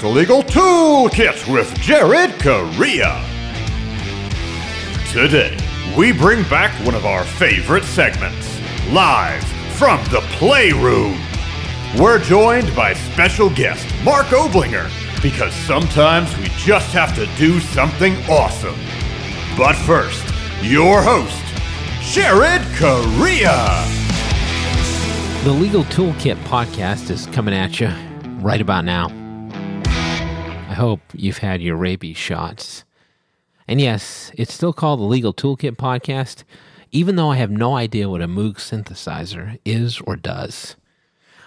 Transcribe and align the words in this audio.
The 0.00 0.06
Legal 0.06 0.44
Toolkit 0.44 1.52
with 1.52 1.74
Jared 1.80 2.40
Correa. 2.40 3.20
Today, 5.10 5.58
we 5.96 6.12
bring 6.12 6.44
back 6.44 6.72
one 6.86 6.94
of 6.94 7.04
our 7.04 7.24
favorite 7.24 7.82
segments, 7.82 8.60
live 8.92 9.42
from 9.76 9.98
the 10.04 10.20
Playroom. 10.34 11.18
We're 11.98 12.20
joined 12.20 12.76
by 12.76 12.92
special 12.92 13.50
guest 13.50 13.92
Mark 14.04 14.26
Oblinger 14.26 14.88
because 15.20 15.52
sometimes 15.52 16.36
we 16.38 16.44
just 16.58 16.92
have 16.92 17.12
to 17.16 17.26
do 17.36 17.58
something 17.58 18.14
awesome. 18.28 18.78
But 19.56 19.74
first, 19.74 20.24
your 20.62 21.02
host, 21.02 21.42
Jared 22.02 22.62
Correa. 22.76 23.84
The 25.42 25.50
Legal 25.50 25.82
Toolkit 25.84 26.36
podcast 26.44 27.10
is 27.10 27.26
coming 27.26 27.52
at 27.52 27.80
you 27.80 27.88
right 28.40 28.60
about 28.60 28.84
now. 28.84 29.17
Hope 30.78 31.00
you've 31.12 31.38
had 31.38 31.60
your 31.60 31.74
rabies 31.74 32.16
shots. 32.16 32.84
And 33.66 33.80
yes, 33.80 34.30
it's 34.36 34.54
still 34.54 34.72
called 34.72 35.00
the 35.00 35.04
Legal 35.04 35.34
Toolkit 35.34 35.76
podcast, 35.76 36.44
even 36.92 37.16
though 37.16 37.32
I 37.32 37.36
have 37.36 37.50
no 37.50 37.74
idea 37.74 38.08
what 38.08 38.22
a 38.22 38.28
Moog 38.28 38.58
synthesizer 38.58 39.58
is 39.64 40.00
or 40.02 40.14
does. 40.14 40.76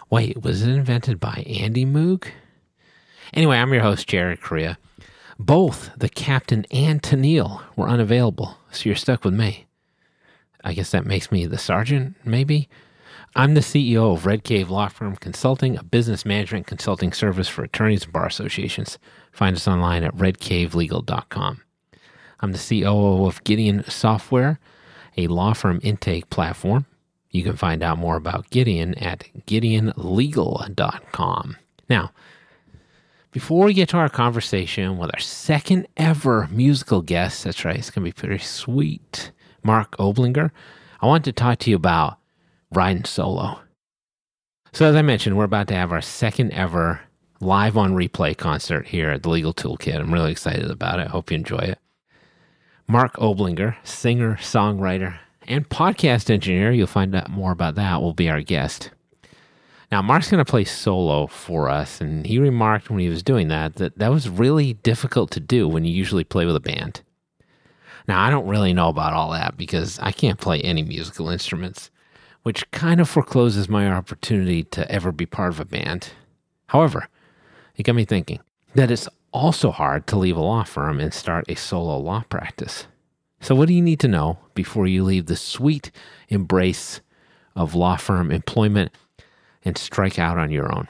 Wait, 0.09 0.43
was 0.43 0.63
it 0.63 0.69
invented 0.69 1.21
by 1.21 1.45
Andy 1.47 1.85
Moog? 1.85 2.27
Anyway, 3.33 3.55
I'm 3.55 3.71
your 3.71 3.83
host, 3.83 4.05
Jared 4.05 4.41
Correa. 4.41 4.77
Both 5.39 5.91
the 5.95 6.09
captain 6.09 6.65
and 6.69 7.01
Tennille 7.01 7.61
were 7.77 7.87
unavailable, 7.87 8.57
so 8.69 8.89
you're 8.89 8.97
stuck 8.97 9.23
with 9.23 9.33
me. 9.33 9.65
I 10.61 10.73
guess 10.73 10.91
that 10.91 11.05
makes 11.05 11.31
me 11.31 11.45
the 11.45 11.57
sergeant, 11.57 12.17
maybe? 12.25 12.67
I'm 13.33 13.53
the 13.53 13.61
CEO 13.61 14.13
of 14.13 14.25
Red 14.25 14.43
Cave 14.43 14.69
Law 14.69 14.89
Firm 14.89 15.15
Consulting, 15.15 15.77
a 15.77 15.83
business 15.83 16.25
management 16.25 16.67
consulting 16.67 17.13
service 17.13 17.47
for 17.47 17.63
attorneys 17.63 18.03
and 18.03 18.11
bar 18.11 18.25
associations. 18.25 18.99
Find 19.31 19.55
us 19.55 19.69
online 19.69 20.03
at 20.03 20.13
redcavelegal.com. 20.17 21.61
I'm 22.41 22.51
the 22.51 22.57
COO 22.57 23.25
of 23.25 23.41
Gideon 23.45 23.89
Software, 23.89 24.59
a 25.15 25.27
law 25.27 25.53
firm 25.53 25.79
intake 25.81 26.29
platform. 26.29 26.85
You 27.29 27.43
can 27.43 27.55
find 27.55 27.81
out 27.81 27.97
more 27.97 28.17
about 28.17 28.49
Gideon 28.49 28.95
at 28.95 29.23
gideonlegal.com. 29.47 31.57
Now, 31.89 32.11
before 33.31 33.65
we 33.65 33.73
get 33.73 33.87
to 33.89 33.97
our 33.97 34.09
conversation 34.09 34.97
with 34.97 35.09
our 35.13 35.21
second 35.21 35.87
ever 35.95 36.49
musical 36.51 37.01
guest, 37.01 37.45
that's 37.45 37.63
right, 37.63 37.77
it's 37.77 37.91
going 37.91 38.03
to 38.03 38.09
be 38.09 38.27
pretty 38.27 38.43
sweet, 38.43 39.31
Mark 39.63 39.95
Oblinger, 39.95 40.51
I 40.99 41.07
want 41.07 41.23
to 41.25 41.31
talk 41.31 41.59
to 41.59 41.69
you 41.69 41.77
about 41.77 42.17
riding 42.71 43.05
solo. 43.05 43.59
So, 44.73 44.85
as 44.85 44.95
I 44.95 45.01
mentioned, 45.01 45.37
we're 45.37 45.43
about 45.43 45.67
to 45.67 45.75
have 45.75 45.91
our 45.91 46.01
second 46.01 46.51
ever 46.51 47.01
live 47.41 47.75
on 47.75 47.93
replay 47.93 48.37
concert 48.37 48.87
here 48.87 49.09
at 49.09 49.23
the 49.23 49.29
Legal 49.29 49.53
Toolkit. 49.53 49.99
I'm 49.99 50.13
really 50.13 50.31
excited 50.31 50.69
about 50.69 50.99
it. 50.99 51.07
Hope 51.07 51.31
you 51.31 51.35
enjoy 51.35 51.57
it. 51.57 51.79
Mark 52.87 53.13
Oblinger, 53.15 53.75
singer, 53.83 54.35
songwriter, 54.35 55.17
and 55.47 55.67
podcast 55.67 56.29
engineer, 56.29 56.71
you'll 56.71 56.87
find 56.87 57.15
out 57.15 57.29
more 57.29 57.51
about 57.51 57.75
that, 57.75 58.01
will 58.01 58.13
be 58.13 58.29
our 58.29 58.41
guest. 58.41 58.91
Now, 59.91 60.01
Mark's 60.01 60.31
going 60.31 60.43
to 60.43 60.49
play 60.49 60.63
solo 60.63 61.27
for 61.27 61.69
us, 61.69 61.99
and 61.99 62.25
he 62.25 62.39
remarked 62.39 62.89
when 62.89 62.99
he 62.99 63.09
was 63.09 63.23
doing 63.23 63.49
that 63.49 63.75
that 63.75 63.97
that 63.97 64.11
was 64.11 64.29
really 64.29 64.73
difficult 64.73 65.31
to 65.31 65.41
do 65.41 65.67
when 65.67 65.83
you 65.83 65.91
usually 65.91 66.23
play 66.23 66.45
with 66.45 66.55
a 66.55 66.61
band. 66.61 67.01
Now, 68.07 68.21
I 68.21 68.29
don't 68.29 68.47
really 68.47 68.73
know 68.73 68.87
about 68.87 69.13
all 69.13 69.31
that 69.31 69.57
because 69.57 69.99
I 69.99 70.11
can't 70.11 70.39
play 70.39 70.61
any 70.61 70.81
musical 70.81 71.29
instruments, 71.29 71.90
which 72.43 72.69
kind 72.71 72.99
of 72.99 73.09
forecloses 73.09 73.69
my 73.69 73.89
opportunity 73.89 74.63
to 74.63 74.89
ever 74.91 75.11
be 75.11 75.25
part 75.25 75.49
of 75.49 75.59
a 75.59 75.65
band. 75.65 76.09
However, 76.67 77.07
it 77.75 77.83
got 77.83 77.95
me 77.95 78.05
thinking 78.05 78.39
that 78.75 78.91
it's 78.91 79.07
also 79.31 79.71
hard 79.71 80.07
to 80.07 80.17
leave 80.17 80.37
a 80.37 80.41
law 80.41 80.63
firm 80.63 80.99
and 80.99 81.13
start 81.13 81.45
a 81.49 81.55
solo 81.55 81.97
law 81.97 82.23
practice. 82.29 82.87
So, 83.39 83.55
what 83.55 83.67
do 83.67 83.73
you 83.73 83.81
need 83.81 83.99
to 84.01 84.07
know 84.07 84.37
before 84.53 84.87
you 84.87 85.03
leave 85.03 85.25
the 85.25 85.35
sweet 85.35 85.91
embrace 86.29 87.01
of 87.55 87.75
law 87.75 87.97
firm 87.97 88.31
employment 88.31 88.91
and 89.65 89.77
strike 89.77 90.19
out 90.19 90.37
on 90.37 90.51
your 90.51 90.71
own? 90.71 90.87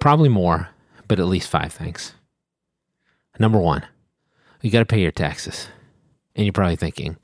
Probably 0.00 0.28
more, 0.28 0.68
but 1.08 1.18
at 1.18 1.26
least 1.26 1.48
five 1.48 1.72
things. 1.72 2.14
Number 3.38 3.58
one, 3.58 3.84
you 4.60 4.70
got 4.70 4.78
to 4.80 4.86
pay 4.86 5.00
your 5.00 5.10
taxes. 5.10 5.68
And 6.36 6.46
you're 6.46 6.52
probably 6.52 6.76
thinking, 6.76 7.16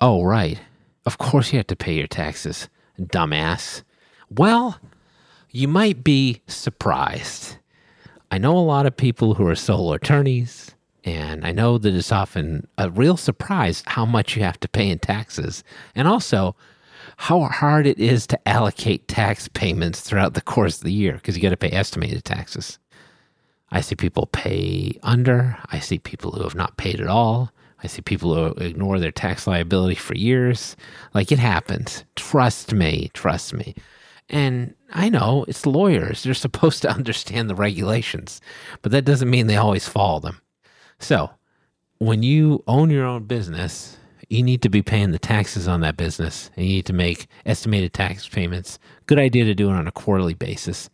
oh, 0.00 0.22
right. 0.22 0.60
Of 1.06 1.18
course 1.18 1.52
you 1.52 1.58
have 1.58 1.66
to 1.68 1.76
pay 1.76 1.94
your 1.94 2.06
taxes, 2.06 2.68
dumbass. 2.98 3.82
Well, 4.30 4.78
you 5.50 5.66
might 5.66 6.04
be 6.04 6.42
surprised. 6.46 7.56
I 8.30 8.38
know 8.38 8.56
a 8.56 8.60
lot 8.60 8.86
of 8.86 8.96
people 8.96 9.34
who 9.34 9.46
are 9.46 9.56
solo 9.56 9.94
attorneys, 9.94 10.74
and 11.02 11.44
I 11.44 11.52
know 11.52 11.78
that 11.78 11.94
it's 11.94 12.12
often 12.12 12.68
a 12.78 12.90
real 12.90 13.16
surprise 13.16 13.82
how 13.86 14.04
much 14.04 14.36
you 14.36 14.42
have 14.42 14.60
to 14.60 14.68
pay 14.68 14.88
in 14.88 14.98
taxes, 14.98 15.64
and 15.94 16.06
also 16.06 16.54
how 17.16 17.40
hard 17.42 17.86
it 17.86 17.98
is 17.98 18.26
to 18.28 18.48
allocate 18.48 19.08
tax 19.08 19.48
payments 19.48 20.00
throughout 20.00 20.34
the 20.34 20.40
course 20.40 20.78
of 20.78 20.84
the 20.84 20.92
year 20.92 21.14
because 21.14 21.36
you 21.36 21.42
got 21.42 21.50
to 21.50 21.56
pay 21.56 21.70
estimated 21.70 22.24
taxes. 22.24 22.78
I 23.70 23.80
see 23.80 23.94
people 23.94 24.26
pay 24.26 24.98
under, 25.02 25.58
I 25.66 25.78
see 25.80 25.98
people 25.98 26.32
who 26.32 26.42
have 26.42 26.54
not 26.54 26.76
paid 26.76 27.00
at 27.00 27.06
all. 27.06 27.52
I 27.82 27.86
see 27.86 28.02
people 28.02 28.34
who 28.34 28.62
ignore 28.62 28.98
their 28.98 29.10
tax 29.10 29.46
liability 29.46 29.94
for 29.94 30.14
years. 30.14 30.76
Like 31.14 31.32
it 31.32 31.38
happens. 31.38 32.04
Trust 32.16 32.74
me, 32.74 33.10
trust 33.14 33.54
me. 33.54 33.74
And 34.28 34.74
I 34.92 35.08
know 35.08 35.44
it's 35.48 35.66
lawyers. 35.66 36.22
They're 36.22 36.34
supposed 36.46 36.82
to 36.82 36.90
understand 36.90 37.48
the 37.48 37.54
regulations, 37.54 38.40
but 38.82 38.92
that 38.92 39.04
doesn't 39.04 39.30
mean 39.30 39.46
they 39.46 39.56
always 39.56 39.88
follow 39.88 40.20
them. 40.20 40.40
So, 40.98 41.30
when 41.98 42.22
you 42.22 42.62
own 42.66 42.90
your 42.90 43.04
own 43.04 43.24
business, 43.24 43.98
you 44.28 44.42
need 44.42 44.62
to 44.62 44.68
be 44.68 44.80
paying 44.80 45.10
the 45.10 45.18
taxes 45.18 45.68
on 45.68 45.80
that 45.80 45.96
business 45.96 46.50
and 46.56 46.64
you 46.64 46.76
need 46.76 46.86
to 46.86 46.92
make 46.92 47.26
estimated 47.44 47.92
tax 47.92 48.28
payments. 48.28 48.78
Good 49.06 49.18
idea 49.18 49.44
to 49.44 49.54
do 49.54 49.68
it 49.68 49.74
on 49.74 49.88
a 49.88 49.92
quarterly 49.92 50.34
basis. 50.34 50.88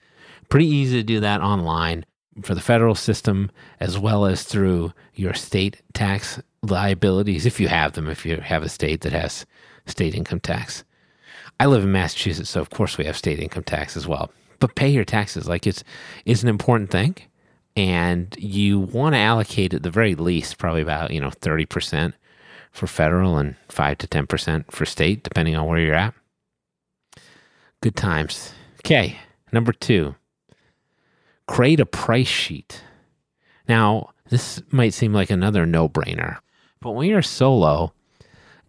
Pretty 0.49 0.67
easy 0.67 0.97
to 0.97 1.03
do 1.05 1.21
that 1.21 1.43
online 1.43 2.07
for 2.43 2.55
the 2.55 2.61
federal 2.61 2.95
system 2.95 3.51
as 3.79 3.99
well 3.99 4.27
as 4.27 4.43
through 4.43 4.93
your 5.15 5.35
state 5.35 5.83
tax 5.93 6.41
liabilities 6.71 7.47
if 7.47 7.61
you 7.61 7.69
have 7.69 7.93
them, 7.93 8.09
if 8.09 8.27
you 8.27 8.37
have 8.37 8.63
a 8.63 8.69
state 8.69 9.03
that 9.03 9.13
has 9.13 9.47
state 9.87 10.15
income 10.15 10.41
tax. 10.41 10.85
I 11.59 11.67
live 11.67 11.85
in 11.85 11.93
Massachusetts, 11.93 12.51
so 12.51 12.61
of 12.61 12.71
course 12.71 12.99
we 12.99 13.07
have 13.07 13.17
state 13.17 13.39
income 13.39 13.65
tax 13.65 13.97
as 13.97 14.07
well. 14.07 14.31
But 14.59 14.75
pay 14.75 14.89
your 14.89 15.05
taxes 15.05 15.49
like 15.49 15.67
it's 15.67 15.85
it's 16.25 16.43
an 16.43 16.49
important 16.49 16.91
thing, 16.91 17.17
and 17.77 18.35
you 18.39 18.81
want 18.81 19.15
to 19.15 19.19
allocate 19.19 19.75
at 19.75 19.83
the 19.83 19.91
very 19.91 20.15
least 20.15 20.59
probably 20.59 20.83
about 20.83 21.11
you 21.11 21.21
know 21.21 21.31
thirty 21.31 21.67
percent 21.67 22.15
for 22.73 22.87
federal 22.87 23.39
and 23.39 23.57
five 23.69 23.99
to 23.99 24.07
ten 24.07 24.27
percent 24.27 24.71
for 24.71 24.85
state, 24.85 25.23
depending 25.23 25.57
on 25.57 25.67
where 25.67 25.79
you're 25.79 25.95
at. 25.95 26.15
Good 27.83 27.97
times. 27.97 28.53
Okay, 28.85 29.19
number 29.53 29.73
two, 29.73 30.15
create 31.47 31.81
a 31.81 31.87
price 31.87 32.29
sheet. 32.29 32.83
Now, 33.69 34.11
this 34.29 34.63
might 34.71 34.95
seem 34.95 35.13
like 35.13 35.31
another 35.31 35.67
no 35.67 35.89
brainer, 35.89 36.39
but 36.81 36.93
when 36.93 37.09
you're 37.09 37.23
solo 37.23 37.93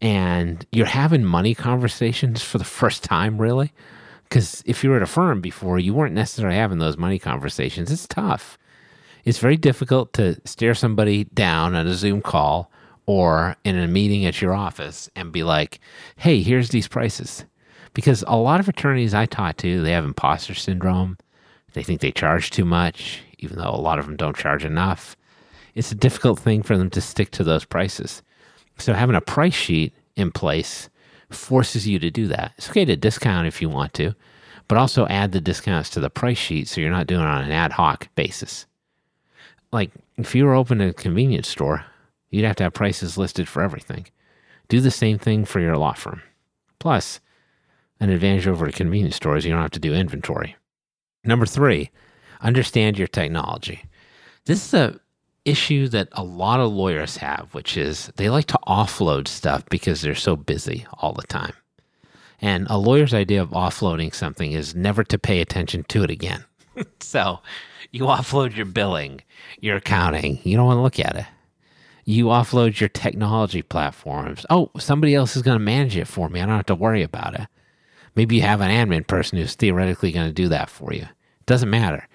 and 0.01 0.66
you're 0.72 0.85
having 0.85 1.23
money 1.23 1.56
conversations 1.56 2.41
for 2.41 2.57
the 2.57 2.63
first 2.63 3.03
time, 3.03 3.38
really, 3.38 3.73
because 4.23 4.63
if 4.66 4.84
you 4.84 4.90
were 4.90 4.97
at 4.97 5.01
a 5.01 5.07
firm 5.07 5.41
before, 5.41 5.79
you 5.79 5.94
weren't 5.94 6.16
necessarily 6.16 6.57
having 6.57 6.79
those 6.79 6.97
money 6.97 7.19
conversations. 7.19 7.91
It's 7.91 8.07
tough. 8.07 8.57
It's 9.25 9.40
very 9.40 9.57
difficult 9.57 10.13
to 10.13 10.40
stare 10.45 10.73
somebody 10.73 11.25
down 11.25 11.75
on 11.75 11.85
a 11.85 11.94
Zoom 11.94 12.22
call 12.22 12.72
or 13.06 13.57
in 13.66 13.78
a 13.78 13.88
meeting 13.88 14.25
at 14.25 14.41
your 14.41 14.53
office 14.53 15.09
and 15.16 15.34
be 15.34 15.44
like, 15.44 15.79
hey, 16.16 16.41
here's 16.41 16.69
these 16.69 16.88
prices. 16.88 17.44
Because 17.94 18.24
a 18.28 18.38
lot 18.38 18.59
of 18.59 18.69
attorneys 18.69 19.13
I 19.13 19.25
talk 19.25 19.57
to, 19.57 19.81
they 19.81 19.92
have 19.92 20.06
imposter 20.06 20.53
syndrome. 20.53 21.18
They 21.74 21.83
think 21.83 22.00
they 22.00 22.12
charge 22.12 22.51
too 22.51 22.63
much, 22.63 23.21
even 23.39 23.57
though 23.57 23.69
a 23.69 23.81
lot 23.81 24.00
of 24.00 24.06
them 24.06 24.15
don't 24.15 24.38
charge 24.38 24.63
enough. 24.63 25.17
It's 25.77 25.91
a 25.91 25.95
difficult 25.95 26.39
thing 26.39 26.63
for 26.63 26.75
them 26.75 26.89
to 26.89 27.01
stick 27.01 27.29
to 27.31 27.44
those 27.44 27.63
prices. 27.63 28.24
So 28.79 28.94
having 28.94 29.15
a 29.15 29.21
price 29.21 29.53
sheet 29.53 29.94
in 30.15 30.31
place 30.31 30.89
forces 31.29 31.88
you 31.88 32.00
to 32.00 32.09
do 32.09 32.25
that. 32.29 32.53
It's 32.57 32.68
okay 32.68 32.83
to 32.83 32.95
discount 32.95 33.45
if 33.45 33.62
you 33.62 33.69
want 33.69 33.94
to, 33.94 34.15
but 34.68 34.79
also 34.79 35.06
add 35.06 35.33
the 35.33 35.39
discounts 35.39 35.91
to 35.91 36.00
the 36.00 36.09
price 36.09 36.39
sheet 36.39 36.68
so 36.68 36.81
you're 36.81 36.89
not 36.89 37.06
doing 37.06 37.21
it 37.21 37.27
on 37.27 37.44
an 37.44 37.51
ad 37.51 37.74
hoc 37.74 38.07
basis. 38.15 38.65
Like 39.71 39.91
if 40.18 40.33
you 40.33 40.45
were 40.45 40.56
opening 40.56 40.89
a 40.89 40.94
convenience 40.94 41.47
store, 41.47 41.85
you'd 42.31 42.45
have 42.45 42.56
to 42.56 42.63
have 42.63 42.74
prices 42.74 43.15
listed 43.15 43.47
for 43.47 43.62
everything. 43.62 44.07
Do 44.69 44.81
the 44.81 44.89
same 44.89 45.19
thing 45.19 45.45
for 45.45 45.59
your 45.59 45.77
law 45.77 45.94
firm. 45.94 46.24
Plus, 46.79 47.19
an 48.00 48.09
advantage 48.09 48.47
over 48.47 48.65
a 48.65 48.71
convenience 48.71 49.18
store 49.18 49.38
is 49.38 49.45
you 49.45 49.51
don't 49.51 49.62
have 49.62 49.69
to 49.71 49.79
do 49.79 49.94
inventory. 49.94 50.56
Number 51.24 51.45
three, 51.45 51.91
understand 52.41 52.97
your 52.97 53.07
technology. 53.07 53.83
This 54.45 54.65
is 54.65 54.74
a 54.74 55.00
issue 55.48 55.88
that 55.90 56.10
a 56.12 56.24
lot 56.24 56.60
of 56.60 56.72
lawyers 56.72 57.18
have, 57.18 57.50
which 57.54 57.78
is 57.78 58.12
they 58.18 58.30
like 58.30 58.46
to 58.48 58.60
offload 58.68 59.28
stuff 59.28 59.64
because 59.70 60.02
they're 60.02 60.16
so 60.16 60.36
busy 60.36 60.86
all 61.00 61.14
the 61.14 61.28
time. 61.28 61.54
And 62.42 62.68
a 62.70 62.78
lawyer's 62.78 63.14
idea 63.14 63.42
of 63.42 63.50
offloading 63.50 64.14
something 64.14 64.52
is 64.52 64.76
never 64.76 65.04
to 65.06 65.18
pay 65.18 65.42
attention 65.42 65.84
to 65.86 66.04
it 66.04 66.12
again 66.12 66.46
so 67.00 67.40
you 67.92 68.04
offload 68.04 68.56
your 68.56 68.66
billing, 68.66 69.22
your 69.60 69.78
accounting. 69.78 70.40
You 70.44 70.58
don't 70.58 70.66
want 70.66 70.78
to 70.78 70.82
look 70.82 71.00
at 71.00 71.16
it. 71.16 71.26
You 72.06 72.26
offload 72.26 72.80
your 72.80 72.90
technology 72.90 73.62
platforms. 73.62 74.46
Oh, 74.50 74.72
somebody 74.78 75.14
else 75.14 75.36
is 75.36 75.42
going 75.42 75.58
to 75.58 75.64
manage 75.64 75.98
it 75.98 76.08
for 76.08 76.30
me. 76.30 76.40
I 76.40 76.46
don't 76.46 76.56
have 76.56 76.66
to 76.68 76.76
worry 76.76 77.04
about 77.04 77.40
it. 77.40 77.48
Maybe 78.16 78.36
you 78.36 78.42
have 78.44 78.62
an 78.62 78.72
admin 78.72 79.06
person 79.06 79.38
who's 79.38 79.56
theoretically 79.56 80.12
going 80.12 80.28
to 80.28 80.34
do 80.34 80.48
that 80.50 80.70
for 80.70 80.94
you. 80.94 81.02
It 81.02 81.46
Doesn't 81.46 81.70
matter. 81.70 82.08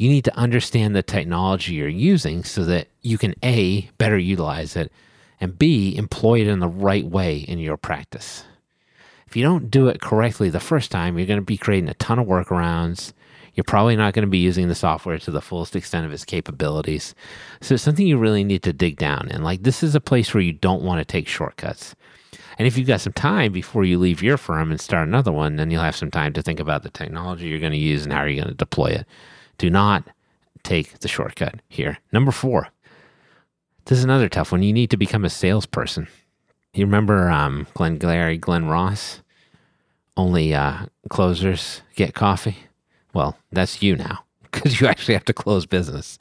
You 0.00 0.08
need 0.08 0.24
to 0.24 0.34
understand 0.34 0.96
the 0.96 1.02
technology 1.02 1.74
you're 1.74 1.86
using 1.86 2.42
so 2.42 2.64
that 2.64 2.88
you 3.02 3.18
can 3.18 3.34
A, 3.44 3.90
better 3.98 4.16
utilize 4.16 4.74
it, 4.74 4.90
and 5.42 5.58
B, 5.58 5.94
employ 5.94 6.40
it 6.40 6.46
in 6.46 6.60
the 6.60 6.68
right 6.68 7.04
way 7.04 7.36
in 7.36 7.58
your 7.58 7.76
practice. 7.76 8.44
If 9.26 9.36
you 9.36 9.42
don't 9.42 9.70
do 9.70 9.88
it 9.88 10.00
correctly 10.00 10.48
the 10.48 10.58
first 10.58 10.90
time, 10.90 11.18
you're 11.18 11.26
going 11.26 11.38
to 11.38 11.44
be 11.44 11.58
creating 11.58 11.90
a 11.90 11.94
ton 11.94 12.18
of 12.18 12.26
workarounds. 12.26 13.12
You're 13.52 13.64
probably 13.64 13.94
not 13.94 14.14
going 14.14 14.24
to 14.24 14.30
be 14.30 14.38
using 14.38 14.68
the 14.68 14.74
software 14.74 15.18
to 15.18 15.30
the 15.30 15.42
fullest 15.42 15.76
extent 15.76 16.06
of 16.06 16.14
its 16.14 16.24
capabilities. 16.24 17.14
So 17.60 17.74
it's 17.74 17.82
something 17.82 18.06
you 18.06 18.16
really 18.16 18.42
need 18.42 18.62
to 18.62 18.72
dig 18.72 18.96
down 18.96 19.28
in. 19.28 19.42
Like, 19.42 19.64
this 19.64 19.82
is 19.82 19.94
a 19.94 20.00
place 20.00 20.32
where 20.32 20.42
you 20.42 20.54
don't 20.54 20.82
want 20.82 21.00
to 21.00 21.04
take 21.04 21.28
shortcuts. 21.28 21.94
And 22.56 22.66
if 22.66 22.78
you've 22.78 22.88
got 22.88 23.02
some 23.02 23.12
time 23.12 23.52
before 23.52 23.84
you 23.84 23.98
leave 23.98 24.22
your 24.22 24.38
firm 24.38 24.70
and 24.70 24.80
start 24.80 25.06
another 25.06 25.30
one, 25.30 25.56
then 25.56 25.70
you'll 25.70 25.82
have 25.82 25.94
some 25.94 26.10
time 26.10 26.32
to 26.32 26.42
think 26.42 26.58
about 26.58 26.84
the 26.84 26.90
technology 26.90 27.48
you're 27.48 27.60
going 27.60 27.72
to 27.72 27.78
use 27.78 28.04
and 28.04 28.14
how 28.14 28.24
you're 28.24 28.42
going 28.42 28.48
to 28.48 28.54
deploy 28.54 28.86
it. 28.86 29.06
Do 29.60 29.68
not 29.68 30.04
take 30.62 31.00
the 31.00 31.08
shortcut 31.08 31.56
here. 31.68 31.98
Number 32.14 32.32
four, 32.32 32.68
this 33.84 33.98
is 33.98 34.04
another 34.04 34.30
tough 34.30 34.52
one. 34.52 34.62
You 34.62 34.72
need 34.72 34.88
to 34.88 34.96
become 34.96 35.22
a 35.22 35.28
salesperson. 35.28 36.08
You 36.72 36.86
remember 36.86 37.28
um, 37.28 37.66
Glenn 37.74 37.98
Glary, 37.98 38.38
Glen 38.38 38.68
Ross? 38.68 39.20
Only 40.16 40.54
uh, 40.54 40.86
closers 41.10 41.82
get 41.94 42.14
coffee. 42.14 42.56
Well, 43.12 43.36
that's 43.52 43.82
you 43.82 43.96
now 43.96 44.24
because 44.50 44.80
you 44.80 44.86
actually 44.86 45.12
have 45.12 45.26
to 45.26 45.34
close 45.34 45.66
business. 45.66 46.18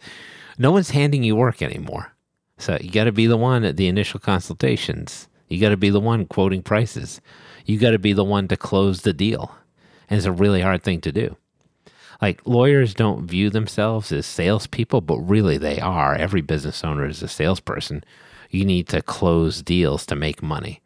No 0.58 0.74
one's 0.74 0.90
handing 0.90 1.24
you 1.24 1.38
work 1.38 1.62
anymore. 1.62 2.12
So 2.58 2.78
you 2.82 2.92
got 2.92 3.06
to 3.06 3.14
be 3.14 3.26
the 3.26 3.38
one 3.38 3.64
at 3.64 3.78
the 3.78 3.88
initial 3.88 4.20
consultations. 4.20 5.30
You 5.48 5.62
got 5.62 5.70
to 5.70 5.78
be 5.78 5.92
the 5.92 6.02
one 6.02 6.26
quoting 6.26 6.62
prices. 6.62 7.22
You 7.66 7.80
got 7.80 7.92
to 7.92 8.00
be 8.00 8.12
the 8.12 8.26
one 8.26 8.50
to 8.50 8.58
close 8.58 9.04
the 9.04 9.14
deal. 9.14 9.56
And 10.10 10.18
it's 10.18 10.28
a 10.28 10.32
really 10.34 10.60
hard 10.60 10.84
thing 10.84 11.00
to 11.00 11.14
do. 11.14 11.38
Like 12.22 12.42
lawyers 12.46 12.94
don't 12.94 13.28
view 13.28 13.50
themselves 13.50 14.12
as 14.12 14.26
salespeople, 14.26 15.02
but 15.02 15.20
really 15.20 15.58
they 15.58 15.80
are. 15.80 16.16
Every 16.16 16.42
business 16.42 16.84
owner 16.84 17.06
is 17.06 17.24
a 17.24 17.28
salesperson. 17.28 18.04
You 18.50 18.66
need 18.66 18.88
to 18.90 19.02
close 19.02 19.62
deals 19.62 20.06
to 20.08 20.16
make 20.16 20.44
money. 20.44 20.82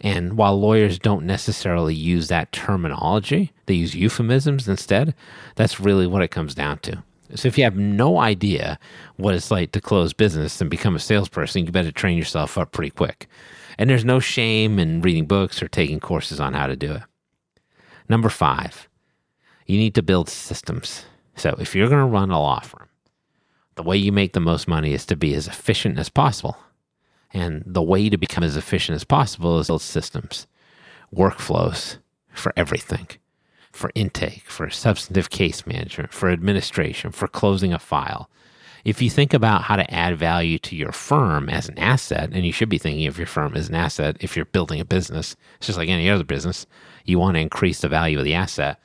And 0.00 0.36
while 0.36 0.60
lawyers 0.60 0.98
don't 0.98 1.24
necessarily 1.24 1.94
use 1.94 2.28
that 2.28 2.52
terminology, 2.52 3.52
they 3.64 3.74
use 3.74 3.94
euphemisms 3.94 4.68
instead. 4.68 5.14
That's 5.54 5.80
really 5.80 6.06
what 6.06 6.22
it 6.22 6.30
comes 6.30 6.54
down 6.54 6.78
to. 6.80 7.02
So 7.34 7.48
if 7.48 7.58
you 7.58 7.64
have 7.64 7.76
no 7.76 8.18
idea 8.18 8.78
what 9.16 9.34
it's 9.34 9.50
like 9.50 9.72
to 9.72 9.80
close 9.80 10.12
business 10.12 10.60
and 10.60 10.70
become 10.70 10.94
a 10.94 11.00
salesperson, 11.00 11.64
you 11.66 11.72
better 11.72 11.90
train 11.90 12.16
yourself 12.16 12.56
up 12.56 12.72
pretty 12.72 12.90
quick. 12.90 13.26
And 13.78 13.90
there's 13.90 14.04
no 14.04 14.20
shame 14.20 14.78
in 14.78 15.02
reading 15.02 15.26
books 15.26 15.62
or 15.62 15.68
taking 15.68 15.98
courses 15.98 16.38
on 16.38 16.54
how 16.54 16.66
to 16.66 16.76
do 16.76 16.92
it. 16.92 17.02
Number 18.08 18.28
five, 18.28 18.88
you 19.66 19.78
need 19.78 19.94
to 19.94 20.02
build 20.02 20.28
systems. 20.28 21.04
So 21.34 21.56
if 21.58 21.74
you're 21.74 21.88
going 21.88 22.00
to 22.00 22.06
run 22.06 22.30
a 22.30 22.40
law 22.40 22.60
firm, 22.60 22.88
the 23.74 23.82
way 23.82 23.96
you 23.96 24.12
make 24.12 24.32
the 24.32 24.40
most 24.40 24.66
money 24.66 24.94
is 24.94 25.04
to 25.06 25.16
be 25.16 25.34
as 25.34 25.46
efficient 25.46 25.98
as 25.98 26.08
possible. 26.08 26.56
And 27.32 27.62
the 27.66 27.82
way 27.82 28.08
to 28.08 28.16
become 28.16 28.44
as 28.44 28.56
efficient 28.56 28.96
as 28.96 29.04
possible 29.04 29.58
is 29.58 29.68
build 29.68 29.82
systems, 29.82 30.46
workflows 31.14 31.98
for 32.32 32.52
everything 32.56 33.08
for 33.76 33.90
intake, 33.94 34.42
for 34.46 34.68
substantive 34.70 35.30
case 35.30 35.66
management, 35.66 36.12
for 36.12 36.30
administration, 36.30 37.12
for 37.12 37.28
closing 37.28 37.72
a 37.72 37.78
file. 37.78 38.28
If 38.84 39.02
you 39.02 39.10
think 39.10 39.34
about 39.34 39.62
how 39.62 39.76
to 39.76 39.92
add 39.92 40.16
value 40.16 40.58
to 40.60 40.76
your 40.76 40.92
firm 40.92 41.48
as 41.48 41.68
an 41.68 41.78
asset, 41.78 42.30
and 42.32 42.46
you 42.46 42.52
should 42.52 42.68
be 42.68 42.78
thinking 42.78 43.06
of 43.06 43.18
your 43.18 43.26
firm 43.26 43.56
as 43.56 43.68
an 43.68 43.74
asset 43.74 44.16
if 44.20 44.36
you're 44.36 44.46
building 44.46 44.80
a 44.80 44.84
business, 44.84 45.36
it's 45.58 45.66
just 45.66 45.78
like 45.78 45.88
any 45.88 46.08
other 46.08 46.24
business, 46.24 46.66
you 47.04 47.18
want 47.18 47.34
to 47.34 47.40
increase 47.40 47.80
the 47.80 47.88
value 47.88 48.18
of 48.18 48.24
the 48.24 48.34
asset. 48.34 48.80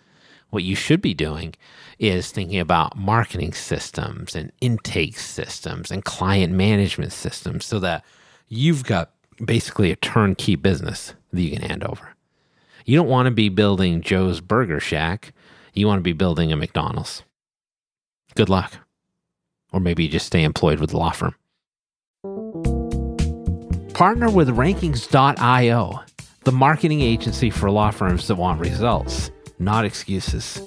What 0.51 0.63
you 0.63 0.75
should 0.75 1.01
be 1.01 1.13
doing 1.13 1.55
is 1.97 2.29
thinking 2.29 2.59
about 2.59 2.97
marketing 2.97 3.53
systems 3.53 4.35
and 4.35 4.51
intake 4.61 5.17
systems 5.17 5.89
and 5.89 6.03
client 6.03 6.53
management 6.53 7.13
systems 7.13 7.65
so 7.65 7.79
that 7.79 8.03
you've 8.47 8.83
got 8.83 9.11
basically 9.43 9.91
a 9.91 9.95
turnkey 9.95 10.55
business 10.55 11.15
that 11.31 11.41
you 11.41 11.51
can 11.51 11.61
hand 11.61 11.83
over. 11.83 12.15
You 12.85 12.97
don't 12.97 13.07
want 13.07 13.27
to 13.27 13.31
be 13.31 13.49
building 13.49 14.01
Joe's 14.01 14.41
Burger 14.41 14.79
Shack. 14.79 15.33
You 15.73 15.87
want 15.87 15.99
to 15.99 16.03
be 16.03 16.13
building 16.13 16.51
a 16.51 16.55
McDonald's. 16.57 17.23
Good 18.35 18.49
luck. 18.49 18.73
Or 19.71 19.79
maybe 19.79 20.03
you 20.03 20.09
just 20.09 20.25
stay 20.25 20.43
employed 20.43 20.79
with 20.79 20.89
the 20.89 20.97
law 20.97 21.11
firm. 21.11 21.35
Partner 23.93 24.29
with 24.29 24.49
Rankings.io, 24.49 25.99
the 26.43 26.51
marketing 26.51 27.01
agency 27.01 27.49
for 27.49 27.71
law 27.71 27.91
firms 27.91 28.27
that 28.27 28.35
want 28.35 28.59
results, 28.59 29.31
not 29.61 29.85
excuses. 29.85 30.61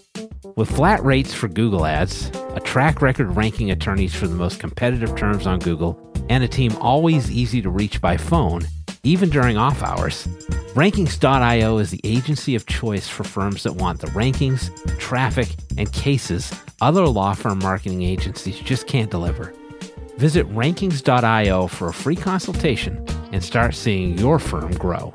With 0.56 0.70
flat 0.70 1.05
rates 1.05 1.35
for 1.35 1.49
Google 1.49 1.85
ads, 1.85 2.31
a 2.55 2.61
track 2.61 3.02
record 3.02 3.35
ranking 3.37 3.70
attorneys 3.70 4.14
for 4.14 4.26
the 4.26 4.35
most 4.35 4.61
competitive 4.61 5.17
terms 5.17 5.46
on 5.46 5.58
Google, 5.58 6.00
and 6.29 6.44
a 6.44 6.49
team 6.49 6.76
always 6.81 7.31
easy 7.31 7.61
to 7.61 7.70
reach 7.70 8.00
by 8.00 8.17
phone, 8.17 8.62
even 9.02 9.29
during 9.29 9.56
off 9.56 9.82
hours, 9.82 10.26
Rankings.io 10.75 11.79
is 11.79 11.91
the 11.91 12.00
agency 12.05 12.55
of 12.55 12.67
choice 12.67 13.06
for 13.06 13.23
firms 13.23 13.62
that 13.62 13.75
want 13.75 14.00
the 14.00 14.08
rankings, 14.08 14.70
traffic, 14.99 15.49
and 15.76 15.93
cases 15.93 16.52
other 16.81 17.06
law 17.06 17.32
firm 17.32 17.58
marketing 17.61 18.02
agencies 18.02 18.58
just 18.58 18.87
can't 18.87 19.11
deliver. 19.11 19.55
Visit 20.17 20.49
Rankings.io 20.50 21.67
for 21.69 21.88
a 21.88 21.94
free 21.94 22.17
consultation 22.17 23.05
and 23.32 23.43
start 23.43 23.75
seeing 23.75 24.19
your 24.19 24.38
firm 24.38 24.73
grow. 24.73 25.14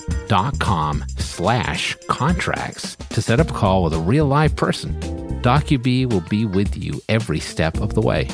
get.docubee.com 0.31 1.03
slash 1.17 1.97
contracts 2.07 2.95
to 2.95 3.21
set 3.21 3.39
up 3.39 3.49
a 3.49 3.53
call 3.53 3.83
with 3.83 3.93
a 3.93 3.99
real 3.99 4.25
live 4.25 4.55
person. 4.55 4.97
DocuBee 5.41 6.09
will 6.09 6.21
be 6.21 6.45
with 6.45 6.77
you 6.77 7.01
every 7.09 7.39
step 7.39 7.79
of 7.81 7.93
the 7.93 8.01
way. 8.01 8.29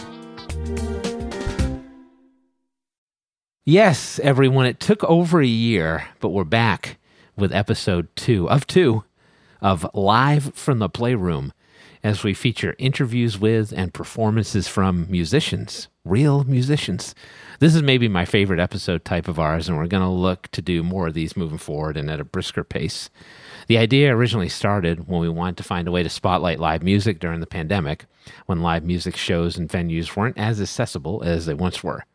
Yes, 3.66 4.20
everyone, 4.20 4.66
it 4.66 4.80
took 4.80 5.04
over 5.04 5.42
a 5.42 5.48
year, 5.48 6.08
but 6.20 6.30
we're 6.30 6.44
back 6.44 7.00
with 7.36 7.51
episode 7.51 8.08
two 8.16 8.50
of 8.50 8.68
two 8.68 9.04
of 9.60 9.89
Live 9.94 10.54
from 10.54 10.80
the 10.80 10.89
Playroom 10.89 11.51
as 12.08 12.24
we 12.24 12.34
feature 12.34 12.74
interviews 12.78 13.38
with 13.38 13.74
and 13.74 13.94
performances 13.94 14.66
from 14.66 15.06
musicians, 15.10 15.90
real 16.06 16.46
musicians. 16.46 17.14
This 17.60 17.76
is 17.76 17.84
maybe 17.84 18.08
my 18.08 18.24
favorite 18.24 18.62
episode 18.62 19.04
type 19.04 19.28
of 19.28 19.42
ours, 19.42 19.68
and 19.68 19.78
we're 19.78 19.88
going 19.88 20.04
to 20.04 20.10
look 20.10 20.48
to 20.54 20.62
do 20.62 20.84
more 20.84 21.08
of 21.08 21.16
these 21.16 21.36
moving 21.36 21.58
forward 21.58 21.98
and 21.98 22.10
at 22.10 22.22
a 22.22 22.24
brisker 22.24 22.64
pace. 22.64 23.10
The 23.68 23.78
idea 23.78 24.16
originally 24.16 24.48
started 24.48 25.10
when 25.10 25.20
we 25.20 25.28
wanted 25.28 25.58
to 25.58 25.64
find 25.64 25.86
a 25.86 25.92
way 25.92 26.02
to 26.02 26.10
spotlight 26.10 26.62
live 26.62 26.82
music 26.82 27.20
during 27.20 27.42
the 27.42 27.46
pandemic, 27.46 28.06
when 28.46 28.62
live 28.62 28.86
music 28.86 29.18
shows 29.18 29.58
and 29.58 29.68
venues 29.68 30.16
weren't 30.16 30.38
as 30.38 30.62
accessible 30.62 31.24
as 31.26 31.46
they 31.46 31.56
once 31.56 31.84
were. 31.84 32.06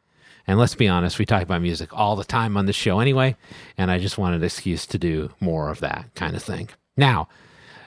And 0.47 0.59
let's 0.59 0.75
be 0.75 0.89
honest, 0.89 1.19
we 1.19 1.27
talk 1.27 1.43
about 1.43 1.61
music 1.61 1.91
all 1.93 2.17
the 2.17 2.25
time 2.25 2.57
on 2.57 2.65
this 2.65 2.77
show 2.77 2.99
anyway, 2.99 3.37
and 3.77 3.91
I 3.91 3.99
just 3.99 4.17
wanted 4.17 4.37
an 4.37 4.45
excuse 4.45 4.87
to 4.87 4.99
do 4.99 5.33
more 5.39 5.69
of 5.69 5.81
that 5.81 6.15
kind 6.15 6.35
of 6.35 6.43
thing. 6.43 6.71
Now, 6.97 7.29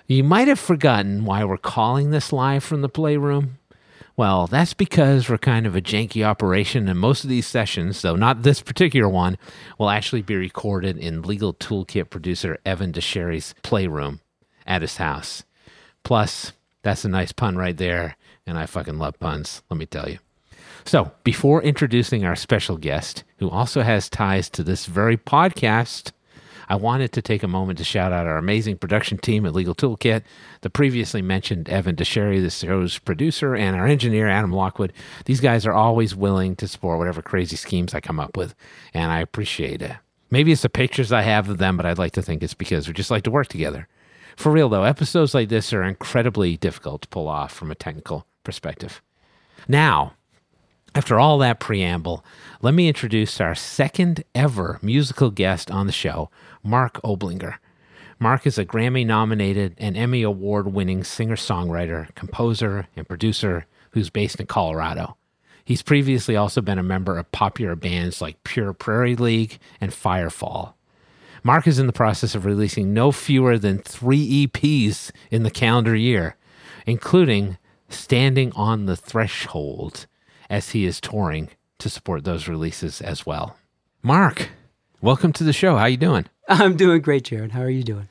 you 0.07 0.23
might 0.23 0.47
have 0.47 0.59
forgotten 0.59 1.25
why 1.25 1.43
we're 1.43 1.57
calling 1.57 2.11
this 2.11 2.31
live 2.31 2.63
from 2.63 2.81
the 2.81 2.89
playroom. 2.89 3.57
Well, 4.17 4.47
that's 4.47 4.73
because 4.73 5.27
we're 5.27 5.37
kind 5.37 5.65
of 5.65 5.75
a 5.75 5.81
janky 5.81 6.25
operation, 6.25 6.87
and 6.87 6.97
most 6.97 7.23
of 7.23 7.29
these 7.29 7.47
sessions, 7.47 8.01
though 8.01 8.15
not 8.15 8.43
this 8.43 8.61
particular 8.61 9.09
one, 9.09 9.37
will 9.77 9.89
actually 9.89 10.21
be 10.21 10.35
recorded 10.35 10.97
in 10.97 11.21
legal 11.21 11.53
toolkit 11.53 12.09
producer 12.09 12.57
Evan 12.65 12.93
DeSherry's 12.93 13.53
playroom 13.61 14.21
at 14.65 14.81
his 14.81 14.97
house. 14.97 15.43
Plus, 16.03 16.53
that's 16.81 17.03
a 17.03 17.09
nice 17.09 17.33
pun 17.33 17.57
right 17.57 17.75
there, 17.75 18.15
and 18.47 18.57
I 18.57 18.67
fucking 18.67 18.97
love 18.97 19.19
puns, 19.19 19.63
let 19.69 19.77
me 19.77 19.85
tell 19.85 20.07
you. 20.07 20.19
So, 20.85 21.11
before 21.23 21.63
introducing 21.63 22.23
our 22.23 22.35
special 22.35 22.77
guest, 22.77 23.23
who 23.39 23.49
also 23.49 23.81
has 23.81 24.07
ties 24.07 24.49
to 24.51 24.63
this 24.63 24.85
very 24.85 25.17
podcast, 25.17 26.11
I 26.67 26.75
wanted 26.75 27.11
to 27.13 27.21
take 27.21 27.43
a 27.43 27.47
moment 27.47 27.77
to 27.77 27.83
shout 27.83 28.11
out 28.11 28.27
our 28.27 28.37
amazing 28.37 28.77
production 28.77 29.17
team 29.17 29.45
at 29.45 29.53
Legal 29.53 29.75
Toolkit, 29.75 30.23
the 30.61 30.69
previously 30.69 31.21
mentioned 31.21 31.69
Evan 31.69 31.95
DeSherry, 31.95 32.41
the 32.41 32.49
show's 32.49 32.99
producer, 32.99 33.55
and 33.55 33.75
our 33.75 33.85
engineer, 33.85 34.27
Adam 34.27 34.51
Lockwood. 34.51 34.93
These 35.25 35.41
guys 35.41 35.65
are 35.65 35.73
always 35.73 36.15
willing 36.15 36.55
to 36.57 36.67
support 36.67 36.97
whatever 36.97 37.21
crazy 37.21 37.55
schemes 37.55 37.93
I 37.93 37.99
come 37.99 38.19
up 38.19 38.35
with, 38.37 38.55
and 38.93 39.11
I 39.11 39.19
appreciate 39.19 39.81
it. 39.81 39.93
Maybe 40.31 40.51
it's 40.51 40.63
the 40.63 40.69
pictures 40.69 41.11
I 41.11 41.21
have 41.21 41.49
of 41.49 41.59
them, 41.59 41.77
but 41.77 41.85
I'd 41.85 41.97
like 41.97 42.13
to 42.13 42.21
think 42.21 42.41
it's 42.41 42.53
because 42.53 42.87
we 42.87 42.93
just 42.93 43.11
like 43.11 43.23
to 43.23 43.31
work 43.31 43.47
together. 43.47 43.87
For 44.35 44.51
real, 44.51 44.69
though, 44.69 44.83
episodes 44.83 45.33
like 45.33 45.49
this 45.49 45.71
are 45.71 45.83
incredibly 45.83 46.57
difficult 46.57 47.03
to 47.03 47.07
pull 47.07 47.27
off 47.27 47.53
from 47.53 47.71
a 47.71 47.75
technical 47.75 48.27
perspective. 48.43 49.01
Now, 49.67 50.13
after 50.93 51.19
all 51.19 51.37
that 51.39 51.59
preamble, 51.59 52.23
let 52.61 52.73
me 52.73 52.87
introduce 52.87 53.41
our 53.41 53.53
second 53.53 54.23
ever 54.33 54.79
musical 54.81 55.29
guest 55.29 55.69
on 55.69 55.87
the 55.87 55.91
show, 55.91 56.29
Mark 56.65 56.99
Oblinger. 57.03 57.55
Mark 58.19 58.47
is 58.47 58.57
a 58.57 58.65
Grammy 58.65 59.05
nominated 59.05 59.75
and 59.77 59.95
Emmy 59.95 60.23
Award 60.23 60.73
winning 60.73 61.03
singer 61.03 61.35
songwriter, 61.35 62.13
composer, 62.15 62.87
and 62.95 63.07
producer 63.07 63.67
who's 63.91 64.09
based 64.09 64.39
in 64.39 64.47
Colorado. 64.47 65.15
He's 65.63 65.83
previously 65.83 66.35
also 66.35 66.61
been 66.61 66.79
a 66.79 66.83
member 66.83 67.17
of 67.17 67.31
popular 67.31 67.75
bands 67.75 68.21
like 68.21 68.43
Pure 68.43 68.73
Prairie 68.73 69.15
League 69.15 69.59
and 69.79 69.91
Firefall. 69.91 70.73
Mark 71.43 71.67
is 71.67 71.77
in 71.77 71.85
the 71.85 71.93
process 71.93 72.33
of 72.33 72.45
releasing 72.45 72.93
no 72.93 73.11
fewer 73.11 73.59
than 73.59 73.77
three 73.77 74.47
EPs 74.47 75.11
in 75.29 75.43
the 75.43 75.51
calendar 75.51 75.95
year, 75.95 76.35
including 76.87 77.57
Standing 77.89 78.51
on 78.53 78.87
the 78.87 78.95
Threshold, 78.95 80.07
as 80.49 80.71
he 80.71 80.85
is 80.85 80.99
touring 80.99 81.49
to 81.77 81.89
support 81.89 82.23
those 82.23 82.47
releases 82.47 83.01
as 83.01 83.25
well. 83.25 83.55
Mark, 84.01 84.49
welcome 85.01 85.31
to 85.33 85.43
the 85.43 85.53
show. 85.53 85.77
How 85.77 85.85
you 85.85 85.97
doing? 85.97 86.25
I'm 86.47 86.75
doing 86.77 87.01
great, 87.01 87.23
Jared. 87.25 87.51
How 87.51 87.61
are 87.61 87.69
you 87.69 87.83
doing? 87.83 88.07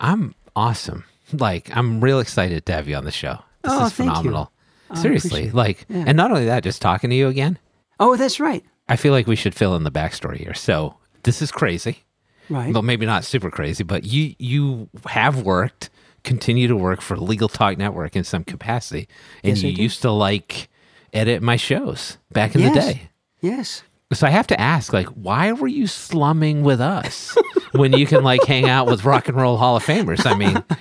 I'm 0.00 0.34
awesome. 0.54 1.04
Like, 1.32 1.74
I'm 1.76 2.00
real 2.00 2.20
excited 2.20 2.64
to 2.66 2.72
have 2.72 2.88
you 2.88 2.94
on 2.96 3.04
the 3.04 3.10
show. 3.10 3.38
This 3.62 3.72
Oh, 3.72 3.86
is 3.86 3.92
phenomenal. 3.92 4.52
Seriously, 4.94 5.50
like, 5.50 5.84
Yeah. 5.88 6.04
and 6.06 6.16
not 6.16 6.30
only 6.30 6.44
that, 6.46 6.62
just 6.62 6.80
talking 6.80 7.10
to 7.10 7.16
you 7.16 7.26
again. 7.28 7.58
Oh, 7.98 8.14
that's 8.16 8.38
right. 8.38 8.64
I 8.88 8.94
feel 8.94 9.12
like 9.12 9.26
we 9.26 9.34
should 9.34 9.54
fill 9.54 9.74
in 9.74 9.82
the 9.82 9.90
backstory 9.90 10.36
here. 10.38 10.54
So 10.54 10.94
this 11.24 11.42
is 11.42 11.50
crazy, 11.50 12.04
Right. 12.48 12.72
Well, 12.72 12.82
maybe 12.82 13.04
not 13.06 13.24
super 13.24 13.50
crazy. 13.50 13.82
But 13.82 14.04
you 14.04 14.36
you 14.38 14.88
have 15.06 15.42
worked, 15.42 15.90
continue 16.22 16.68
to 16.68 16.76
work 16.76 17.00
for 17.00 17.16
Legal 17.16 17.48
Talk 17.48 17.76
Network 17.76 18.14
in 18.14 18.22
some 18.22 18.44
capacity, 18.44 19.08
and 19.42 19.56
Yes, 19.56 19.64
you 19.64 19.70
used 19.70 20.02
to 20.02 20.12
like 20.12 20.68
edit 21.12 21.42
my 21.42 21.56
shows 21.56 22.18
back 22.30 22.54
in 22.54 22.62
the 22.62 22.70
day. 22.70 23.10
yes. 23.40 23.82
So 24.12 24.26
I 24.26 24.30
have 24.30 24.46
to 24.48 24.60
ask, 24.60 24.92
like, 24.92 25.08
why 25.08 25.52
were 25.52 25.66
you 25.66 25.86
slumming 25.88 26.62
with 26.62 26.80
us 26.80 27.36
when 27.72 27.92
you 27.92 28.06
can 28.06 28.22
like 28.22 28.44
hang 28.44 28.68
out 28.68 28.86
with 28.86 29.04
Rock 29.04 29.26
and 29.28 29.36
Roll 29.36 29.56
Hall 29.56 29.76
of 29.76 29.84
Famers? 29.84 30.24
I 30.24 30.36
mean, 30.36 30.62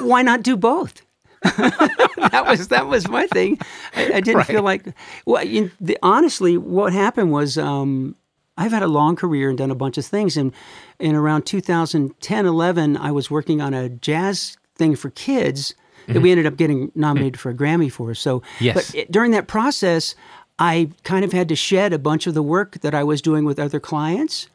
Why 0.00 0.22
not 0.22 0.42
do 0.42 0.56
both? 0.56 1.02
that 1.42 2.44
was 2.46 2.68
that 2.68 2.86
was 2.86 3.08
my 3.08 3.26
thing. 3.28 3.58
I, 3.96 4.14
I 4.14 4.20
didn't 4.20 4.44
feel 4.44 4.62
like. 4.62 4.84
Well, 5.26 5.44
you, 5.44 5.70
the, 5.80 5.98
honestly, 6.02 6.56
what 6.58 6.92
happened 6.92 7.32
was 7.32 7.56
um, 7.56 8.14
I've 8.58 8.72
had 8.72 8.82
a 8.82 8.88
long 8.88 9.16
career 9.16 9.48
and 9.48 9.56
done 9.56 9.70
a 9.70 9.74
bunch 9.74 9.96
of 9.96 10.04
things, 10.04 10.36
and 10.36 10.52
in 10.98 11.16
around 11.16 11.46
2010, 11.46 12.46
11, 12.46 12.96
I 12.96 13.10
was 13.10 13.30
working 13.30 13.60
on 13.62 13.72
a 13.74 13.88
jazz 13.88 14.56
thing 14.76 14.94
for 14.96 15.10
kids 15.10 15.74
that 16.08 16.20
we 16.20 16.30
ended 16.30 16.44
up 16.46 16.56
getting 16.56 16.90
nominated 16.94 17.38
for 17.38 17.50
a 17.50 17.54
Grammy 17.54 17.90
for. 17.90 18.14
So, 18.14 18.42
Yes. 18.58 18.74
but 18.74 18.94
it, 18.94 19.12
during 19.12 19.30
that 19.30 19.46
process, 19.46 20.14
I 20.60 20.90
kind 21.02 21.24
of 21.24 21.32
had 21.32 21.48
to 21.48 21.56
shed 21.56 21.92
a 21.92 21.98
bunch 21.98 22.26
of 22.26 22.34
the 22.34 22.42
work 22.42 22.80
that 22.82 22.94
I 22.94 23.02
was 23.02 23.20
doing 23.22 23.44
with 23.44 23.58
other 23.58 23.80
clients. 23.80 24.48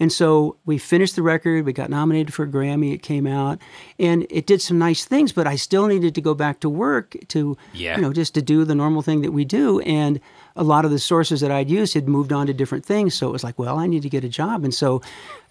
And 0.00 0.10
so 0.10 0.56
we 0.66 0.78
finished 0.78 1.14
the 1.14 1.22
record. 1.22 1.64
We 1.64 1.72
got 1.72 1.88
nominated 1.88 2.34
for 2.34 2.42
a 2.42 2.48
Grammy. 2.48 2.92
It 2.92 3.02
came 3.02 3.24
out, 3.24 3.60
and 4.00 4.26
it 4.30 4.46
did 4.46 4.60
some 4.60 4.76
nice 4.76 5.04
things. 5.04 5.30
But 5.32 5.46
I 5.46 5.54
still 5.54 5.86
needed 5.86 6.16
to 6.16 6.20
go 6.20 6.34
back 6.34 6.58
to 6.60 6.68
work 6.68 7.14
to, 7.28 7.56
Yeah. 7.72 7.94
you 7.96 8.02
know, 8.02 8.12
just 8.12 8.34
to 8.34 8.42
do 8.42 8.64
the 8.64 8.74
normal 8.74 9.02
thing 9.02 9.20
that 9.22 9.30
we 9.30 9.44
do. 9.44 9.78
And 9.80 10.18
a 10.56 10.64
lot 10.64 10.84
of 10.84 10.90
the 10.90 10.98
sources 10.98 11.40
that 11.42 11.52
I'd 11.52 11.70
used 11.70 11.94
had 11.94 12.08
moved 12.08 12.32
on 12.32 12.48
to 12.48 12.52
different 12.52 12.84
things. 12.84 13.14
So 13.14 13.28
it 13.28 13.32
was 13.32 13.44
like, 13.44 13.58
well, 13.60 13.78
I 13.78 13.86
need 13.86 14.02
to 14.02 14.08
get 14.10 14.24
a 14.24 14.28
job. 14.28 14.64
And 14.64 14.74
so 14.74 15.02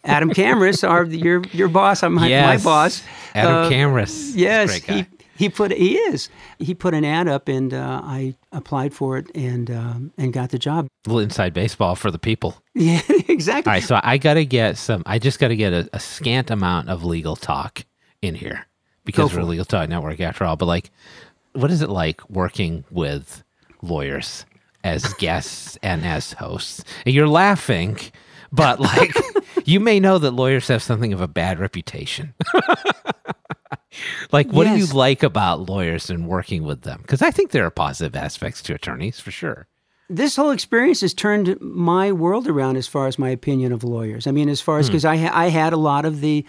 Adam 0.03 0.31
Camras, 0.31 0.85
our 0.89 1.05
your 1.05 1.43
your 1.53 1.69
boss, 1.69 2.03
I'm 2.03 2.13
my, 2.13 2.27
my 2.27 2.57
boss. 2.57 3.03
Adam 3.33 3.55
uh, 3.55 3.69
Camras. 3.69 4.33
Yes, 4.35 4.73
he 4.75 5.05
he 5.41 5.49
put 5.49 5.71
he 5.71 5.97
is. 5.97 6.29
He 6.59 6.75
put 6.75 6.93
an 6.93 7.03
ad 7.03 7.27
up, 7.27 7.47
and 7.47 7.73
uh, 7.73 8.01
I 8.03 8.35
applied 8.51 8.93
for 8.93 9.17
it 9.17 9.35
and 9.35 9.71
um, 9.71 10.13
and 10.15 10.31
got 10.31 10.51
the 10.51 10.59
job. 10.59 10.85
little 11.07 11.19
inside 11.19 11.51
baseball 11.51 11.95
for 11.95 12.11
the 12.11 12.19
people. 12.19 12.61
Yeah, 12.73 13.01
exactly. 13.27 13.69
All 13.69 13.75
right, 13.75 13.83
so 13.83 13.99
I 14.01 14.17
got 14.17 14.35
to 14.35 14.45
get 14.45 14.77
some. 14.77 15.03
I 15.05 15.19
just 15.19 15.39
got 15.39 15.49
to 15.49 15.57
get 15.57 15.73
a, 15.73 15.89
a 15.91 15.99
scant 15.99 16.49
amount 16.49 16.87
of 16.89 17.03
legal 17.03 17.35
talk 17.35 17.83
in 18.21 18.33
here 18.33 18.65
because 19.03 19.33
we're 19.33 19.41
a 19.41 19.45
legal 19.45 19.65
talk 19.65 19.89
network 19.89 20.21
after 20.21 20.45
all. 20.45 20.55
But 20.55 20.67
like, 20.67 20.89
what 21.51 21.69
is 21.69 21.81
it 21.81 21.89
like 21.89 22.27
working 22.29 22.85
with 22.89 23.43
lawyers 23.81 24.45
as 24.85 25.13
guests 25.19 25.77
and 25.83 26.05
as 26.05 26.31
hosts? 26.33 26.83
And 27.05 27.13
you're 27.13 27.27
laughing, 27.27 27.97
but 28.53 28.79
like, 28.79 29.13
you 29.65 29.81
may 29.81 29.99
know 29.99 30.17
that 30.17 30.31
lawyers 30.31 30.69
have 30.69 30.81
something 30.81 31.11
of 31.11 31.19
a 31.19 31.27
bad 31.27 31.59
reputation. 31.59 32.33
Like, 34.31 34.51
what 34.51 34.67
do 34.67 34.77
you 34.77 34.85
like 34.87 35.23
about 35.23 35.69
lawyers 35.69 36.09
and 36.09 36.27
working 36.27 36.63
with 36.63 36.81
them? 36.81 36.99
Because 37.01 37.21
I 37.21 37.31
think 37.31 37.51
there 37.51 37.65
are 37.65 37.71
positive 37.71 38.15
aspects 38.15 38.61
to 38.63 38.73
attorneys 38.73 39.19
for 39.19 39.31
sure. 39.31 39.67
this 40.09 40.35
whole 40.35 40.51
experience 40.51 41.01
has 41.01 41.13
turned 41.13 41.59
my 41.61 42.11
world 42.11 42.47
around 42.47 42.75
as 42.77 42.87
far 42.87 43.07
as 43.07 43.17
my 43.17 43.29
opinion 43.29 43.71
of 43.71 43.83
lawyers. 43.83 44.27
I 44.27 44.31
mean, 44.31 44.49
as 44.49 44.59
far 44.61 44.77
as 44.79 44.87
because 44.89 45.05
I 45.05 45.15
I 45.45 45.47
had 45.49 45.71
a 45.73 45.77
lot 45.77 46.03
of 46.05 46.19
the, 46.21 46.45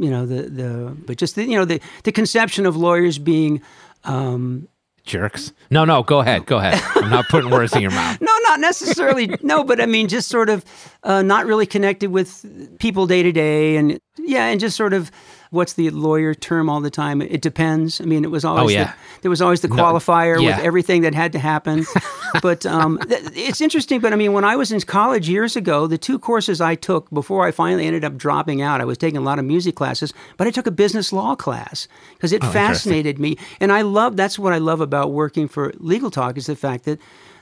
you 0.00 0.10
know, 0.10 0.26
the 0.26 0.42
the 0.42 0.96
but 1.06 1.16
just 1.16 1.34
the, 1.36 1.44
you 1.44 1.56
know 1.56 1.64
the 1.64 1.80
the 2.04 2.12
conception 2.12 2.66
of 2.66 2.76
lawyers 2.76 3.18
being 3.18 3.60
Um, 4.04 4.68
Jerks. 5.04 5.52
No, 5.70 5.84
no, 5.86 6.02
go 6.02 6.18
ahead. 6.20 6.44
Go 6.44 6.58
ahead. 6.58 6.78
I'm 6.94 7.08
not 7.10 7.28
putting 7.28 7.50
words 7.50 7.74
in 7.74 7.80
your 7.80 7.90
mouth. 7.92 8.20
no, 8.30 8.32
not 8.42 8.60
necessarily 8.60 9.30
no, 9.42 9.64
but 9.64 9.80
I 9.80 9.86
mean 9.86 10.06
just 10.08 10.28
sort 10.28 10.50
of 10.50 10.64
uh, 11.02 11.22
not 11.22 11.46
really 11.46 11.66
connected 11.66 12.10
with 12.10 12.44
people 12.78 13.06
day 13.06 13.22
to 13.22 13.32
day, 13.32 13.76
and 13.76 13.98
yeah, 14.18 14.46
and 14.46 14.60
just 14.60 14.76
sort 14.76 14.92
of 14.92 15.10
what's 15.50 15.72
the 15.74 15.90
lawyer 15.90 16.34
term 16.34 16.68
all 16.68 16.80
the 16.80 16.90
time? 16.90 17.22
It 17.22 17.40
depends. 17.40 18.00
I 18.00 18.04
mean, 18.04 18.24
it 18.24 18.30
was 18.30 18.44
always 18.44 18.64
Oh, 18.64 18.68
yeah. 18.78 18.84
the, 18.84 19.20
there 19.22 19.30
was 19.30 19.40
always 19.42 19.60
the 19.60 19.68
qualifier 19.68 20.40
yeah. 20.42 20.56
with 20.56 20.64
everything 20.64 21.02
that 21.02 21.14
had 21.14 21.32
to 21.32 21.38
happen. 21.38 21.84
but 22.42 22.66
um, 22.66 22.98
th- 23.08 23.22
it's 23.34 23.60
interesting. 23.60 24.00
But 24.00 24.12
I 24.12 24.16
mean, 24.16 24.32
when 24.32 24.44
I 24.44 24.56
was 24.56 24.70
in 24.72 24.80
college 24.82 25.28
years 25.28 25.56
ago, 25.56 25.86
the 25.86 25.98
two 25.98 26.18
courses 26.18 26.60
I 26.60 26.74
took 26.74 27.08
before 27.10 27.46
I 27.46 27.50
finally 27.50 27.86
ended 27.86 28.04
up 28.04 28.16
dropping 28.16 28.62
out, 28.62 28.80
I 28.80 28.84
was 28.84 28.98
taking 28.98 29.16
a 29.16 29.22
lot 29.22 29.38
of 29.38 29.44
music 29.44 29.74
classes, 29.76 30.12
but 30.36 30.46
I 30.46 30.50
took 30.50 30.66
a 30.66 30.70
business 30.70 31.12
law 31.12 31.34
class 31.34 31.88
because 32.14 32.32
it 32.32 32.42
fascinated 32.44 33.18
me, 33.18 33.36
and 33.60 33.72
I 33.72 33.82
love. 33.82 34.16
That's 34.16 34.38
what 34.38 34.52
I 34.52 34.58
love 34.58 34.80
about 34.80 35.12
working 35.12 35.48
for 35.48 35.72
Legal 35.78 36.10
Talk 36.10 36.36
is 36.36 36.46
the 36.46 36.56
fact 36.56 36.84
that. 36.84 36.98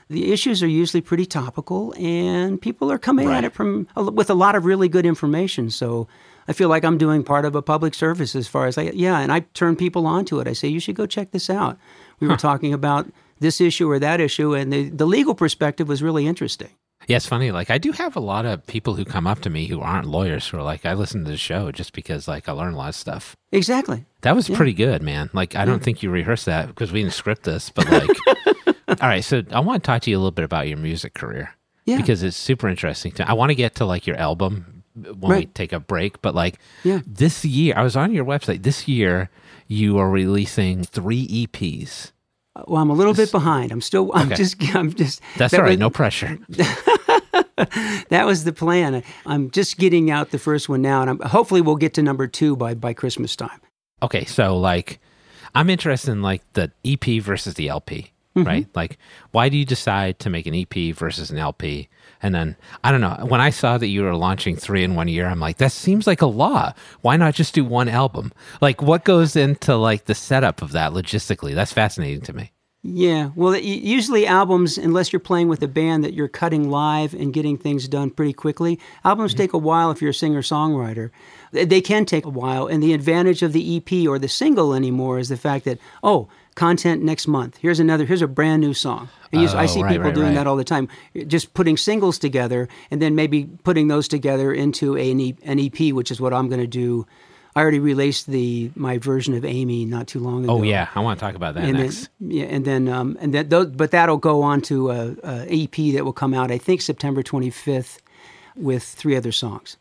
The 0.09 0.31
issues 0.31 0.63
are 0.63 0.67
usually 0.69 1.01
pretty 1.01 1.25
topical, 1.25 1.93
and 1.97 2.61
people 2.61 2.89
are 2.89 2.97
coming 2.97 3.27
Right. 3.27 3.39
at 3.39 3.43
it 3.43 3.53
from 3.53 3.87
with 3.97 4.29
a 4.29 4.33
lot 4.33 4.55
of 4.55 4.63
really 4.63 4.87
good 4.87 5.05
information. 5.05 5.69
So 5.69 6.07
I 6.47 6.53
feel 6.53 6.69
like 6.69 6.85
I'm 6.85 6.97
doing 6.97 7.23
part 7.23 7.45
of 7.45 7.55
a 7.55 7.61
public 7.61 7.93
service 7.93 8.35
as 8.35 8.47
far 8.47 8.67
as 8.67 8.77
I 8.77 8.83
yeah, 8.93 9.19
and 9.19 9.31
I 9.31 9.41
turn 9.53 9.75
people 9.75 10.07
onto 10.07 10.39
it. 10.39 10.47
I 10.47 10.53
say 10.53 10.67
you 10.67 10.79
should 10.79 10.95
go 10.95 11.05
check 11.05 11.31
this 11.31 11.49
out. 11.49 11.77
We 12.19 12.27
were 12.27 12.37
talking 12.37 12.73
about 12.73 13.07
this 13.39 13.61
issue 13.61 13.89
or 13.89 13.99
that 13.99 14.19
issue, 14.19 14.53
and 14.53 14.71
the, 14.71 14.89
the 14.89 15.05
legal 15.05 15.35
perspective 15.35 15.87
was 15.87 16.01
really 16.01 16.25
interesting. 16.25 16.69
Yeah, 17.07 17.17
it's 17.17 17.25
funny. 17.25 17.51
Like 17.51 17.69
I 17.69 17.77
do 17.77 17.91
have 17.91 18.15
a 18.15 18.19
lot 18.21 18.45
of 18.45 18.65
people 18.65 18.95
who 18.95 19.05
come 19.05 19.27
up 19.27 19.41
to 19.41 19.49
me 19.49 19.67
who 19.67 19.79
aren't 19.81 20.07
lawyers 20.07 20.47
who 20.47 20.57
are 20.57 20.63
like, 20.63 20.85
I 20.85 20.93
listen 20.93 21.23
to 21.23 21.31
the 21.31 21.37
show 21.37 21.71
just 21.71 21.93
because 21.93 22.27
like 22.27 22.49
I 22.49 22.51
learn 22.51 22.73
a 22.73 22.77
lot 22.77 22.89
of 22.89 22.95
stuff. 22.95 23.35
Exactly. 23.51 24.05
That 24.21 24.35
was 24.35 24.49
pretty 24.49 24.73
good, 24.73 25.01
man. 25.01 25.29
Like 25.33 25.55
I 25.55 25.63
don't 25.63 25.81
think 25.81 26.03
you 26.03 26.09
rehearsed 26.09 26.47
that 26.47 26.67
because 26.67 26.91
we 26.91 27.01
didn't 27.01 27.13
script 27.13 27.43
this, 27.43 27.69
but 27.69 27.89
like 27.89 28.09
all 28.87 29.07
right, 29.07 29.23
so 29.23 29.43
I 29.51 29.59
want 29.59 29.83
to 29.83 29.87
talk 29.87 30.01
to 30.03 30.09
you 30.09 30.17
a 30.17 30.19
little 30.19 30.31
bit 30.31 30.45
about 30.45 30.67
your 30.67 30.77
music 30.77 31.13
career. 31.13 31.51
Yeah. 31.85 31.97
Because 31.97 32.23
it's 32.23 32.35
super 32.35 32.67
interesting. 32.67 33.13
To, 33.13 33.29
I 33.29 33.33
want 33.33 33.51
to 33.51 33.55
get 33.55 33.75
to 33.75 33.85
like 33.85 34.05
your 34.05 34.17
album 34.17 34.76
when 35.19 35.37
we 35.37 35.45
take 35.47 35.73
a 35.73 35.79
break, 35.79 36.21
but 36.21 36.33
like 36.35 36.59
Yeah. 36.83 37.01
this 37.05 37.43
year, 37.45 37.73
I 37.77 37.83
was 37.83 37.95
on 37.95 38.13
your 38.13 38.25
website. 38.25 38.63
This 38.63 38.87
year, 38.87 39.29
you 39.67 39.97
are 39.97 40.09
releasing 40.09 40.83
three 40.83 41.27
EPs. 41.27 42.11
Uh, 42.55 42.63
well, 42.67 42.81
I'm 42.81 42.89
a 42.89 42.93
little 42.93 43.13
bit 43.13 43.31
behind. 43.31 43.71
I'm 43.71 43.81
still. 43.81 44.11
I'm 44.13 44.27
Okay. 44.27 44.35
just. 44.35 44.55
I'm 44.75 44.93
just. 44.93 45.21
That's 45.37 45.51
that 45.51 45.59
all 45.59 45.63
right. 45.63 45.71
was- 45.71 45.79
No 45.79 45.89
pressure. 45.89 46.37
That 48.09 48.25
was 48.25 48.43
the 48.43 48.53
plan. 48.53 49.03
I'm 49.25 49.49
just 49.51 49.77
getting 49.77 50.11
out 50.11 50.29
the 50.29 50.39
first 50.39 50.69
one 50.69 50.81
now, 50.81 51.01
and 51.01 51.09
I'm, 51.09 51.19
hopefully 51.19 51.59
we'll 51.61 51.75
get 51.75 51.93
to 51.95 52.03
number 52.03 52.27
two 52.27 52.55
by 52.55 52.73
by 52.75 52.93
Christmas 52.93 53.35
time. 53.35 53.59
okay, 54.03 54.25
so 54.25 54.57
like 54.57 54.99
I'm 55.55 55.69
interested 55.69 56.11
in 56.11 56.21
like 56.21 56.41
the 56.53 56.71
EP 56.85 57.21
versus 57.21 57.55
the 57.55 57.67
LP, 57.69 58.11
mm-hmm. 58.35 58.47
right? 58.47 58.67
Like 58.75 58.97
why 59.31 59.49
do 59.49 59.57
you 59.57 59.65
decide 59.65 60.19
to 60.19 60.29
make 60.29 60.45
an 60.45 60.53
EP 60.55 60.95
versus 60.95 61.31
an 61.31 61.37
LP? 61.37 61.89
And 62.21 62.33
then 62.33 62.55
I 62.83 62.91
don't 62.91 63.01
know, 63.01 63.25
when 63.27 63.41
I 63.41 63.49
saw 63.49 63.77
that 63.77 63.87
you 63.87 64.03
were 64.03 64.15
launching 64.15 64.55
3 64.55 64.83
in 64.83 64.95
one 64.95 65.07
year, 65.07 65.27
I'm 65.27 65.39
like 65.39 65.57
that 65.57 65.71
seems 65.71 66.07
like 66.07 66.21
a 66.21 66.27
law. 66.27 66.73
Why 67.01 67.17
not 67.17 67.35
just 67.35 67.53
do 67.53 67.63
one 67.63 67.89
album? 67.89 68.33
Like 68.61 68.81
what 68.81 69.03
goes 69.03 69.35
into 69.35 69.75
like 69.75 70.05
the 70.05 70.15
setup 70.15 70.61
of 70.61 70.71
that 70.71 70.91
logistically? 70.91 71.53
That's 71.53 71.73
fascinating 71.73 72.21
to 72.21 72.33
me. 72.33 72.51
Yeah, 72.89 73.31
well, 73.35 73.53
usually 73.57 74.25
albums, 74.25 74.77
unless 74.77 75.11
you're 75.11 75.19
playing 75.19 75.49
with 75.49 75.61
a 75.61 75.67
band 75.67 76.05
that 76.05 76.13
you're 76.13 76.29
cutting 76.29 76.69
live 76.69 77.13
and 77.13 77.33
getting 77.33 77.57
things 77.57 77.87
done 77.87 78.11
pretty 78.11 78.33
quickly, 78.33 78.79
albums 79.03 79.31
mm-hmm. 79.31 79.39
take 79.39 79.53
a 79.53 79.57
while 79.57 79.91
if 79.91 80.01
you're 80.01 80.11
a 80.11 80.13
singer 80.13 80.41
songwriter. 80.41 81.09
They 81.51 81.81
can 81.81 82.05
take 82.05 82.25
a 82.25 82.29
while, 82.29 82.67
and 82.67 82.81
the 82.81 82.93
advantage 82.93 83.41
of 83.41 83.51
the 83.51 83.77
EP 83.77 84.07
or 84.07 84.19
the 84.19 84.29
single 84.29 84.73
anymore 84.73 85.19
is 85.19 85.27
the 85.27 85.35
fact 85.35 85.65
that 85.65 85.79
oh, 86.01 86.29
content 86.57 87.01
next 87.03 87.27
month. 87.27 87.57
Here's 87.61 87.79
another. 87.79 88.03
Here's 88.05 88.21
a 88.21 88.27
brand 88.27 88.61
new 88.61 88.73
song. 88.73 89.07
And 89.31 89.41
you- 89.41 89.47
I 89.49 89.63
Oh, 89.63 89.67
see 89.67 89.81
right, 89.83 89.91
people 89.91 90.05
right, 90.05 90.13
doing 90.15 90.27
right. 90.27 90.35
that 90.35 90.47
all 90.47 90.57
the 90.57 90.63
time, 90.65 90.87
just 91.27 91.53
putting 91.53 91.77
singles 91.77 92.17
together 92.19 92.67
and 92.91 93.01
then 93.01 93.15
maybe 93.15 93.45
putting 93.63 93.87
those 93.87 94.07
together 94.09 94.51
into 94.53 94.95
an, 94.97 95.19
e- 95.19 95.35
an 95.43 95.59
EP, 95.59 95.93
which 95.93 96.11
is 96.11 96.19
what 96.19 96.33
I'm 96.33 96.47
going 96.49 96.59
to 96.61 96.67
do. 96.67 97.05
I 97.55 97.61
already 97.61 97.79
released 97.79 98.27
the 98.27 98.69
my 98.75 98.97
version 98.99 99.33
of 99.33 99.43
Amie 99.43 99.85
not 99.85 100.05
too 100.07 100.19
long 100.19 100.43
ago 100.43 100.53
Oh 100.59 100.63
yeah, 100.63 100.89
I 100.93 100.99
want 100.99 101.17
to 101.19 101.25
talk 101.25 101.33
about 101.35 101.55
that 101.55 101.63
and 101.63 101.77
next. 101.79 102.09
then 102.19 102.31
yeah, 102.31 102.45
and 102.45 102.63
then 102.65 102.87
um, 102.87 103.17
and 103.19 103.33
then 103.33 103.49
those, 103.49 103.67
but 103.67 103.89
that'll 103.91 104.17
go 104.31 104.43
on 104.43 104.61
to 104.69 104.91
a, 104.91 105.15
a 105.23 105.63
EP 105.63 105.75
that 105.95 106.05
will 106.05 106.13
come 106.13 106.35
out 106.35 106.51
I 106.51 106.59
think 106.59 106.81
September 106.81 107.23
25th 107.23 107.97
with 108.55 108.83
three 108.83 109.15
other 109.15 109.31
songs. 109.31 109.77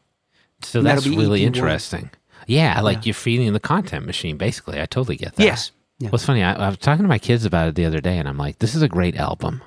so 0.63 0.79
and 0.81 0.87
that's 0.89 1.07
really 1.07 1.41
EP1. 1.43 1.47
interesting. 1.47 2.11
Yeah, 2.47 2.81
like 2.81 3.05
you're 3.05 3.13
feeding 3.15 3.53
the 3.53 3.61
content 3.61 4.07
machine. 4.07 4.37
Basically, 4.39 4.81
I 4.81 4.87
totally 4.87 5.17
get 5.17 5.35
that. 5.37 5.43
Yes. 5.45 5.71
Yeah. 5.99 6.11
What's 6.11 6.25
funny, 6.27 6.43
I, 6.43 6.53
I 6.53 6.69
was 6.69 6.79
talking 6.79 7.05
to 7.05 7.09
my 7.09 7.19
kids 7.19 7.45
about 7.45 7.69
it 7.69 7.75
the 7.75 7.87
other 7.87 8.01
day, 8.01 8.19
and 8.19 8.29
I'm 8.29 8.37
like, 8.37 8.59
"This 8.59 8.75
is 8.75 8.83
a 8.83 8.89
great 8.89 9.17
album," 9.17 9.63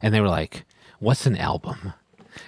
and 0.00 0.14
they 0.14 0.20
were 0.20 0.28
like, 0.28 0.64
"What's 1.00 1.26
an 1.26 1.36
album?" 1.36 1.92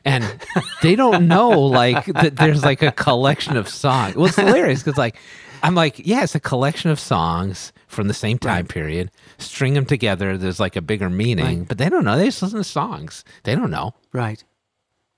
And 0.05 0.25
they 0.83 0.95
don't 0.95 1.27
know 1.27 1.51
like 1.51 2.07
that. 2.07 2.37
There's 2.37 2.63
like 2.65 2.83
a 2.83 2.93
collection 2.93 3.57
of 3.57 3.69
songs. 3.69 4.15
Well, 4.15 4.27
it's 4.27 4.37
hilarious 4.37 4.83
because 4.83 4.97
like 4.99 5.17
I'm 5.63 5.75
like, 5.75 6.07
yeah, 6.07 6.23
it's 6.23 6.35
a 6.35 6.41
collection 6.41 6.91
of 6.91 7.01
songs 7.01 7.73
from 7.87 8.09
the 8.09 8.15
same 8.15 8.39
time 8.39 8.67
period. 8.67 9.11
String 9.39 9.75
them 9.75 9.85
together. 9.87 10.37
There's 10.37 10.61
like 10.61 10.77
a 10.77 10.83
bigger 10.83 11.11
meaning, 11.11 11.65
but 11.65 11.79
they 11.79 11.89
don't 11.89 12.05
know. 12.05 12.17
They 12.17 12.27
just 12.27 12.43
listen 12.43 12.59
to 12.59 12.65
songs. 12.65 13.25
They 13.43 13.55
don't 13.55 13.71
know. 13.71 13.95
Right. 14.13 14.43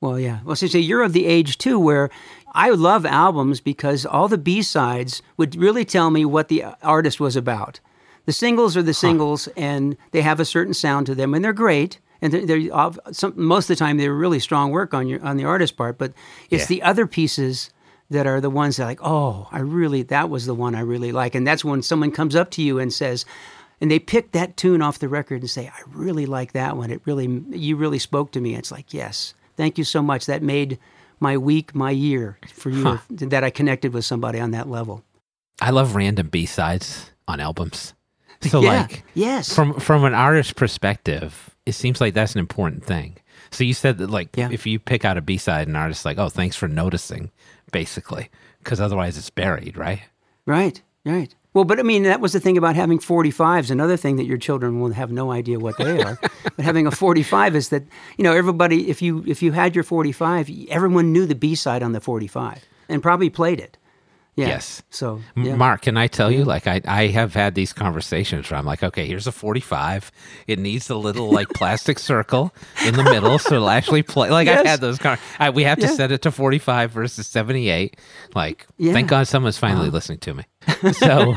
Well, 0.00 0.18
yeah. 0.18 0.40
Well, 0.44 0.56
so, 0.56 0.66
so 0.66 0.78
you're 0.78 1.02
of 1.02 1.12
the 1.12 1.26
age 1.26 1.58
too 1.58 1.78
where 1.78 2.10
I 2.52 2.70
love 2.70 3.06
albums 3.06 3.60
because 3.60 4.04
all 4.06 4.28
the 4.28 4.38
B 4.38 4.62
sides 4.62 5.22
would 5.36 5.56
really 5.56 5.84
tell 5.84 6.10
me 6.10 6.24
what 6.24 6.48
the 6.48 6.64
artist 6.82 7.18
was 7.18 7.36
about. 7.36 7.80
The 8.26 8.32
singles 8.32 8.76
are 8.76 8.82
the 8.82 8.94
singles, 8.94 9.48
and 9.56 9.96
they 10.12 10.22
have 10.22 10.38
a 10.38 10.44
certain 10.44 10.74
sound 10.74 11.06
to 11.06 11.14
them, 11.14 11.34
and 11.34 11.44
they're 11.44 11.52
great. 11.52 11.98
And 12.20 12.32
they're, 12.32 12.46
they're 12.46 12.90
some, 13.10 13.32
most 13.36 13.64
of 13.64 13.76
the 13.76 13.84
time 13.84 13.96
they're 13.96 14.14
really 14.14 14.38
strong 14.38 14.70
work 14.70 14.94
on 14.94 15.08
your 15.08 15.20
on 15.24 15.36
the 15.38 15.44
artist 15.44 15.76
part. 15.76 15.98
But 15.98 16.12
it's 16.50 16.64
Yeah. 16.64 16.76
the 16.76 16.82
other 16.82 17.06
pieces 17.06 17.70
that 18.10 18.26
are 18.26 18.40
the 18.40 18.50
ones 18.50 18.76
that 18.76 18.84
like, 18.84 19.00
oh, 19.02 19.48
I 19.50 19.58
really 19.58 20.02
that 20.04 20.30
was 20.30 20.46
the 20.46 20.54
one 20.54 20.74
I 20.76 20.80
really 20.82 21.10
like, 21.10 21.34
and 21.34 21.44
that's 21.44 21.64
when 21.64 21.82
someone 21.82 22.12
comes 22.12 22.36
up 22.36 22.50
to 22.52 22.62
you 22.62 22.78
and 22.78 22.92
says. 22.92 23.24
And 23.80 23.90
they 23.90 23.98
pick 23.98 24.30
that 24.30 24.56
tune 24.56 24.80
off 24.80 25.00
the 25.00 25.08
record 25.08 25.40
and 25.40 25.50
say, 25.50 25.66
"I 25.66 25.80
really 25.92 26.24
like 26.26 26.52
that 26.52 26.76
one. 26.76 26.92
It 26.92 27.00
really, 27.04 27.42
you 27.50 27.74
really 27.74 27.98
spoke 27.98 28.30
to 28.32 28.40
me." 28.40 28.54
It's 28.54 28.70
like, 28.70 28.94
yes, 28.94 29.34
thank 29.56 29.76
you 29.76 29.82
so 29.82 30.00
much. 30.00 30.26
That 30.26 30.40
made 30.40 30.78
my 31.22 31.38
week, 31.38 31.74
my 31.74 31.90
year 31.92 32.36
for 32.52 32.68
you 32.68 32.98
that 33.10 33.44
I 33.44 33.50
connected 33.50 33.94
with 33.94 34.04
somebody 34.04 34.40
on 34.40 34.50
that 34.50 34.68
level. 34.68 35.02
I 35.60 35.70
love 35.70 35.94
random 35.94 36.28
B 36.28 36.44
sides 36.46 37.10
on 37.26 37.40
albums. 37.40 37.94
So 38.42 38.60
yeah, 38.60 38.80
like 38.80 39.04
yes, 39.14 39.54
from 39.54 39.74
from 39.78 40.02
an 40.04 40.14
artist 40.14 40.56
perspective, 40.56 41.50
it 41.64 41.72
seems 41.76 42.00
like 42.00 42.12
that's 42.12 42.34
an 42.34 42.40
important 42.40 42.84
thing. 42.84 43.14
So 43.52 43.62
you 43.62 43.72
said 43.72 43.98
that 43.98 44.10
like 44.10 44.36
Yeah. 44.36 44.48
if 44.50 44.66
you 44.66 44.80
pick 44.80 45.04
out 45.04 45.16
a 45.16 45.20
B 45.20 45.38
side, 45.38 45.68
an 45.68 45.76
artist's 45.76 46.04
like, 46.04 46.18
oh, 46.18 46.28
thanks 46.28 46.56
for 46.56 46.66
noticing, 46.66 47.30
basically, 47.70 48.30
because 48.58 48.80
otherwise 48.80 49.16
it's 49.16 49.30
buried, 49.30 49.76
right? 49.76 50.02
right, 50.44 50.82
right. 51.04 51.32
Well, 51.54 51.64
but 51.64 51.78
I 51.78 51.82
mean, 51.82 52.04
that 52.04 52.20
was 52.20 52.32
the 52.32 52.40
thing 52.40 52.56
about 52.56 52.76
having 52.76 52.98
45s. 52.98 53.70
Another 53.70 53.96
thing 53.98 54.16
that 54.16 54.24
your 54.24 54.38
children 54.38 54.80
will 54.80 54.92
have 54.92 55.12
no 55.12 55.30
idea 55.32 55.58
what 55.58 55.76
they 55.76 56.02
are. 56.02 56.18
but 56.56 56.64
having 56.64 56.86
a 56.86 56.90
45 56.90 57.54
is 57.54 57.68
that 57.68 57.84
you 58.16 58.24
know 58.24 58.32
everybody. 58.32 58.88
If 58.88 59.02
you 59.02 59.22
if 59.26 59.42
you 59.42 59.52
had 59.52 59.74
your 59.74 59.84
45, 59.84 60.50
everyone 60.70 61.12
knew 61.12 61.26
the 61.26 61.34
B 61.34 61.54
side 61.54 61.82
on 61.82 61.92
the 61.92 62.00
45 62.00 62.64
and 62.88 63.02
probably 63.02 63.28
played 63.30 63.60
it. 63.60 63.76
Yeah. 64.34 64.46
Yes. 64.46 64.82
So 64.88 65.20
yeah. 65.36 65.56
Mark, 65.56 65.82
can 65.82 65.98
I 65.98 66.06
tell 66.06 66.30
you, 66.30 66.42
like, 66.44 66.66
I, 66.66 66.80
I 66.86 67.08
have 67.08 67.34
had 67.34 67.54
these 67.54 67.74
conversations 67.74 68.50
where 68.50 68.58
I'm 68.58 68.64
like, 68.64 68.82
okay, 68.82 69.06
here's 69.06 69.26
a 69.26 69.32
45. 69.32 70.10
It 70.46 70.58
needs 70.58 70.88
a 70.88 70.96
little, 70.96 71.30
like, 71.30 71.48
plastic 71.54 71.98
circle 71.98 72.54
in 72.86 72.94
the 72.94 73.02
middle 73.02 73.38
so 73.38 73.56
it'll 73.56 73.68
actually 73.68 74.02
play. 74.02 74.30
Like, 74.30 74.48
I've 74.48 74.64
had 74.64 74.80
those. 74.80 74.98
Con- 74.98 75.18
I, 75.38 75.50
we 75.50 75.64
have 75.64 75.78
to 75.80 75.84
Yeah. 75.86 75.92
set 75.92 76.12
it 76.12 76.22
to 76.22 76.30
45 76.30 76.92
versus 76.92 77.26
78. 77.26 77.98
Like. 78.34 78.66
Uh-huh. 78.80 78.92
thank 78.94 79.08
God 79.10 79.28
someone's 79.28 79.58
finally 79.58 79.90
listening 79.90 80.20
to 80.20 80.32
me. 80.32 80.44
So, 80.92 81.34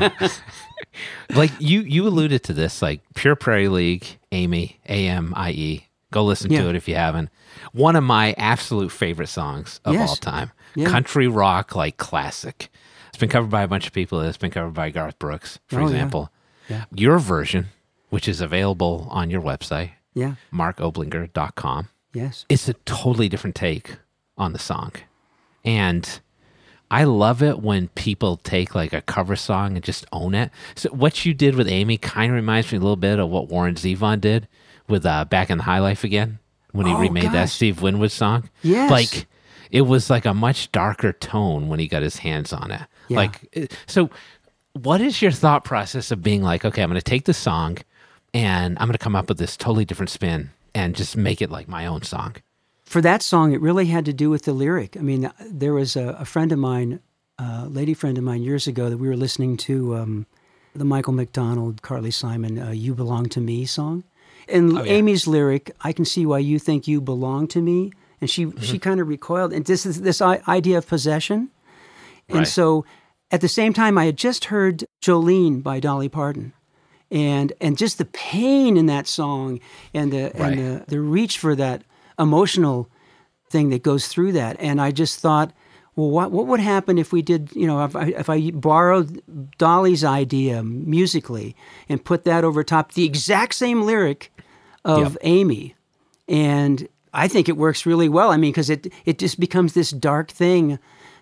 like, 1.34 1.50
you, 1.58 1.80
you 1.82 2.06
alluded 2.06 2.42
to 2.44 2.52
this, 2.52 2.82
like, 2.82 3.00
Pure 3.14 3.36
Prairie 3.36 3.68
League, 3.68 4.06
Amie, 4.32 4.78
A 4.88 5.08
M 5.08 5.32
I 5.36 5.50
E. 5.50 5.86
Go 6.12 6.24
listen 6.24 6.50
Yeah. 6.52 6.62
to 6.62 6.68
it 6.70 6.76
if 6.76 6.88
you 6.88 6.94
haven't. 6.94 7.30
One 7.72 7.96
of 7.96 8.04
my 8.04 8.32
absolute 8.38 8.90
favorite 8.90 9.28
songs 9.28 9.80
of 9.84 9.94
Yes. 9.94 10.08
all 10.08 10.16
time. 10.16 10.52
Yeah. 10.74 10.88
Country 10.88 11.26
rock, 11.26 11.74
like, 11.74 11.96
classic. 11.96 12.70
It's 13.08 13.18
been 13.18 13.28
covered 13.28 13.50
by 13.50 13.62
a 13.62 13.68
bunch 13.68 13.86
of 13.86 13.92
people. 13.92 14.20
It's 14.20 14.36
been 14.36 14.50
covered 14.50 14.74
by 14.74 14.90
Garth 14.90 15.18
Brooks, 15.18 15.58
for 15.66 15.80
Oh, 15.80 15.84
example. 15.86 16.30
Yeah. 16.68 16.84
Your 16.94 17.18
version, 17.18 17.66
which 18.10 18.28
is 18.28 18.40
available 18.40 19.08
on 19.10 19.30
your 19.30 19.40
website, 19.42 19.90
yeah. 20.14 20.34
markoblinger.com, 20.52 21.88
Yes. 22.12 22.44
it's 22.48 22.68
a 22.68 22.74
totally 22.84 23.28
different 23.28 23.56
take 23.56 23.96
on 24.38 24.52
the 24.52 24.58
song. 24.58 24.92
And 25.64 26.20
I 26.90 27.04
love 27.04 27.42
it 27.42 27.60
when 27.60 27.88
people 27.88 28.36
take 28.38 28.74
like 28.74 28.92
a 28.92 29.02
cover 29.02 29.34
song 29.36 29.74
and 29.74 29.84
just 29.84 30.06
own 30.12 30.34
it. 30.34 30.50
So 30.76 30.88
what 30.90 31.24
you 31.24 31.34
did 31.34 31.56
with 31.56 31.68
Amie 31.68 31.98
kind 31.98 32.30
of 32.30 32.36
reminds 32.36 32.70
me 32.70 32.78
a 32.78 32.80
little 32.80 32.96
bit 32.96 33.18
of 33.18 33.28
what 33.28 33.48
Warren 33.48 33.74
Zevon 33.74 34.20
did 34.20 34.46
with 34.88 35.04
uh, 35.04 35.24
Back 35.24 35.50
in 35.50 35.58
the 35.58 35.64
High 35.64 35.80
Life 35.80 36.04
again 36.04 36.38
when 36.72 36.86
he 36.86 36.92
Oh, 36.92 36.98
remade 37.00 37.32
that. 37.32 37.48
Steve 37.48 37.82
Winwood 37.82 38.12
song. 38.12 38.48
Yes. 38.62 38.90
Like 38.90 39.26
it 39.72 39.82
was 39.82 40.10
like 40.10 40.26
a 40.26 40.34
much 40.34 40.70
darker 40.70 41.12
tone 41.12 41.68
when 41.68 41.80
he 41.80 41.88
got 41.88 42.02
his 42.02 42.18
hands 42.18 42.52
on 42.52 42.70
it. 42.70 42.82
Yeah. 43.08 43.16
Like 43.16 43.68
so 43.86 44.10
what 44.74 45.00
is 45.00 45.20
your 45.22 45.32
thought 45.32 45.64
process 45.64 46.10
of 46.10 46.22
being 46.22 46.42
like, 46.42 46.64
okay, 46.64 46.82
I'm 46.82 46.90
going 46.90 47.00
to 47.00 47.02
take 47.04 47.24
this 47.24 47.38
song 47.38 47.78
and 48.34 48.78
I'm 48.78 48.86
going 48.86 48.92
to 48.92 48.98
come 48.98 49.16
up 49.16 49.28
with 49.28 49.38
this 49.38 49.56
totally 49.56 49.84
different 49.86 50.10
spin 50.10 50.50
and 50.74 50.94
just 50.94 51.16
make 51.16 51.40
it 51.42 51.50
like 51.50 51.66
my 51.66 51.86
own 51.86 52.02
song? 52.02 52.36
For 52.86 53.00
that 53.02 53.20
song, 53.20 53.52
it 53.52 53.60
really 53.60 53.86
had 53.86 54.04
to 54.04 54.12
do 54.12 54.30
with 54.30 54.42
the 54.42 54.52
lyric. 54.52 54.96
I 54.96 55.00
mean, 55.00 55.30
there 55.44 55.74
was 55.74 55.96
a, 55.96 56.16
a 56.20 56.24
friend 56.24 56.52
of 56.52 56.58
mine, 56.58 57.00
a 57.38 57.66
lady 57.66 57.94
friend 57.94 58.16
of 58.16 58.22
mine 58.24 58.42
years 58.42 58.66
ago, 58.68 58.88
that 58.88 58.96
we 58.98 59.08
were 59.08 59.16
listening 59.16 59.56
to 59.58 59.96
um, 59.96 60.26
the 60.74 60.84
Michael 60.84 61.12
McDonald, 61.12 61.82
Carly 61.82 62.12
Simon, 62.12 62.58
uh, 62.58 62.70
"You 62.70 62.94
Belong 62.94 63.28
to 63.30 63.40
Me" 63.40 63.66
song, 63.66 64.04
and 64.48 64.78
Amie's 64.78 65.26
lyric, 65.26 65.72
"I 65.82 65.92
can 65.92 66.04
see 66.04 66.24
why 66.24 66.38
you 66.38 66.60
think 66.60 66.86
you 66.86 67.00
belong 67.00 67.48
to 67.48 67.60
me," 67.60 67.92
and 68.20 68.30
she 68.30 68.52
she 68.60 68.78
kind 68.78 69.00
of 69.00 69.08
recoiled, 69.08 69.52
and 69.52 69.64
this 69.66 69.84
is 69.84 70.02
this 70.02 70.22
idea 70.22 70.78
of 70.78 70.86
possession, 70.86 71.50
and 72.28 72.38
Right. 72.38 72.48
so 72.48 72.84
at 73.32 73.40
the 73.40 73.48
same 73.48 73.72
time, 73.72 73.98
I 73.98 74.04
had 74.06 74.16
just 74.16 74.46
heard 74.46 74.84
Jolene 75.02 75.60
by 75.60 75.80
Dolly 75.80 76.08
Parton. 76.08 76.52
And 77.10 77.52
and 77.60 77.78
just 77.78 77.98
the 77.98 78.04
pain 78.04 78.76
in 78.76 78.86
that 78.86 79.06
song 79.06 79.60
and 79.94 80.12
the 80.12 80.32
Right. 80.34 80.40
and 80.52 80.58
the, 80.58 80.84
the 80.88 81.00
reach 81.00 81.38
for 81.38 81.54
that 81.54 81.82
emotional 82.18 82.88
thing 83.50 83.70
that 83.70 83.82
goes 83.82 84.08
through 84.08 84.32
that. 84.32 84.56
And 84.58 84.80
I 84.80 84.90
just 84.90 85.20
thought, 85.20 85.52
well, 85.94 86.10
what 86.10 86.30
what 86.30 86.46
would 86.46 86.60
happen 86.60 86.98
if 86.98 87.12
we 87.12 87.22
did, 87.22 87.50
you 87.54 87.66
know, 87.66 87.84
if 87.84 87.96
I, 87.96 88.06
if 88.08 88.28
I 88.28 88.50
borrowed 88.50 89.22
Dolly's 89.58 90.04
idea 90.04 90.62
musically 90.62 91.56
and 91.88 92.04
put 92.04 92.24
that 92.24 92.44
over 92.44 92.62
top 92.62 92.92
the 92.92 93.04
exact 93.04 93.54
same 93.54 93.82
lyric 93.82 94.32
of 94.84 95.12
Yep. 95.14 95.16
Amie, 95.22 95.74
and 96.28 96.86
I 97.14 97.28
think 97.28 97.48
it 97.48 97.56
works 97.56 97.86
really 97.86 98.08
well. 98.08 98.30
I 98.30 98.36
mean, 98.36 98.52
because 98.52 98.68
it 98.70 98.92
it 99.04 99.18
just 99.18 99.40
becomes 99.40 99.72
this 99.72 99.90
dark 99.90 100.30
thing. 100.30 100.78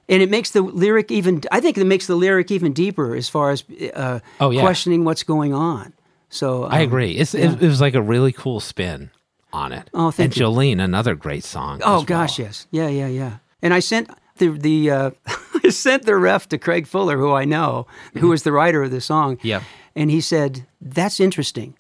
And 0.06 0.22
it 0.22 0.28
makes 0.28 0.50
the 0.50 0.60
lyric 0.60 1.10
even. 1.10 1.40
I 1.50 1.60
think 1.60 1.78
it 1.78 1.84
makes 1.86 2.06
the 2.06 2.14
lyric 2.14 2.50
even 2.50 2.74
deeper 2.74 3.14
as 3.16 3.30
far 3.30 3.52
as 3.52 3.64
uh, 3.94 4.20
Oh, 4.38 4.50
yeah. 4.50 4.60
questioning 4.60 5.04
what's 5.04 5.22
going 5.22 5.54
on. 5.54 5.94
So 6.28 6.64
I 6.64 6.78
um, 6.78 6.88
agree. 6.88 7.12
It's 7.12 7.32
it, 7.32 7.62
it 7.62 7.66
was 7.66 7.80
like 7.80 7.94
a 7.94 8.02
really 8.02 8.30
cool 8.32 8.60
spin 8.60 9.10
on 9.54 9.72
it. 9.72 9.88
Oh, 9.94 10.10
thank 10.10 10.32
and 10.32 10.36
you. 10.36 10.46
Jolene, 10.46 10.82
another 10.82 11.14
great 11.14 11.44
song. 11.44 11.80
Oh 11.84 12.02
gosh, 12.02 12.38
well. 12.38 12.48
yes, 12.48 12.66
yeah, 12.70 12.88
yeah, 12.88 13.06
yeah. 13.06 13.36
And 13.62 13.72
I 13.72 13.78
sent 13.78 14.10
the 14.36 14.48
the 14.48 14.90
uh, 14.90 15.10
I 15.64 15.70
sent 15.70 16.04
the 16.04 16.16
ref 16.16 16.48
to 16.48 16.58
Craig 16.58 16.86
Fuller, 16.86 17.16
who 17.16 17.32
I 17.32 17.44
know, 17.44 17.86
who 18.18 18.28
was 18.28 18.42
the 18.42 18.52
writer 18.52 18.82
of 18.82 18.90
the 18.90 19.00
song. 19.00 19.38
Yep. 19.42 19.62
And 19.94 20.10
he 20.10 20.20
said, 20.20 20.66
"That's 20.80 21.20
interesting," 21.20 21.78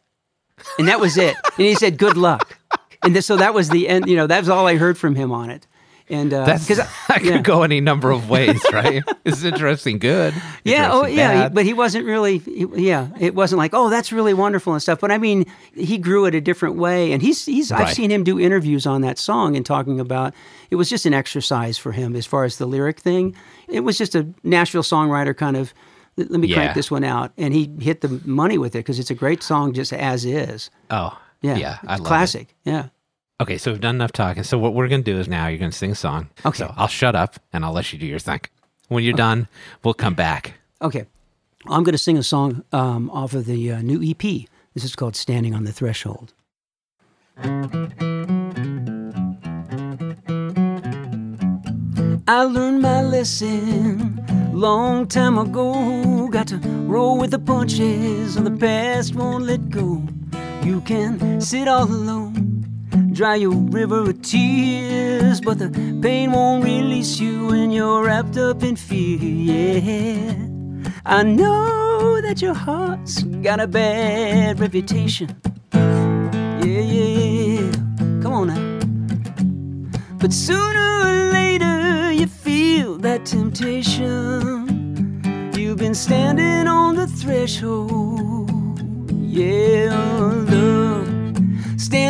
and 0.78 0.88
that 0.88 1.00
was 1.00 1.18
it. 1.18 1.36
and 1.44 1.66
he 1.66 1.74
said, 1.74 1.98
"Good 1.98 2.16
luck." 2.16 2.58
And 3.02 3.14
this, 3.14 3.26
so 3.26 3.36
that 3.36 3.52
was 3.52 3.68
the 3.68 3.88
end. 3.88 4.08
You 4.08 4.16
know, 4.16 4.26
that 4.26 4.40
was 4.40 4.48
all 4.48 4.66
I 4.66 4.76
heard 4.76 4.96
from 4.96 5.14
him 5.14 5.32
on 5.32 5.50
it. 5.50 5.66
And 6.10 6.34
uh, 6.34 6.44
That's 6.44 6.68
'cause 6.68 6.80
I- 6.80 6.88
that 7.08 7.18
could 7.22 7.26
yeah. 7.26 7.40
go 7.40 7.62
any 7.62 7.80
number 7.80 8.10
of 8.10 8.28
ways, 8.28 8.60
right? 8.72 9.02
it's 9.24 9.42
interesting, 9.42 9.98
good. 9.98 10.34
Yeah, 10.62 10.90
oh 10.92 11.06
yeah, 11.06 11.32
bad. 11.44 11.54
but 11.54 11.64
he 11.64 11.72
wasn't 11.72 12.04
really. 12.04 12.38
He, 12.38 12.66
yeah, 12.74 13.08
it 13.18 13.34
wasn't 13.34 13.58
like, 13.58 13.72
oh, 13.72 13.88
that's 13.88 14.12
really 14.12 14.34
wonderful 14.34 14.74
and 14.74 14.82
stuff. 14.82 15.00
But 15.00 15.10
I 15.10 15.16
mean, 15.18 15.46
he 15.74 15.96
grew 15.96 16.26
it 16.26 16.34
a 16.34 16.42
different 16.42 16.76
way, 16.76 17.12
and 17.12 17.22
he's 17.22 17.46
he's. 17.46 17.72
I've 17.72 17.92
seen 17.94 18.10
him 18.10 18.22
do 18.22 18.38
interviews 18.38 18.86
on 18.86 19.00
that 19.00 19.18
song 19.18 19.56
and 19.56 19.64
talking 19.64 19.98
about 19.98 20.34
it 20.70 20.76
was 20.76 20.90
just 20.90 21.06
an 21.06 21.14
exercise 21.14 21.78
for 21.78 21.92
him 21.92 22.14
as 22.16 22.26
far 22.26 22.44
as 22.44 22.58
the 22.58 22.66
lyric 22.66 23.00
thing. 23.00 23.34
It 23.68 23.80
was 23.80 23.96
just 23.96 24.14
a 24.14 24.26
Nashville 24.42 24.82
songwriter 24.82 25.34
kind 25.34 25.56
of 25.56 25.72
let 26.18 26.30
me 26.30 26.48
Yeah. 26.48 26.56
crank 26.56 26.74
this 26.74 26.90
one 26.90 27.02
out, 27.04 27.32
and 27.38 27.54
he 27.54 27.70
hit 27.80 28.02
the 28.02 28.20
money 28.26 28.58
with 28.58 28.74
it 28.76 28.80
because 28.80 28.98
it's 28.98 29.10
a 29.10 29.14
great 29.14 29.42
song 29.42 29.72
just 29.72 29.92
as 29.92 30.24
is. 30.26 30.68
Oh, 30.90 31.18
Yeah, 31.40 31.56
yeah, 31.56 31.78
I 31.86 31.92
love 31.96 32.00
it. 32.00 32.04
classic. 32.08 32.54
Yeah. 32.64 32.88
Okay, 33.40 33.58
so 33.58 33.72
we've 33.72 33.80
done 33.80 33.96
enough 33.96 34.12
talking. 34.12 34.44
So 34.44 34.58
what 34.58 34.74
we're 34.74 34.88
gonna 34.88 35.02
do 35.02 35.18
is 35.18 35.28
now 35.28 35.48
you're 35.48 35.58
gonna 35.58 35.72
sing 35.72 35.90
a 35.90 35.96
song. 35.96 36.30
Okay. 36.46 36.58
So 36.58 36.72
I'll 36.76 36.88
shut 36.88 37.16
up 37.16 37.36
and 37.52 37.64
I'll 37.64 37.72
let 37.72 37.92
you 37.92 37.98
do 37.98 38.06
your 38.06 38.18
thing. 38.18 38.40
When 38.88 39.02
you're 39.02 39.14
done, 39.14 39.48
we'll 39.82 39.94
come 39.94 40.14
back. 40.14 40.54
Okay. 40.80 41.06
I'm 41.66 41.82
going 41.82 41.92
to 41.92 41.98
sing 41.98 42.18
a 42.18 42.22
song 42.22 42.62
um, 42.72 43.08
off 43.10 43.32
of 43.32 43.46
the 43.46 43.72
uh, 43.72 43.80
new 43.80 44.02
EP. 44.02 44.20
This 44.74 44.84
is 44.84 44.94
called 44.94 45.16
Standing 45.16 45.54
on 45.54 45.64
the 45.64 45.72
Threshold. 45.72 46.34
I 52.28 52.42
learned 52.44 52.82
my 52.82 53.02
lesson 53.02 54.22
long 54.52 55.06
time 55.06 55.38
ago. 55.38 56.28
Got 56.28 56.48
to 56.48 56.58
roll 56.58 57.16
with 57.18 57.30
the 57.30 57.38
punches, 57.38 58.36
and 58.36 58.46
the 58.46 58.50
past 58.50 59.14
won't 59.14 59.44
let 59.44 59.70
go. 59.70 60.02
You 60.62 60.82
can 60.82 61.40
sit 61.40 61.66
all 61.66 61.84
alone, 61.84 62.53
dry 63.14 63.36
your 63.36 63.54
river 63.54 64.10
of 64.10 64.20
tears, 64.22 65.40
but 65.40 65.58
the 65.58 65.70
pain 66.02 66.32
won't 66.32 66.64
release 66.64 67.20
you 67.20 67.46
when 67.46 67.70
you're 67.70 68.04
wrapped 68.04 68.36
up 68.36 68.64
in 68.64 68.74
fear. 68.74 69.18
Yeah, 69.20 70.34
I 71.06 71.22
know 71.22 72.20
that 72.20 72.42
your 72.42 72.54
heart's 72.54 73.22
got 73.22 73.60
a 73.60 73.68
bad 73.68 74.58
reputation. 74.58 75.28
Yeah, 75.72 76.60
yeah, 76.62 77.60
yeah. 77.60 77.70
Come 78.20 78.32
on 78.32 78.48
now. 78.48 78.62
But 80.18 80.32
sooner 80.32 81.00
or 81.06 81.30
later 81.32 82.10
you 82.10 82.26
feel 82.26 82.98
that 82.98 83.24
temptation. 83.24 84.10
You've 85.56 85.78
been 85.78 85.94
standing 85.94 86.66
on 86.66 86.96
the 86.96 87.06
threshold. 87.06 88.50
Yeah, 89.10 89.90
love. 90.50 90.73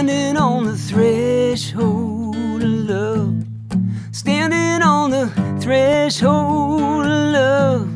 Standing 0.05 0.37
on 0.37 0.65
the 0.65 0.77
threshold 0.77 2.63
of 2.63 2.69
love. 2.69 3.43
Standing 4.13 4.83
on 4.87 5.11
the 5.11 5.29
threshold 5.63 7.07
of 7.07 7.33
love. 7.33 7.89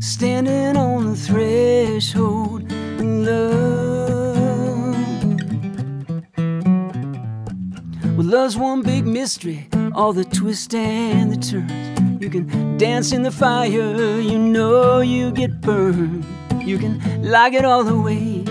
Standing 0.00 0.78
on 0.78 1.10
the 1.10 1.14
threshold 1.14 2.62
of 2.72 3.00
love. 3.02 4.96
Well, 8.16 8.26
love's 8.26 8.56
one 8.56 8.80
big 8.80 9.04
mystery, 9.04 9.68
all 9.94 10.14
the 10.14 10.24
twists 10.24 10.72
and 10.72 11.32
the 11.32 11.36
turns. 11.36 12.22
You 12.22 12.30
can 12.30 12.78
dance 12.78 13.12
in 13.12 13.24
the 13.24 13.30
fire, 13.30 14.20
you 14.20 14.38
know 14.38 15.00
you 15.00 15.30
get 15.30 15.60
burned. 15.60 16.24
You 16.64 16.78
can 16.78 16.98
lock 17.22 17.52
it 17.52 17.66
all 17.66 17.86
away, 17.86 18.41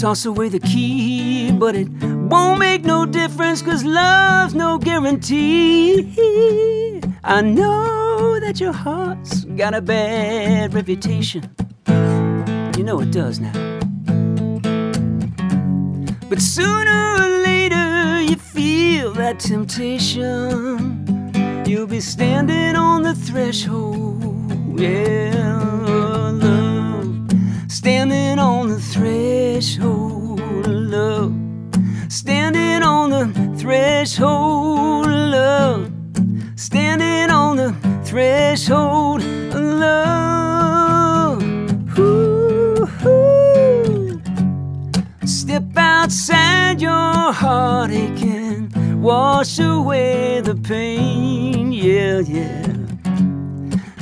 toss 0.00 0.24
away 0.24 0.48
the 0.48 0.60
key, 0.60 1.52
but 1.52 1.74
it 1.76 1.86
won't 2.30 2.58
make 2.58 2.84
no 2.84 3.04
difference, 3.04 3.60
cause 3.60 3.84
love's 3.84 4.54
no 4.54 4.78
guarantee. 4.78 6.10
I 7.22 7.42
know 7.42 8.40
that 8.40 8.60
your 8.60 8.72
heart's 8.72 9.44
got 9.44 9.74
a 9.74 9.82
bad 9.82 10.72
reputation. 10.72 11.54
You 12.78 12.82
know 12.82 12.98
it 13.00 13.10
does 13.12 13.40
now. 13.40 13.52
But 16.30 16.40
sooner 16.40 17.16
or 17.20 17.28
later 17.44 18.22
you 18.22 18.36
feel 18.36 19.12
that 19.14 19.38
temptation. 19.38 21.04
You'll 21.66 21.86
be 21.86 22.00
standing 22.00 22.74
on 22.74 23.02
the 23.02 23.14
threshold. 23.14 24.80
Yeah. 24.80 25.79
Standing 27.82 28.38
on 28.38 28.68
the 28.68 28.78
threshold 28.78 30.38
of 30.38 30.66
love. 30.66 31.34
Standing 32.12 32.82
on 32.82 33.08
the 33.08 33.32
threshold 33.56 35.06
of 35.06 35.10
love. 35.10 35.90
Standing 36.56 37.30
on 37.30 37.56
the 37.56 37.74
threshold 38.04 39.22
of 39.22 39.54
love. 39.54 41.42
Ooh. 41.98 42.86
ooh. 43.06 44.20
Step 45.24 45.74
outside 45.74 46.82
your 46.82 47.32
heartache 47.32 48.20
and 48.20 49.02
wash 49.02 49.58
away 49.58 50.42
the 50.42 50.54
pain. 50.54 51.72
Yeah, 51.72 52.20
yeah. 52.20 52.76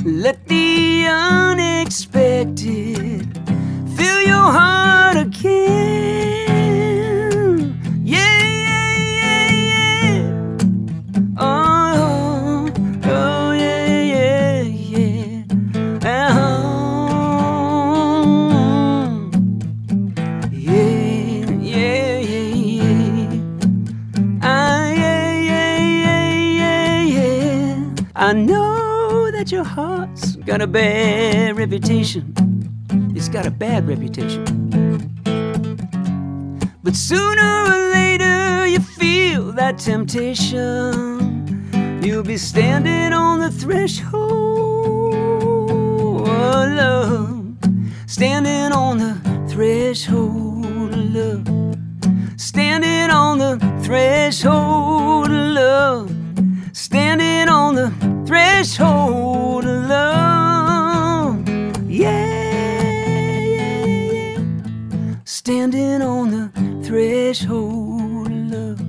Let 0.03 0.45
the 0.49 1.05
unexpected 1.07 3.38
your 4.29 4.51
heart 4.57 5.17
again. 5.17 5.57
Yeah, 8.03 8.43
yeah, 8.67 8.91
yeah, 9.21 9.49
yeah. 10.13 10.23
Oh, 11.37 12.69
oh, 13.05 13.51
yeah, 13.53 14.01
yeah, 14.13 14.61
yeah. 14.93 15.43
Oh. 16.05 16.49
Yeah, 20.51 21.51
yeah, 21.59 22.19
yeah, 22.31 22.49
yeah. 22.77 23.41
Ah, 24.43 24.89
yeah, 24.91 25.39
yeah, 25.51 25.79
yeah, 26.05 26.33
yeah, 26.61 27.03
yeah. 27.17 27.95
I 28.15 28.33
know 28.33 29.31
that 29.31 29.51
your 29.51 29.63
heart's 29.65 30.35
got 30.37 30.61
a 30.61 30.67
bad 30.67 31.57
reputation. 31.57 32.28
Got 33.31 33.45
a 33.45 33.51
bad 33.51 33.87
reputation. 33.87 34.43
But 36.81 36.95
sooner 36.95 37.63
or 37.63 37.91
later 37.93 38.65
you 38.65 38.79
feel 38.79 39.51
that 39.51 39.77
temptation. 39.77 40.81
You'll 42.01 42.23
be 42.23 42.37
standing 42.37 43.13
on 43.13 43.39
the 43.39 43.51
threshold 43.51 45.13
of 46.27 46.71
love. 46.71 47.55
Standing 48.07 48.71
on 48.71 48.97
the 48.97 49.13
threshold 49.47 50.65
of 50.91 51.13
love. 51.13 51.47
Standing 52.35 53.11
on 53.11 53.37
the 53.37 53.59
threshold 53.83 55.27
of 55.27 55.31
love. 55.31 56.11
Standing 56.73 57.47
on 57.47 57.75
the 57.75 57.91
threshold 58.25 59.18
threshold 67.33 68.25
of 68.27 68.51
love. 68.51 68.81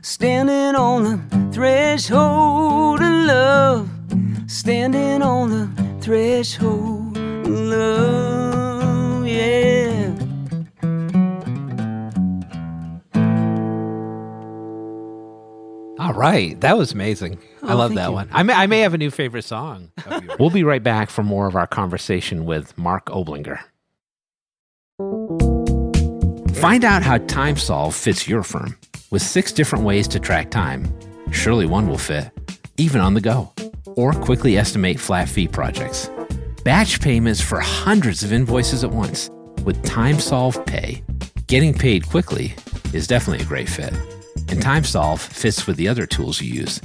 Standing 0.00 0.74
on 0.76 1.04
the 1.04 1.50
threshold 1.52 3.00
of 3.02 3.06
love. 3.26 3.90
Standing 4.46 5.20
on 5.20 5.50
the 5.50 6.00
threshold 6.00 7.18
of 7.18 7.46
love. 7.48 9.26
Yeah. 9.26 10.14
All 15.98 16.14
right, 16.14 16.58
that 16.62 16.78
was 16.78 16.92
amazing. 16.92 17.38
I 17.62 17.74
Oh, 17.74 17.76
love 17.76 17.94
that 17.94 18.06
you. 18.08 18.12
one. 18.12 18.30
I 18.32 18.42
may, 18.42 18.54
I 18.54 18.66
may 18.66 18.80
have 18.80 18.94
a 18.94 18.98
new 18.98 19.10
favorite 19.10 19.42
song. 19.44 19.90
we'll 20.38 20.48
be 20.48 20.64
right 20.64 20.82
back 20.82 21.10
for 21.10 21.22
more 21.22 21.46
of 21.46 21.54
our 21.56 21.66
conversation 21.66 22.46
with 22.46 22.76
Mark 22.78 23.04
Oblinger. 23.06 23.58
Find 26.60 26.84
out 26.84 27.02
how 27.02 27.16
TimeSolve 27.16 27.94
fits 27.94 28.28
your 28.28 28.42
firm. 28.42 28.76
With 29.10 29.22
six 29.22 29.50
different 29.50 29.82
ways 29.82 30.06
to 30.08 30.20
track 30.20 30.50
time, 30.50 30.94
surely 31.32 31.64
one 31.64 31.88
will 31.88 31.96
fit, 31.96 32.30
even 32.76 33.00
on 33.00 33.14
the 33.14 33.22
go, 33.22 33.50
or 33.96 34.12
quickly 34.12 34.58
estimate 34.58 35.00
flat 35.00 35.26
fee 35.26 35.48
projects. 35.48 36.10
Batch 36.62 37.00
payments 37.00 37.40
for 37.40 37.60
hundreds 37.60 38.22
of 38.22 38.30
invoices 38.30 38.84
at 38.84 38.90
once. 38.90 39.30
With 39.64 39.82
TimeSolve 39.84 40.66
Pay, 40.66 41.02
getting 41.46 41.72
paid 41.72 42.06
quickly 42.06 42.54
is 42.92 43.06
definitely 43.06 43.42
a 43.42 43.48
great 43.48 43.70
fit. 43.70 43.94
And 44.50 44.60
TimeSolve 44.60 45.18
fits 45.18 45.66
with 45.66 45.78
the 45.78 45.88
other 45.88 46.04
tools 46.04 46.42
you 46.42 46.52
use 46.52 46.78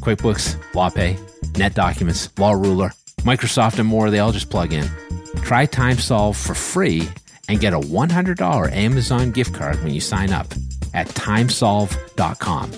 QuickBooks, 0.00 0.60
LawPay, 0.72 1.16
NetDocuments, 1.52 2.36
Law 2.40 2.54
Ruler, 2.54 2.90
Microsoft, 3.18 3.78
and 3.78 3.88
more. 3.88 4.10
They 4.10 4.18
all 4.18 4.32
just 4.32 4.50
plug 4.50 4.72
in. 4.72 4.90
Try 5.44 5.68
TimeSolve 5.68 6.34
for 6.34 6.54
free 6.54 7.08
and 7.50 7.58
get 7.58 7.72
a 7.72 7.80
$100 7.80 8.72
Amazon 8.72 9.32
gift 9.32 9.52
card 9.52 9.82
when 9.82 9.92
you 9.92 10.00
sign 10.00 10.32
up 10.32 10.46
at 10.94 11.08
timesolve.com. 11.08 12.70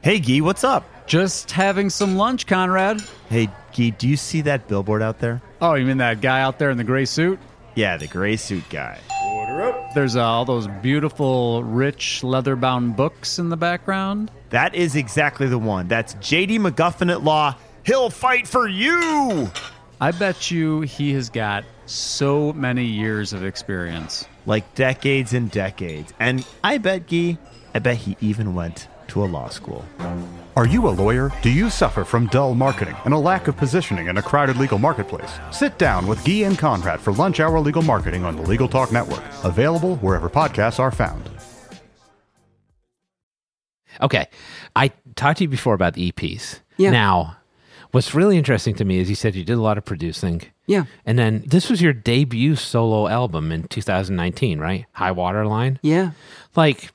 Hey, 0.00 0.20
Gee, 0.20 0.40
what's 0.40 0.62
up? 0.62 0.86
Just 1.06 1.50
having 1.50 1.90
some 1.90 2.16
lunch, 2.16 2.46
Conrad. 2.46 3.02
Hey, 3.28 3.48
Gee, 3.72 3.90
do 3.90 4.06
you 4.06 4.16
see 4.16 4.42
that 4.42 4.68
billboard 4.68 5.02
out 5.02 5.18
there? 5.18 5.42
Oh, 5.60 5.74
you 5.74 5.84
mean 5.84 5.96
that 5.98 6.20
guy 6.20 6.40
out 6.40 6.60
there 6.60 6.70
in 6.70 6.78
the 6.78 6.84
gray 6.84 7.04
suit? 7.04 7.40
Yeah, 7.74 7.96
the 7.96 8.06
gray 8.06 8.36
suit 8.36 8.62
guy. 8.70 9.00
Order 9.24 9.62
up. 9.62 9.94
There's 9.94 10.14
uh, 10.14 10.24
all 10.24 10.44
those 10.44 10.68
beautiful, 10.82 11.64
rich, 11.64 12.22
leather 12.22 12.54
bound 12.54 12.94
books 12.94 13.40
in 13.40 13.48
the 13.48 13.56
background. 13.56 14.30
That 14.50 14.76
is 14.76 14.94
exactly 14.94 15.48
the 15.48 15.58
one. 15.58 15.88
That's 15.88 16.14
JD 16.14 16.60
McGuffin 16.60 17.10
at 17.10 17.24
Law. 17.24 17.56
He'll 17.88 18.10
fight 18.10 18.46
for 18.46 18.68
you! 18.68 19.50
I 19.98 20.10
bet 20.10 20.50
you 20.50 20.82
he 20.82 21.14
has 21.14 21.30
got 21.30 21.64
so 21.86 22.52
many 22.52 22.84
years 22.84 23.32
of 23.32 23.46
experience. 23.46 24.26
Like 24.44 24.74
decades 24.74 25.32
and 25.32 25.50
decades. 25.50 26.12
And 26.20 26.46
I 26.62 26.76
bet, 26.76 27.06
Guy, 27.06 27.38
I 27.74 27.78
bet 27.78 27.96
he 27.96 28.14
even 28.20 28.54
went 28.54 28.88
to 29.06 29.24
a 29.24 29.26
law 29.26 29.48
school. 29.48 29.86
Are 30.54 30.66
you 30.66 30.86
a 30.86 30.90
lawyer? 30.90 31.32
Do 31.40 31.48
you 31.48 31.70
suffer 31.70 32.04
from 32.04 32.26
dull 32.26 32.54
marketing 32.54 32.94
and 33.06 33.14
a 33.14 33.18
lack 33.18 33.48
of 33.48 33.56
positioning 33.56 34.08
in 34.08 34.18
a 34.18 34.22
crowded 34.22 34.58
legal 34.58 34.76
marketplace? 34.76 35.38
Sit 35.50 35.78
down 35.78 36.06
with 36.06 36.22
Guy 36.26 36.44
and 36.44 36.58
Conrad 36.58 37.00
for 37.00 37.14
Lunch 37.14 37.40
Hour 37.40 37.58
Legal 37.58 37.80
Marketing 37.80 38.22
on 38.22 38.36
the 38.36 38.42
Legal 38.42 38.68
Talk 38.68 38.92
Network, 38.92 39.24
available 39.44 39.96
wherever 39.96 40.28
podcasts 40.28 40.78
are 40.78 40.90
found. 40.90 41.30
Okay. 44.02 44.26
I 44.76 44.88
talked 45.16 45.38
to 45.38 45.44
you 45.44 45.48
before 45.48 45.72
about 45.72 45.94
the 45.94 46.12
EPs. 46.12 46.60
Yeah. 46.76 46.90
Now, 46.90 47.37
what's 47.92 48.14
really 48.14 48.36
interesting 48.36 48.74
to 48.76 48.84
me 48.84 48.98
is 48.98 49.08
you 49.08 49.14
said 49.14 49.34
you 49.34 49.44
did 49.44 49.56
a 49.56 49.62
lot 49.62 49.78
of 49.78 49.84
producing. 49.84 50.42
Yeah. 50.66 50.84
And 51.06 51.18
then 51.18 51.42
this 51.46 51.70
was 51.70 51.80
your 51.80 51.92
debut 51.92 52.56
solo 52.56 53.08
album 53.08 53.52
in 53.52 53.64
2019, 53.68 54.58
right? 54.58 54.86
High 54.92 55.12
Water 55.12 55.46
Line. 55.46 55.78
Yeah. 55.82 56.12
Like, 56.54 56.90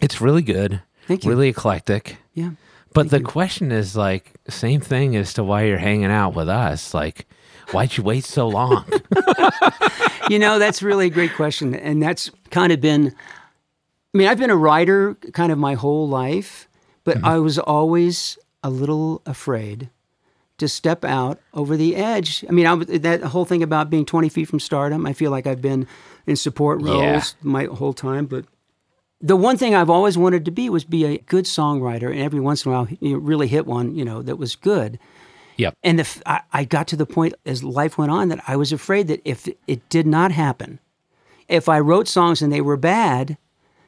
it's 0.00 0.20
really 0.20 0.42
good. 0.42 0.80
Thank 1.06 1.24
you. 1.24 1.30
Really 1.30 1.48
eclectic. 1.48 2.18
Yeah. 2.34 2.50
But 2.94 3.10
the 3.10 3.20
question 3.20 3.70
is 3.70 3.96
like, 3.96 4.32
same 4.48 4.80
thing 4.80 5.14
as 5.14 5.34
to 5.34 5.44
why 5.44 5.64
you're 5.64 5.78
hanging 5.78 6.10
out 6.10 6.34
with 6.34 6.48
us. 6.48 6.94
Like, 6.94 7.26
why'd 7.70 7.96
you 7.96 8.02
wait 8.02 8.24
so 8.24 8.48
long? 8.48 8.84
you 10.30 10.38
know, 10.38 10.58
that's 10.58 10.82
really 10.82 11.06
a 11.06 11.10
great 11.10 11.34
question. 11.34 11.74
And 11.74 12.02
that's 12.02 12.30
kind 12.50 12.72
of 12.72 12.80
been, 12.80 13.14
I 14.14 14.18
mean, 14.18 14.26
I've 14.26 14.38
been 14.38 14.50
a 14.50 14.56
writer 14.56 15.14
kind 15.32 15.52
of 15.52 15.58
my 15.58 15.74
whole 15.74 16.08
life, 16.08 16.68
but 17.04 17.18
mm-hmm. 17.18 17.26
I 17.26 17.38
was 17.38 17.58
always 17.58 18.38
a 18.62 18.70
little 18.70 19.22
afraid 19.26 19.90
to 20.58 20.68
step 20.68 21.04
out 21.04 21.38
over 21.54 21.76
the 21.76 21.96
edge. 21.96 22.44
I 22.48 22.52
mean, 22.52 22.66
I, 22.66 22.74
was- 22.74 22.86
that 22.88 23.22
whole 23.22 23.44
thing 23.44 23.62
about 23.62 23.90
being 23.90 24.04
20 24.04 24.28
feet 24.28 24.48
from 24.48 24.60
stardom, 24.60 25.06
I 25.06 25.12
feel 25.12 25.30
like 25.30 25.46
I've 25.46 25.62
been 25.62 25.86
in 26.26 26.36
support 26.36 26.80
roles 26.82 27.00
Yeah. 27.02 27.22
my 27.42 27.64
whole 27.64 27.92
time, 27.94 28.26
but 28.26 28.44
the 29.20 29.36
one 29.36 29.56
thing 29.56 29.74
I've 29.74 29.90
always 29.90 30.16
wanted 30.18 30.44
to 30.44 30.50
be 30.50 30.68
was 30.70 30.84
be 30.84 31.04
a 31.04 31.18
good 31.18 31.44
songwriter, 31.44 32.10
and 32.10 32.20
every 32.20 32.38
once 32.40 32.64
in 32.64 32.70
a 32.70 32.74
while, 32.74 32.88
you 33.00 33.18
really 33.18 33.48
hit 33.48 33.66
one, 33.66 33.94
you 33.96 34.04
know, 34.04 34.22
that 34.22 34.36
was 34.36 34.54
good. 34.54 34.98
yep. 35.56 35.74
And 35.82 35.98
if 35.98 36.22
I, 36.26 36.42
I 36.52 36.64
got 36.64 36.86
to 36.88 36.96
the 36.96 37.06
point 37.06 37.34
as 37.46 37.64
life 37.64 37.98
went 37.98 38.12
on 38.12 38.28
that 38.28 38.40
I 38.46 38.54
was 38.56 38.72
afraid 38.72 39.08
that 39.08 39.20
if 39.24 39.48
it 39.66 39.88
did 39.88 40.06
not 40.06 40.30
happen, 40.32 40.78
if 41.48 41.68
I 41.68 41.80
wrote 41.80 42.06
songs 42.08 42.42
and 42.42 42.52
they 42.52 42.60
were 42.60 42.76
bad, 42.76 43.38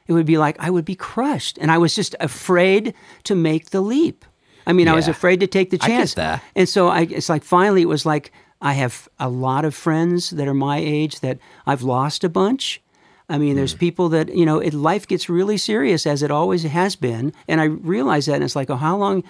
it 0.07 0.13
would 0.13 0.25
be 0.25 0.37
like 0.37 0.57
I 0.59 0.69
would 0.69 0.83
be 0.83 0.95
crushed. 0.95 1.57
And 1.61 1.71
I 1.71 1.77
was 1.77 1.95
just 1.95 2.15
afraid 2.19 2.93
to 3.25 3.35
make 3.35 3.69
the 3.69 3.81
leap. 3.81 4.25
I 4.71 4.73
mean, 4.73 4.87
I 4.87 4.95
was 4.95 5.07
afraid 5.07 5.39
to 5.41 5.47
take 5.47 5.69
the 5.69 5.77
chance. 5.77 6.13
that. 6.15 6.41
And 6.55 6.67
so 6.67 6.87
I, 6.87 7.01
it's 7.01 7.29
like 7.29 7.43
finally 7.43 7.81
it 7.81 7.89
was 7.89 8.05
like 8.05 8.31
I 8.61 8.73
have 8.73 9.07
a 9.19 9.27
lot 9.29 9.65
of 9.65 9.73
friends 9.75 10.29
that 10.31 10.47
are 10.47 10.53
my 10.53 10.77
age 10.77 11.19
that 11.19 11.37
I've 11.65 11.81
lost 11.83 12.23
a 12.23 12.29
bunch. 12.29 12.81
I 13.29 13.37
mean, 13.37 13.51
Hmm. 13.51 13.57
there's 13.57 13.73
people 13.73 14.09
that, 14.09 14.27
you 14.35 14.45
know, 14.45 14.59
it, 14.59 14.73
life 14.73 15.07
gets 15.07 15.29
really 15.29 15.57
serious 15.57 16.05
as 16.05 16.21
it 16.23 16.31
always 16.31 16.63
has 16.63 16.95
been. 16.95 17.33
And 17.47 17.61
I 17.61 17.65
realize 17.65 18.25
that. 18.27 18.35
And 18.35 18.43
it's 18.43 18.55
like, 18.55 18.69
oh, 18.69 18.75
how 18.75 18.97
long, 18.97 19.23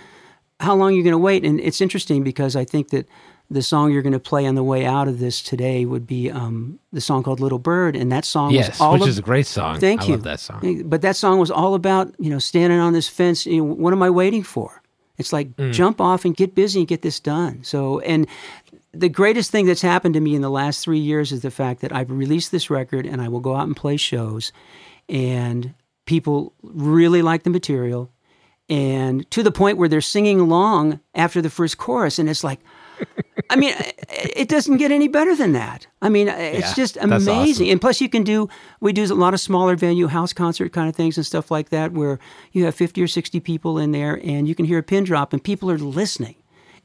how 0.59 0.75
long 0.75 0.89
are 0.89 0.95
you 0.95 1.03
going 1.03 1.11
to 1.13 1.17
wait? 1.29 1.45
And 1.45 1.59
it's 1.59 1.81
interesting 1.81 2.23
because 2.23 2.55
I 2.55 2.65
think 2.65 2.89
that 2.89 3.07
the 3.49 3.61
song 3.61 3.91
you're 3.91 4.01
going 4.01 4.13
to 4.13 4.19
play 4.31 4.47
on 4.47 4.55
the 4.55 4.63
way 4.63 4.85
out 4.85 5.07
of 5.07 5.19
this 5.19 5.41
today 5.41 5.85
would 5.85 6.07
be 6.07 6.31
um, 6.31 6.79
the 6.93 7.01
song 7.01 7.21
called 7.23 7.39
Little 7.39 7.59
Bird. 7.59 7.95
And 7.95 8.11
that 8.11 8.25
song 8.25 8.51
Yes, 8.51 8.69
was 8.69 8.81
all 8.81 8.93
which 8.93 9.01
of- 9.03 9.07
is 9.09 9.17
a 9.17 9.21
great 9.21 9.45
song. 9.47 9.79
Thank 9.79 10.01
I 10.01 10.05
you. 10.05 10.11
love 10.13 10.23
that 10.23 10.39
song. 10.39 10.83
But 10.85 11.01
that 11.03 11.15
song 11.15 11.37
was 11.39 11.51
all 11.51 11.73
about, 11.75 12.13
you 12.17 12.29
know, 12.29 12.39
standing 12.39 12.79
on 12.79 12.93
this 12.93 13.07
fence. 13.09 13.45
You 13.45 13.57
know, 13.57 13.63
what 13.73 13.93
am 13.93 14.01
I 14.03 14.09
waiting 14.09 14.43
for? 14.43 14.80
It's 15.17 15.33
like 15.33 15.55
Mm. 15.57 15.71
jump 15.73 16.01
off 16.01 16.25
and 16.25 16.35
get 16.35 16.55
busy 16.55 16.79
and 16.79 16.87
get 16.87 17.01
this 17.01 17.19
done. 17.19 17.59
So, 17.63 17.99
and 17.99 18.27
the 18.93 19.09
greatest 19.09 19.51
thing 19.51 19.65
that's 19.65 19.81
happened 19.81 20.13
to 20.15 20.19
me 20.19 20.35
in 20.35 20.41
the 20.41 20.49
last 20.49 20.83
three 20.83 20.99
years 20.99 21.31
is 21.31 21.41
the 21.41 21.51
fact 21.51 21.81
that 21.81 21.93
I've 21.95 22.11
released 22.11 22.51
this 22.51 22.69
record 22.69 23.05
and 23.05 23.21
I 23.21 23.27
will 23.27 23.39
go 23.39 23.55
out 23.55 23.67
and 23.67 23.75
play 23.75 23.97
shows, 23.97 24.51
and 25.07 25.73
people 26.05 26.53
really 26.63 27.21
like 27.21 27.43
the 27.43 27.49
material, 27.49 28.09
and 28.69 29.29
to 29.31 29.43
the 29.43 29.51
point 29.51 29.77
where 29.77 29.89
they're 29.89 30.01
singing 30.01 30.39
along 30.39 30.99
after 31.15 31.41
the 31.41 31.49
first 31.49 31.77
chorus, 31.77 32.19
and 32.19 32.29
it's 32.29 32.43
like. 32.43 32.59
I 33.49 33.55
mean, 33.57 33.73
it 34.09 34.47
doesn't 34.47 34.77
get 34.77 34.91
any 34.91 35.07
better 35.09 35.35
than 35.35 35.51
that. 35.53 35.85
I 36.01 36.07
mean, 36.09 36.27
it's 36.29 36.69
Yeah, 36.69 36.73
just 36.73 36.97
amazing. 36.97 37.33
awesome. 37.65 37.69
And 37.71 37.81
plus, 37.81 37.99
you 37.99 38.07
can 38.07 38.23
do, 38.23 38.47
we 38.79 38.93
do 38.93 39.03
a 39.03 39.13
lot 39.13 39.33
of 39.33 39.39
smaller 39.41 39.75
venue 39.75 40.07
house 40.07 40.31
concert 40.31 40.71
kind 40.71 40.87
of 40.87 40.95
things 40.95 41.17
and 41.17 41.25
stuff 41.25 41.51
like 41.51 41.69
that 41.69 41.91
where 41.91 42.19
you 42.53 42.63
have 42.65 42.75
50 42.75 43.01
or 43.01 43.07
60 43.07 43.39
people 43.41 43.77
in 43.77 43.91
there 43.91 44.19
and 44.23 44.47
you 44.47 44.55
can 44.55 44.65
hear 44.65 44.77
a 44.79 44.83
pin 44.83 45.03
drop 45.03 45.33
and 45.33 45.43
people 45.43 45.69
are 45.69 45.77
listening. 45.77 46.35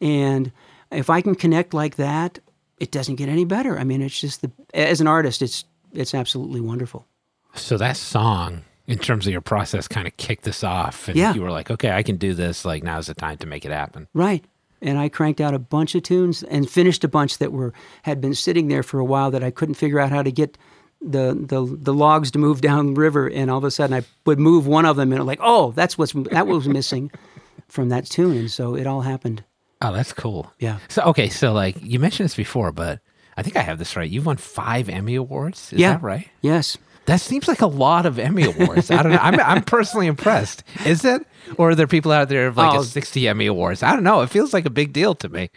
And 0.01 0.51
if 0.91 1.09
I 1.09 1.21
can 1.21 1.35
connect 1.37 1.73
like 1.73 1.97
that, 1.97 2.41
it 2.79 2.91
doesn't 2.91 3.15
get 3.17 3.29
any 3.29 3.45
better. 3.45 3.79
I 3.79 3.85
mean, 3.85 4.03
it's 4.03 4.21
just 4.21 4.43
the, 4.43 4.51
as 4.75 5.01
an 5.01 5.07
artist, 5.07 5.43
it's, 5.43 5.65
it's 5.93 6.15
absolutely 6.15 6.61
wonderful. 6.61 7.07
So 7.55 7.79
that 7.79 7.97
song, 7.97 8.65
in 8.87 8.99
terms 8.99 9.27
of 9.27 9.33
your 9.33 9.41
process, 9.41 9.89
kind 9.89 10.07
of 10.07 10.17
kicked 10.17 10.45
this 10.45 10.63
off. 10.63 11.09
And 11.09 11.17
Yeah. 11.17 11.33
you 11.33 11.43
were 11.43 11.51
like, 11.51 11.71
okay, 11.71 11.91
I 11.93 12.03
can 12.03 12.17
do 12.17 12.35
this. 12.35 12.65
Like, 12.65 12.83
now's 12.83 13.07
the 13.07 13.15
time 13.15 13.39
to 13.39 13.47
make 13.47 13.65
it 13.65 13.71
happen. 13.73 14.09
Right. 14.13 14.45
And 14.83 14.99
I 14.99 15.09
cranked 15.09 15.41
out 15.41 15.55
a 15.55 15.59
bunch 15.59 15.95
of 15.95 16.03
tunes 16.03 16.43
and 16.43 16.69
finished 16.69 17.03
a 17.05 17.09
bunch 17.09 17.39
that 17.39 17.53
were 17.53 17.73
had 18.03 18.21
been 18.21 18.35
sitting 18.35 18.69
there 18.69 18.83
for 18.83 18.99
a 18.99 19.05
while 19.05 19.31
that 19.31 19.43
I 19.43 19.51
couldn't 19.51 19.77
figure 19.77 19.99
out 19.99 20.11
how 20.11 20.23
to 20.23 20.31
get 20.31 20.59
the 21.01 21.35
the 21.35 21.65
the 21.81 21.95
logs 21.95 22.31
to 22.33 22.39
move 22.39 22.61
down 22.63 22.95
the 22.95 23.01
river. 23.01 23.29
And 23.29 23.51
all 23.51 23.59
of 23.59 23.65
a 23.65 23.71
sudden, 23.71 23.97
I 23.97 24.05
would 24.25 24.39
move 24.39 24.67
one 24.67 24.85
of 24.85 24.97
them, 24.97 25.13
and 25.13 25.21
I'm 25.21 25.27
like, 25.27 25.41
oh, 25.43 25.73
that's 25.73 25.97
what's 25.97 26.13
that 26.13 26.47
was 26.47 26.69
missing 26.69 27.11
from 27.69 27.89
that 27.89 28.07
tune. 28.07 28.37
And 28.37 28.51
so 28.51 28.75
it 28.75 28.87
all 28.87 29.03
happened. 29.03 29.45
Oh, 29.83 29.93
that's 29.93 30.13
cool. 30.13 30.51
Yeah. 30.59 30.79
So, 30.89 31.03
okay. 31.03 31.29
So, 31.29 31.53
like, 31.53 31.77
you 31.83 31.99
mentioned 31.99 32.25
this 32.25 32.35
before, 32.35 32.73
but 32.73 33.01
I 33.37 33.43
think 33.43 33.57
I 33.57 33.61
have 33.61 33.79
this 33.79 33.95
right. 33.95 34.09
You've 34.09 34.25
won 34.25 34.39
five 34.39 34.89
Emmy 34.89 35.17
Awards. 35.17 35.73
Is 35.73 35.81
yeah. 35.81 35.93
that 35.93 36.03
right? 36.03 36.29
Yes. 36.41 36.79
That 37.07 37.21
seems 37.21 37.47
like 37.47 37.61
a 37.61 37.67
lot 37.67 38.07
of 38.07 38.19
Emmy 38.19 38.45
Awards. 38.45 38.91
I 38.91 39.03
don't 39.03 39.13
know. 39.13 39.19
I'm, 39.19 39.39
I'm 39.39 39.63
personally 39.63 40.07
impressed. 40.07 40.65
Is 40.85 41.05
it? 41.05 41.25
Or 41.57 41.71
are 41.71 41.75
there 41.75 41.87
people 41.87 42.13
out 42.13 42.29
there 42.29 42.49
with 42.49 42.59
like 42.59 42.75
Oh. 42.75 42.81
a 42.81 42.85
60 42.85 43.29
Emmy 43.29 43.47
Awards? 43.47 43.83
I 43.83 43.93
don't 43.93 44.03
know. 44.05 44.21
It 44.23 44.31
feels 44.31 44.53
like 44.53 44.67
a 44.67 44.71
big 44.71 44.93
deal 44.93 45.15
to 45.17 45.29
me. 45.29 45.51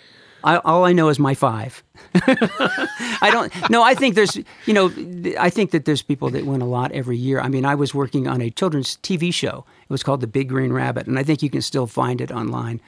I, 0.44 0.58
all 0.58 0.86
I 0.86 0.94
know 0.94 1.10
is 1.10 1.20
my 1.20 1.34
five. 1.34 1.84
I 2.16 3.30
don't. 3.32 3.70
No, 3.70 3.84
I 3.84 3.94
think 3.94 4.16
there's. 4.16 4.38
You 4.66 4.74
know, 4.74 4.92
I 5.38 5.50
think 5.50 5.72
that 5.72 5.84
there's 5.86 6.02
people 6.02 6.30
that 6.30 6.46
win 6.46 6.62
a 6.62 6.66
lot 6.68 6.92
every 6.94 7.18
year. 7.18 7.42
I 7.42 7.50
mean, 7.50 7.66
I 7.66 7.76
was 7.76 7.94
working 7.94 8.28
on 8.28 8.42
a 8.42 8.50
children's 8.50 8.98
TV 8.98 9.34
show. 9.34 9.66
It 9.84 9.90
was 9.90 10.02
called 10.04 10.22
The 10.22 10.28
Big 10.28 10.48
Green 10.50 10.72
Rabbit, 10.72 11.08
and 11.08 11.20
I 11.20 11.24
think 11.24 11.42
you 11.44 11.50
can 11.50 11.62
still 11.62 11.88
find 11.88 12.22
it 12.22 12.32
online. 12.32 12.80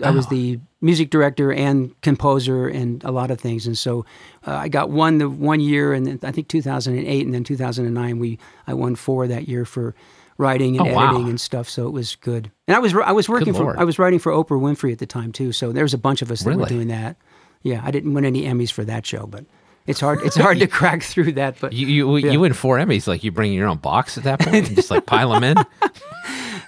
I 0.00 0.10
was 0.10 0.28
the 0.28 0.60
music 0.80 1.10
director 1.10 1.52
and 1.52 1.98
composer 2.02 2.68
and 2.68 3.02
a 3.02 3.10
lot 3.10 3.32
of 3.32 3.40
things, 3.40 3.66
and 3.66 3.76
so 3.76 4.04
uh, 4.46 4.52
I 4.54 4.68
got 4.68 4.90
one 4.90 5.18
the 5.18 5.28
one 5.28 5.58
year, 5.58 5.92
and 5.92 6.06
then 6.06 6.20
I 6.22 6.30
think 6.30 6.46
2008, 6.46 7.24
and 7.24 7.34
then 7.34 7.42
2009 7.42 8.18
we 8.20 8.38
I 8.68 8.74
won 8.74 8.94
four 8.94 9.26
that 9.26 9.48
year 9.48 9.64
for 9.64 9.96
writing 10.38 10.78
and 10.78 10.88
Oh, 10.88 10.94
wow. 10.94 11.08
editing 11.10 11.28
and 11.28 11.40
stuff. 11.40 11.68
So 11.68 11.86
it 11.86 11.90
was 11.92 12.16
good. 12.16 12.50
And 12.66 12.74
I 12.76 12.78
was 12.78 12.94
I 12.94 13.12
was 13.12 13.28
working 13.28 13.52
for 13.52 13.64
Lord. 13.64 13.76
I 13.78 13.84
was 13.84 13.98
writing 13.98 14.18
for 14.18 14.32
Oprah 14.32 14.58
Winfrey 14.60 14.92
at 14.92 14.98
the 14.98 15.06
time 15.06 15.32
too. 15.32 15.52
So 15.52 15.72
there 15.72 15.84
was 15.84 15.92
a 15.94 15.98
bunch 15.98 16.22
of 16.22 16.30
us 16.30 16.40
that 16.42 16.56
were 16.56 16.66
doing 16.66 16.88
that. 16.88 17.16
Yeah, 17.62 17.80
I 17.84 17.90
didn't 17.90 18.14
win 18.14 18.24
any 18.24 18.44
Emmys 18.44 18.70
for 18.70 18.84
that 18.84 19.04
show, 19.04 19.26
but 19.26 19.44
it's 19.86 20.00
hard. 20.00 20.20
It's 20.22 20.36
hard 20.36 20.58
to 20.60 20.66
crack 20.78 21.02
through 21.02 21.32
that. 21.32 21.56
But 21.60 21.72
You 21.72 21.86
you, 21.88 22.16
Yeah. 22.18 22.30
you 22.32 22.40
win 22.40 22.52
four 22.52 22.78
Emmys. 22.78 23.06
Like, 23.08 23.24
you 23.24 23.32
bring 23.32 23.52
your 23.52 23.66
own 23.66 23.78
box 23.78 24.16
at 24.16 24.24
that 24.24 24.38
point 24.40 24.68
and 24.68 24.76
just 24.76 24.90
like 24.90 25.06
pile 25.06 25.30
them 25.32 25.42
in. 25.44 25.56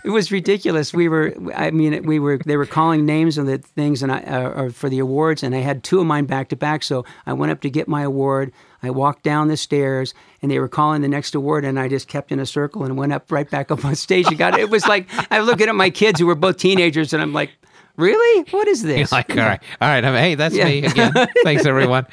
it 0.05 0.11
was 0.11 0.31
ridiculous. 0.33 0.93
We 0.95 1.09
were, 1.09 1.35
I 1.55 1.71
mean, 1.71 2.05
we 2.07 2.19
were. 2.19 2.39
They 2.39 2.57
were 2.57 2.67
calling 2.67 3.05
names 3.07 3.39
of 3.39 3.47
the 3.47 3.59
things 3.59 4.03
and 4.03 4.11
I 4.13 4.21
uh, 4.21 4.71
for 4.71 4.89
the 4.89 4.99
awards, 4.99 5.43
and 5.43 5.55
I 5.55 5.59
had 5.59 5.83
two 5.85 6.01
of 6.01 6.07
mine 6.07 6.25
back 6.27 6.49
to 6.51 6.57
back. 6.57 6.83
So 6.83 7.05
I 7.27 7.33
went 7.33 7.53
up 7.53 7.61
to 7.63 7.71
get 7.71 7.89
my 7.89 8.03
award. 8.03 8.53
I 8.83 8.91
walked 8.91 9.23
down 9.25 9.49
the 9.49 9.57
stairs, 9.59 10.15
and 10.41 10.51
they 10.51 10.59
were 10.59 10.69
calling 10.69 11.03
the 11.03 11.09
next 11.09 11.35
award, 11.35 11.65
and 11.65 11.79
I 11.79 11.89
just 11.89 12.09
kept 12.09 12.33
in 12.33 12.41
a 12.41 12.47
circle 12.47 12.85
and 12.85 12.97
went 12.97 13.13
up 13.13 13.31
right 13.31 13.49
back 13.51 13.71
up 13.71 13.85
on 13.85 13.95
stage 13.95 14.27
and 14.29 14.39
got 14.39 14.55
it. 14.55 14.61
It 14.61 14.71
was 14.71 14.87
like 14.89 15.07
I 15.31 15.39
was 15.39 15.49
looking 15.49 15.69
at 15.69 15.75
my 15.75 15.91
kids 15.91 16.19
who 16.21 16.27
were 16.27 16.35
both 16.35 16.57
teenagers, 16.57 17.13
and 17.13 17.23
I'm 17.23 17.33
like, 17.35 17.51
really? 17.97 18.47
What 18.53 18.67
is 18.69 18.83
You're 18.83 18.97
this? 18.97 19.13
like, 19.13 19.29
all 19.31 19.37
right, 19.37 19.61
all 19.83 19.89
right. 19.89 20.03
I'm, 20.03 20.15
hey, 20.15 20.35
that's 20.35 20.55
Yeah. 20.55 20.65
me 20.65 20.85
again. 20.85 21.13
Thanks, 21.45 21.67
everyone. 21.67 22.07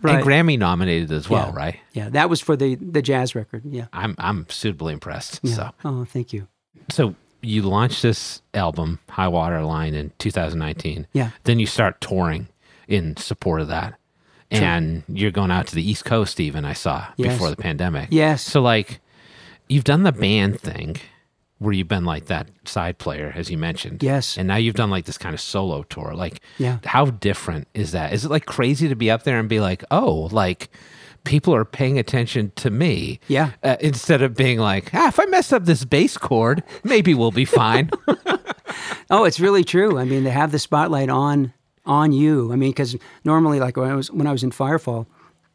Right. 0.00 0.16
And 0.16 0.24
Grammy 0.24 0.58
nominated 0.58 1.12
as 1.12 1.28
well, 1.28 1.48
Yeah. 1.54 1.56
right? 1.62 1.76
Yeah, 1.92 2.08
that 2.10 2.30
was 2.30 2.40
for 2.40 2.56
the 2.56 2.76
the 2.76 3.02
jazz 3.02 3.34
record. 3.34 3.62
Yeah. 3.66 3.86
I'm 3.92 4.14
I'm 4.16 4.46
suitably 4.48 4.94
impressed. 4.94 5.40
yeah. 5.42 5.54
So 5.54 5.70
Oh, 5.84 6.04
thank 6.06 6.32
you. 6.32 6.48
so 6.90 7.14
you 7.44 7.62
launched 7.62 8.02
this 8.02 8.42
album, 8.54 8.98
High 9.08 9.28
Water 9.28 9.62
Line, 9.62 9.94
in 9.94 10.12
2019. 10.18 11.06
Yeah. 11.12 11.30
Then 11.44 11.58
you 11.58 11.66
start 11.66 12.00
touring 12.00 12.48
in 12.88 13.16
support 13.16 13.60
of 13.60 13.68
that. 13.68 13.94
And 14.50 15.02
you're 15.08 15.32
going 15.32 15.50
out 15.50 15.66
to 15.68 15.74
the 15.74 15.88
East 15.88 16.04
Coast, 16.04 16.38
even 16.38 16.64
I 16.64 16.74
saw 16.74 17.06
Yes. 17.16 17.32
before 17.34 17.50
the 17.50 17.56
pandemic. 17.56 18.08
Yes. 18.12 18.40
So, 18.42 18.62
like, 18.62 19.00
you've 19.68 19.82
done 19.82 20.04
the 20.04 20.12
band 20.12 20.60
thing 20.60 20.96
where 21.58 21.72
you've 21.72 21.88
been 21.88 22.04
like 22.04 22.26
that 22.26 22.48
side 22.64 22.98
player, 22.98 23.32
as 23.34 23.50
you 23.50 23.58
mentioned. 23.58 24.02
Yes. 24.02 24.36
And 24.38 24.46
now 24.46 24.56
you've 24.56 24.74
done 24.76 24.90
like 24.90 25.06
this 25.06 25.18
kind 25.18 25.34
of 25.34 25.40
solo 25.40 25.82
tour. 25.84 26.14
Like, 26.14 26.40
Yeah. 26.58 26.78
how 26.84 27.06
different 27.06 27.66
is 27.74 27.90
that? 27.92 28.12
Is 28.12 28.24
it 28.24 28.30
like 28.30 28.44
crazy 28.46 28.88
to 28.88 28.94
be 28.94 29.10
up 29.10 29.24
there 29.24 29.40
and 29.40 29.48
be 29.48 29.58
like, 29.60 29.82
oh, 29.90 30.28
like 30.30 30.68
people 31.24 31.54
are 31.54 31.64
paying 31.64 31.98
attention 31.98 32.52
to 32.56 32.70
me. 32.70 33.18
Yeah. 33.28 33.50
Uh, 33.62 33.76
instead 33.80 34.22
of 34.22 34.34
being 34.34 34.58
like, 34.58 34.90
ah, 34.94 35.08
if 35.08 35.18
I 35.18 35.24
mess 35.26 35.52
up 35.52 35.64
this 35.64 35.84
bass 35.84 36.16
chord, 36.16 36.62
maybe 36.84 37.14
we'll 37.14 37.30
be 37.32 37.44
fine. 37.44 37.90
Oh, 39.10 39.24
it's 39.24 39.38
really 39.38 39.64
true. 39.64 39.98
I 39.98 40.04
mean, 40.04 40.24
they 40.24 40.30
have 40.30 40.50
the 40.50 40.58
spotlight 40.58 41.08
on 41.10 41.52
on 41.86 42.12
you. 42.12 42.52
I 42.52 42.56
mean, 42.56 42.70
because 42.70 42.96
normally, 43.24 43.60
like 43.60 43.76
when 43.76 43.90
I 43.90 43.94
was 43.94 44.10
when 44.10 44.26
I 44.26 44.32
was 44.32 44.42
in 44.42 44.50
Firefall, 44.50 45.06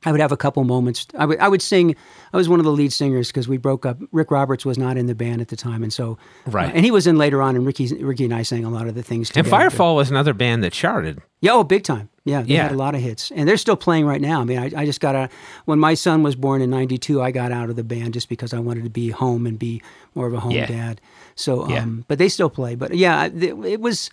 I 0.05 0.11
would 0.11 0.21
have 0.21 0.31
a 0.31 0.37
couple 0.37 0.63
moments. 0.63 1.07
I 1.17 1.25
would 1.25 1.39
I 1.39 1.47
would 1.49 1.61
sing. 1.61 1.95
I 2.31 2.37
was 2.37 2.47
one 2.47 2.59
of 2.59 2.65
the 2.65 2.71
lead 2.71 2.93
singers 2.93 3.27
because 3.27 3.47
we 3.47 3.57
broke 3.57 3.85
up. 3.85 3.97
Rick 4.11 4.31
Roberts 4.31 4.65
was 4.65 4.77
not 4.77 4.95
in 4.97 5.07
the 5.07 5.15
band 5.15 5.41
at 5.41 5.47
the 5.49 5.55
time, 5.55 5.83
and 5.83 5.91
so 5.91 6.17
Right. 6.45 6.69
uh, 6.69 6.73
and 6.75 6.85
he 6.85 6.91
was 6.91 7.07
in 7.07 7.17
later 7.17 7.41
on. 7.41 7.55
And 7.55 7.65
Ricky 7.65 7.93
Ricky 7.95 8.23
and 8.25 8.33
I 8.33 8.43
sang 8.43 8.63
a 8.63 8.69
lot 8.69 8.87
of 8.87 8.95
the 8.95 9.03
things 9.03 9.31
and. 9.35 9.45
Firefall 9.45 9.95
was 9.95 10.09
another 10.11 10.33
band 10.33 10.63
that 10.63 10.71
charted. 10.71 11.19
Yeah, 11.41 11.53
oh, 11.53 11.63
big 11.63 11.83
time. 11.83 12.08
Yeah, 12.25 12.41
they 12.41 12.53
Yeah. 12.55 12.63
had 12.63 12.71
a 12.73 12.77
lot 12.77 12.95
of 12.95 13.01
hits, 13.01 13.31
and 13.31 13.47
they're 13.47 13.57
still 13.57 13.75
playing 13.77 14.05
right 14.05 14.21
now. 14.21 14.41
I 14.41 14.43
mean, 14.43 14.59
I, 14.59 14.71
I 14.81 14.85
just 14.85 14.99
got 14.99 15.15
out 15.15 15.31
when 15.65 15.79
my 15.79 15.93
son 15.93 16.21
was 16.21 16.35
born 16.35 16.61
in 16.61 16.69
'92. 16.69 17.21
I 17.21 17.31
got 17.31 17.51
out 17.51 17.69
of 17.69 17.75
the 17.75 17.83
band 17.83 18.13
just 18.13 18.29
because 18.29 18.53
I 18.53 18.59
wanted 18.59 18.83
to 18.83 18.89
be 18.89 19.09
home 19.09 19.47
and 19.47 19.57
be 19.57 19.81
more 20.15 20.27
of 20.27 20.33
a 20.33 20.39
home 20.39 20.51
Yeah. 20.51 20.65
dad. 20.67 21.01
So, 21.35 21.63
um, 21.63 21.69
Yeah. 21.71 21.85
but 22.07 22.17
they 22.17 22.29
still 22.29 22.49
play. 22.49 22.75
But 22.75 22.93
yeah, 22.95 23.25
it 23.33 23.79
was. 23.81 24.09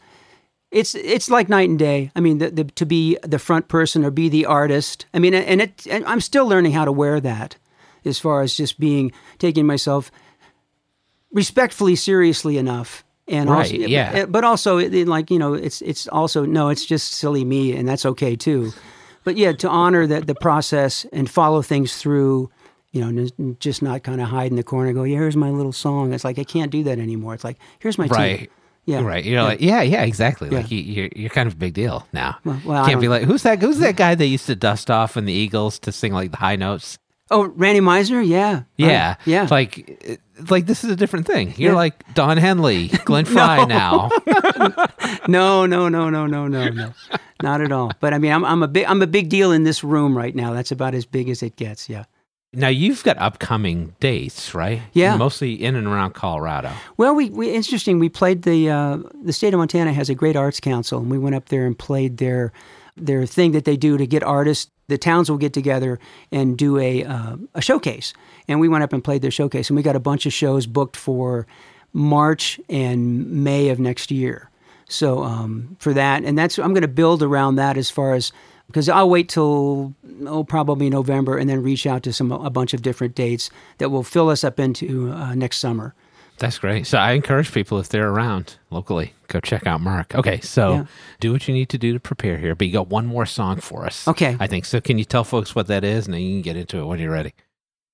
It's 0.72 0.94
it's 0.96 1.30
like 1.30 1.48
night 1.48 1.68
and 1.68 1.78
day. 1.78 2.10
I 2.16 2.20
mean, 2.20 2.38
the, 2.38 2.50
the, 2.50 2.64
to 2.64 2.84
be 2.86 3.16
the 3.22 3.38
front 3.38 3.68
person 3.68 4.04
or 4.04 4.10
be 4.10 4.28
the 4.28 4.46
artist. 4.46 5.06
I 5.14 5.18
mean, 5.20 5.32
and 5.34 5.60
it. 5.62 5.86
And 5.88 6.04
I'm 6.06 6.20
still 6.20 6.46
learning 6.46 6.72
how 6.72 6.84
to 6.84 6.92
wear 6.92 7.20
that, 7.20 7.56
as 8.04 8.18
far 8.18 8.42
as 8.42 8.56
just 8.56 8.78
being 8.80 9.12
taking 9.38 9.66
myself 9.66 10.10
respectfully 11.32 11.96
seriously 11.96 12.56
enough 12.58 13.04
and 13.28 13.50
Right, 13.50 13.58
also, 13.72 13.74
yeah. 13.76 14.12
but, 14.12 14.32
but 14.32 14.44
also 14.44 14.78
it, 14.78 14.94
it, 14.94 15.08
like 15.08 15.30
you 15.30 15.38
know 15.38 15.54
it's 15.54 15.82
it's 15.82 16.06
also 16.08 16.44
no 16.44 16.68
it's 16.68 16.84
just 16.86 17.12
silly 17.12 17.44
me 17.44 17.72
and 17.76 17.88
that's 17.88 18.06
okay 18.06 18.36
too 18.36 18.72
but 19.24 19.36
yeah 19.36 19.52
to 19.52 19.68
honor 19.68 20.06
that 20.06 20.26
the 20.26 20.34
process 20.34 21.04
and 21.12 21.28
follow 21.28 21.62
things 21.62 21.96
through 21.96 22.50
you 22.92 23.00
know 23.00 23.08
n- 23.38 23.56
just 23.60 23.82
not 23.82 24.02
kind 24.04 24.20
of 24.20 24.28
hide 24.28 24.50
in 24.50 24.56
the 24.56 24.62
corner 24.62 24.88
and 24.88 24.96
go 24.96 25.02
yeah 25.02 25.16
here's 25.16 25.36
my 25.36 25.50
little 25.50 25.72
song 25.72 26.12
it's 26.12 26.24
like 26.24 26.38
i 26.38 26.44
can't 26.44 26.70
do 26.70 26.82
that 26.84 26.98
anymore 26.98 27.34
it's 27.34 27.44
like 27.44 27.58
here's 27.80 27.98
my. 27.98 28.06
Right. 28.06 28.50
yeah 28.84 29.00
Right. 29.00 29.24
You're 29.24 29.42
like, 29.42 29.60
yeah, 29.60 29.82
yeah, 29.82 30.02
exactly. 30.04 30.48
Like 30.48 30.70
you, 30.70 30.78
you're, 30.78 31.08
you're 31.16 31.30
kind 31.30 31.48
of 31.48 31.54
a 31.54 31.56
big 31.56 31.74
deal 31.74 32.06
now. 32.12 32.38
Well- 32.44 32.60
well, 32.64 32.86
Can't 32.86 33.00
be 33.00 33.08
like, 33.08 33.24
who's 33.24 33.42
that? 33.42 33.60
Who's 33.60 33.80
that 33.80 33.96
guy 33.96 34.14
that 34.14 34.26
used 34.26 34.46
to 34.46 34.54
dust 34.54 34.92
off 34.92 35.16
in 35.16 35.24
the 35.24 35.32
Eagles 35.32 35.80
to 35.80 35.90
sing 35.90 36.12
like 36.12 36.30
the 36.30 36.36
high 36.36 36.54
notes? 36.54 36.96
Oh, 37.30 37.46
Randy 37.46 37.80
Meisner, 37.80 38.26
yeah, 38.26 38.62
yeah, 38.76 39.16
yeah. 39.24 39.48
Like, 39.50 40.20
like 40.48 40.66
this 40.66 40.84
is 40.84 40.90
a 40.90 40.96
different 40.96 41.26
thing. 41.26 41.54
You're 41.56 41.72
yeah. 41.72 41.76
like 41.76 42.14
Don 42.14 42.36
Henley, 42.36 42.88
Glenn 43.04 43.24
Frey 43.26 43.64
now. 43.66 44.10
no, 45.28 45.66
no, 45.66 45.88
no, 45.88 46.08
no, 46.08 46.26
no, 46.26 46.46
no, 46.46 46.68
no, 46.68 46.92
not 47.42 47.60
at 47.60 47.72
all. 47.72 47.90
But 47.98 48.14
I 48.14 48.18
mean, 48.18 48.30
I'm, 48.30 48.44
I'm 48.44 48.62
a 48.62 48.68
big, 48.68 48.84
I'm 48.86 49.02
a 49.02 49.08
big 49.08 49.28
deal 49.28 49.50
in 49.50 49.64
this 49.64 49.82
room 49.82 50.16
right 50.16 50.34
now. 50.34 50.52
That's 50.52 50.70
about 50.70 50.94
as 50.94 51.04
big 51.04 51.28
as 51.28 51.42
it 51.42 51.56
gets. 51.56 51.88
Yeah. 51.88 52.04
Now 52.52 52.68
you've 52.68 53.02
got 53.02 53.18
upcoming 53.18 53.96
dates, 53.98 54.54
right? 54.54 54.80
Yeah, 54.92 55.16
mostly 55.16 55.52
in 55.54 55.74
and 55.74 55.86
around 55.86 56.14
Colorado. 56.14 56.72
Well, 56.96 57.14
we, 57.14 57.28
we 57.30 57.52
interesting. 57.52 57.98
We 57.98 58.08
played 58.08 58.42
the 58.42 58.70
uh, 58.70 58.98
the 59.22 59.32
state 59.32 59.52
of 59.52 59.58
Montana 59.58 59.92
has 59.92 60.08
a 60.08 60.14
great 60.14 60.36
arts 60.36 60.60
council, 60.60 61.00
and 61.00 61.10
we 61.10 61.18
went 61.18 61.34
up 61.34 61.48
there 61.48 61.66
and 61.66 61.76
played 61.76 62.18
their 62.18 62.52
their 62.96 63.26
thing 63.26 63.52
that 63.52 63.64
they 63.64 63.76
do 63.76 63.98
to 63.98 64.06
get 64.06 64.22
artists 64.22 64.70
the 64.88 64.98
towns 64.98 65.30
will 65.30 65.38
get 65.38 65.52
together 65.52 65.98
and 66.30 66.56
do 66.56 66.78
a 66.78 67.04
uh, 67.04 67.36
a 67.54 67.62
showcase, 67.62 68.12
and 68.46 68.60
we 68.60 68.68
went 68.68 68.84
up 68.84 68.92
and 68.92 69.02
played 69.02 69.22
their 69.22 69.30
showcase, 69.30 69.68
and 69.68 69.76
we 69.76 69.82
got 69.82 69.96
a 69.96 70.00
bunch 70.00 70.26
of 70.26 70.32
shows 70.32 70.66
booked 70.66 70.96
for 70.96 71.46
March 71.92 72.60
and 72.68 73.44
May 73.44 73.68
of 73.70 73.78
next 73.80 74.10
year. 74.10 74.50
So 74.88 75.24
um, 75.24 75.76
for 75.80 75.92
that, 75.94 76.24
and 76.24 76.38
that's 76.38 76.58
I'm 76.58 76.72
going 76.72 76.82
to 76.82 76.88
build 76.88 77.22
around 77.22 77.56
that 77.56 77.76
as 77.76 77.90
far 77.90 78.14
as 78.14 78.32
because 78.68 78.88
I'll 78.88 79.10
wait 79.10 79.28
till 79.28 79.94
oh 80.26 80.44
probably 80.44 80.90
November 80.90 81.36
and 81.36 81.48
then 81.48 81.62
reach 81.62 81.86
out 81.86 82.02
to 82.04 82.12
some 82.12 82.30
a 82.30 82.50
bunch 82.50 82.74
of 82.74 82.82
different 82.82 83.14
dates 83.14 83.50
that 83.78 83.90
will 83.90 84.02
fill 84.02 84.28
us 84.28 84.44
up 84.44 84.60
into 84.60 85.10
uh, 85.12 85.34
next 85.34 85.58
summer. 85.58 85.94
That's 86.38 86.58
great. 86.58 86.86
So 86.86 86.98
I 86.98 87.12
encourage 87.12 87.52
people 87.52 87.78
if 87.78 87.88
they're 87.88 88.08
around 88.08 88.56
locally, 88.70 89.14
go 89.28 89.40
check 89.40 89.66
out 89.66 89.80
Mark. 89.80 90.14
Okay, 90.14 90.40
so 90.40 90.72
Yeah. 90.72 90.84
do 91.20 91.32
what 91.32 91.48
you 91.48 91.54
need 91.54 91.68
to 91.70 91.78
do 91.78 91.92
to 91.94 92.00
prepare 92.00 92.36
here. 92.38 92.54
But 92.54 92.66
you 92.66 92.72
got 92.72 92.88
one 92.88 93.06
more 93.06 93.24
song 93.26 93.60
for 93.60 93.86
us. 93.86 94.06
Okay. 94.06 94.36
I 94.38 94.46
think 94.46 94.64
so. 94.66 94.80
Can 94.80 94.98
you 94.98 95.04
tell 95.04 95.24
folks 95.24 95.54
what 95.54 95.66
that 95.68 95.82
is, 95.84 96.06
and 96.06 96.14
then 96.14 96.20
you 96.20 96.34
can 96.34 96.42
get 96.42 96.56
into 96.56 96.78
it 96.78 96.84
when 96.84 96.98
you're 97.00 97.10
ready. 97.12 97.32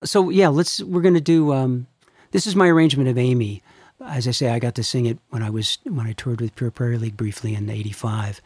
so 0.04 0.30
yeah, 0.30 0.48
let's. 0.48 0.82
We're 0.82 1.02
gonna 1.02 1.20
do. 1.20 1.52
Um, 1.52 1.86
this 2.32 2.46
is 2.46 2.56
my 2.56 2.66
arrangement 2.68 3.08
of 3.08 3.16
Amie. 3.16 3.62
As 4.04 4.26
I 4.26 4.32
say, 4.32 4.50
I 4.50 4.58
got 4.58 4.74
to 4.74 4.82
sing 4.82 5.06
it 5.06 5.18
when 5.30 5.42
I 5.44 5.50
was 5.50 5.78
when 5.84 6.06
I 6.08 6.12
toured 6.12 6.40
with 6.40 6.56
Pure 6.56 6.72
Prairie 6.72 6.98
League 6.98 7.16
briefly 7.16 7.54
in 7.54 7.70
'85, 7.70 8.40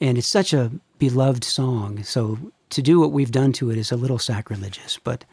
and 0.00 0.18
it's 0.18 0.26
such 0.26 0.52
a 0.52 0.72
beloved 0.98 1.44
song. 1.44 2.02
So 2.02 2.38
to 2.70 2.82
do 2.82 2.98
what 2.98 3.12
we've 3.12 3.30
done 3.30 3.52
to 3.54 3.70
it 3.70 3.78
is 3.78 3.92
a 3.92 3.96
little 3.96 4.18
sacrilegious, 4.18 4.98
but 5.04 5.24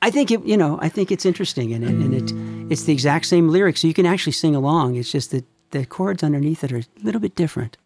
I 0.00 0.10
think 0.10 0.30
it. 0.30 0.44
You 0.44 0.56
know, 0.56 0.78
I 0.80 0.88
think 0.88 1.10
it's 1.10 1.26
interesting, 1.26 1.72
and, 1.72 1.84
and 1.84 2.14
it 2.14 2.32
it's 2.70 2.84
the 2.84 2.92
exact 2.92 3.26
same 3.26 3.48
lyrics, 3.48 3.80
so 3.80 3.88
you 3.88 3.94
can 3.94 4.06
actually 4.06 4.32
sing 4.32 4.54
along. 4.54 4.94
It's 4.96 5.10
just 5.10 5.32
that 5.32 5.44
the 5.70 5.84
chords 5.84 6.22
underneath 6.22 6.62
it 6.64 6.72
are 6.72 6.78
a 6.78 6.84
little 7.02 7.20
bit 7.20 7.34
different. 7.34 7.76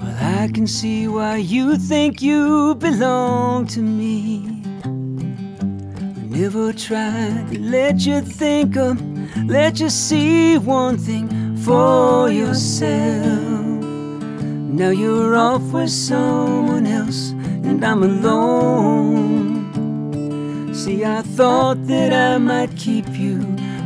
Well, 0.00 0.16
I 0.18 0.48
can 0.52 0.66
see 0.66 1.06
why 1.08 1.36
you 1.36 1.76
think 1.76 2.22
you 2.22 2.74
belong 2.76 3.66
to 3.68 3.80
me. 3.80 4.62
I 4.84 4.88
never 6.42 6.72
tried 6.72 7.52
to 7.52 7.60
let 7.60 8.06
you 8.06 8.22
think 8.22 8.76
of, 8.76 8.98
let 9.46 9.80
you 9.80 9.88
see 9.90 10.58
one 10.58 10.96
thing 10.98 11.28
for 11.56 12.30
yourself. 12.30 13.50
Now 14.80 14.90
you're 14.90 15.36
off 15.36 15.62
with 15.72 15.90
someone 15.90 16.86
else, 16.86 17.30
and 17.64 17.84
I'm 17.84 18.02
alone. 18.02 19.60
See, 20.74 21.04
I 21.04 21.22
thought 21.22 21.86
that 21.86 22.12
I 22.12 22.38
might 22.38 22.74
keep 22.76 23.08
you 23.18 23.42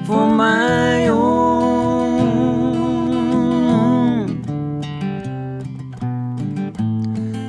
for 0.06 0.28
my 0.28 1.08
own. 1.08 1.94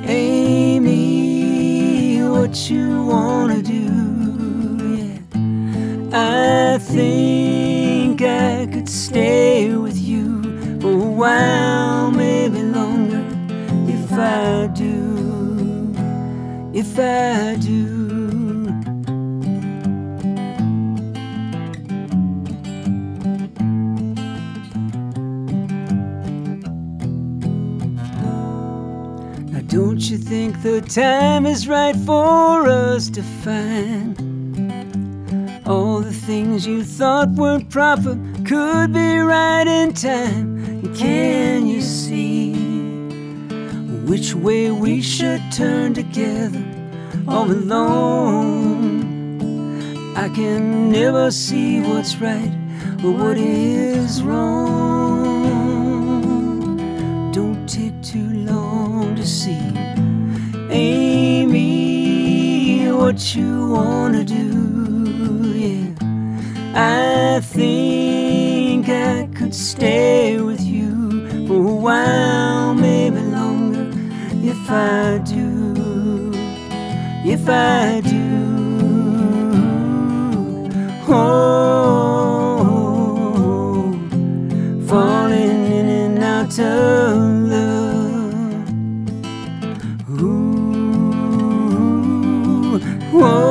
Amie, 0.08 0.98
what 2.22 2.70
you 2.70 3.04
wanna 3.04 3.62
do? 3.62 3.88
Yeah. 4.96 5.18
I 6.12 6.78
think 6.78 7.55
stay 9.16 9.74
with 9.74 9.98
you 9.98 10.42
for 10.78 10.90
a 10.90 11.10
while, 11.22 12.10
maybe 12.10 12.60
longer, 12.62 13.24
if 13.88 14.12
I 14.12 14.66
do. 14.74 15.94
If 16.74 16.98
I 16.98 17.56
do. 17.56 18.66
Now, 29.50 29.62
don't 29.66 30.02
you 30.10 30.18
think 30.18 30.60
the 30.62 30.82
time 30.82 31.46
is 31.46 31.66
right 31.66 31.96
for 31.96 32.68
us 32.68 33.08
to 33.08 33.22
find 33.22 34.14
all 35.66 36.00
the 36.00 36.12
things 36.12 36.66
you 36.66 36.84
thought 36.84 37.30
weren't 37.30 37.70
proper 37.70 38.18
could 38.46 38.92
be 38.92 39.18
right 39.18 39.66
in 39.66 39.92
time? 39.92 40.94
Can 40.94 41.66
you 41.66 41.80
see 41.80 42.54
which 44.06 44.34
way 44.34 44.70
we 44.70 45.02
should 45.02 45.42
turn 45.50 45.94
together 45.94 46.64
all 47.26 47.50
alone? 47.50 49.02
I 50.16 50.28
can 50.28 50.92
never 50.92 51.32
see 51.32 51.80
what's 51.80 52.18
right 52.18 52.52
or 53.02 53.10
what 53.10 53.36
is 53.36 54.22
wrong. 54.22 55.50
Don't 57.32 57.66
take 57.68 58.00
too 58.00 58.30
long 58.44 59.16
to 59.16 59.26
see. 59.26 59.58
Amie, 60.70 61.72
what 62.92 63.34
you 63.34 63.70
wanna 63.70 64.22
do? 64.22 65.52
Yeah, 65.52 65.90
I 66.76 67.40
think 68.86 68.98
I 68.98 69.26
could 69.36 69.54
stay 69.54 70.40
with 70.40 70.60
you 70.60 71.46
for 71.46 71.54
a 71.54 71.74
while, 71.74 72.74
maybe 72.74 73.20
longer, 73.20 73.90
if 74.42 74.70
I 74.70 75.18
do. 75.18 76.32
If 77.24 77.48
I 77.48 78.00
do. 78.00 78.16
Oh, 81.08 81.52
falling 84.86 85.66
in 85.78 85.88
and 85.88 86.18
out 86.22 86.58
of 86.58 87.16
love. 87.52 88.70
Ooh, 90.20 91.56
whoa, 93.12 93.45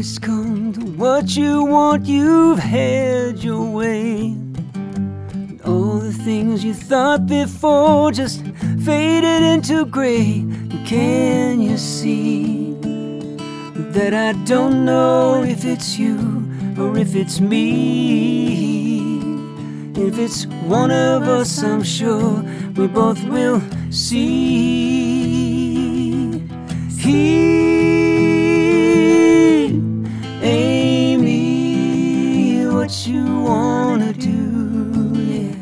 it's 0.00 0.18
come 0.18 0.72
to 0.72 0.80
what 0.96 1.36
you 1.36 1.62
want, 1.62 2.06
you've 2.06 2.58
had 2.58 3.38
your 3.44 3.70
way. 3.70 4.34
All 5.66 5.98
the 5.98 6.14
things 6.24 6.64
you 6.64 6.72
thought 6.72 7.26
before 7.26 8.10
just 8.10 8.42
faded 8.82 9.42
into 9.42 9.84
gray. 9.84 10.46
Can 10.86 11.60
you 11.60 11.76
see 11.76 12.78
that 13.92 14.14
I 14.14 14.32
don't 14.44 14.86
know 14.86 15.42
if 15.44 15.66
it's 15.66 15.98
you 15.98 16.16
or 16.78 16.96
if 16.96 17.14
it's 17.14 17.38
me? 17.38 18.70
If 19.96 20.18
it's 20.18 20.46
one 20.64 20.90
of 20.90 21.24
us, 21.24 21.62
I'm 21.62 21.82
sure 21.82 22.42
we 22.74 22.86
both 22.86 23.22
will 23.24 23.60
see. 23.90 24.80
What 33.00 33.08
you 33.08 33.24
wanna 33.24 34.12
do? 34.12 35.14
Yeah. 35.16 35.54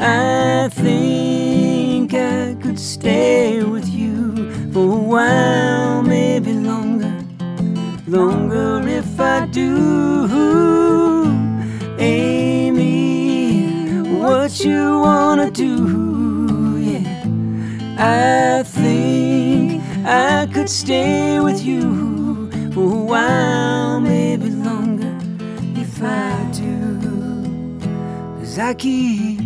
I 0.00 0.68
think 0.70 2.14
I 2.14 2.56
could 2.62 2.78
stay 2.78 3.62
with 3.62 3.86
you 3.86 4.72
for 4.72 4.96
a 4.96 5.02
while, 5.02 6.02
maybe 6.02 6.54
longer, 6.54 7.12
longer 8.08 8.88
if 8.88 9.20
I 9.20 9.44
do. 9.48 11.26
Amie, 11.98 13.68
what 14.18 14.58
you 14.64 15.00
wanna 15.00 15.50
do? 15.50 16.78
Yeah, 16.78 17.04
I 17.98 18.62
think 18.62 19.82
I 20.06 20.48
could 20.54 20.70
stay 20.70 21.38
with 21.38 21.62
you 21.62 22.48
for 22.72 22.94
a 22.94 23.04
while, 23.12 24.00
Cause 28.56 28.64
I 28.64 28.72
keep 28.72 29.36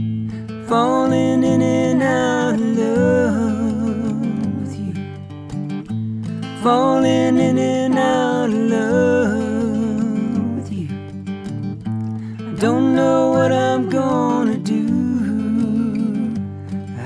falling 0.69 1.43
in 1.43 1.61
and 1.61 2.01
out 2.01 2.55
of 2.55 2.61
love 2.61 4.21
with 4.61 4.79
you. 4.79 4.95
Falling 6.63 7.37
in 7.39 7.59
and 7.59 7.99
out 7.99 8.51
of 8.51 8.55
love 8.55 10.55
with 10.55 10.73
you. 10.73 10.87
I 12.39 12.53
don't 12.61 12.95
know 12.95 13.33
what 13.33 13.51
I'm 13.51 13.89
gonna 13.89 14.59
do. 14.59 14.87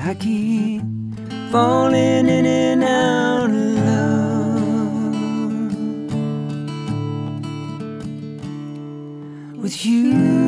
I 0.03 0.13
keep 0.13 0.83
falling 1.51 2.29
in 2.29 2.45
and 2.45 2.83
out 2.83 3.49
of 3.49 3.55
love 9.49 9.63
with 9.63 9.83
you. 9.83 10.44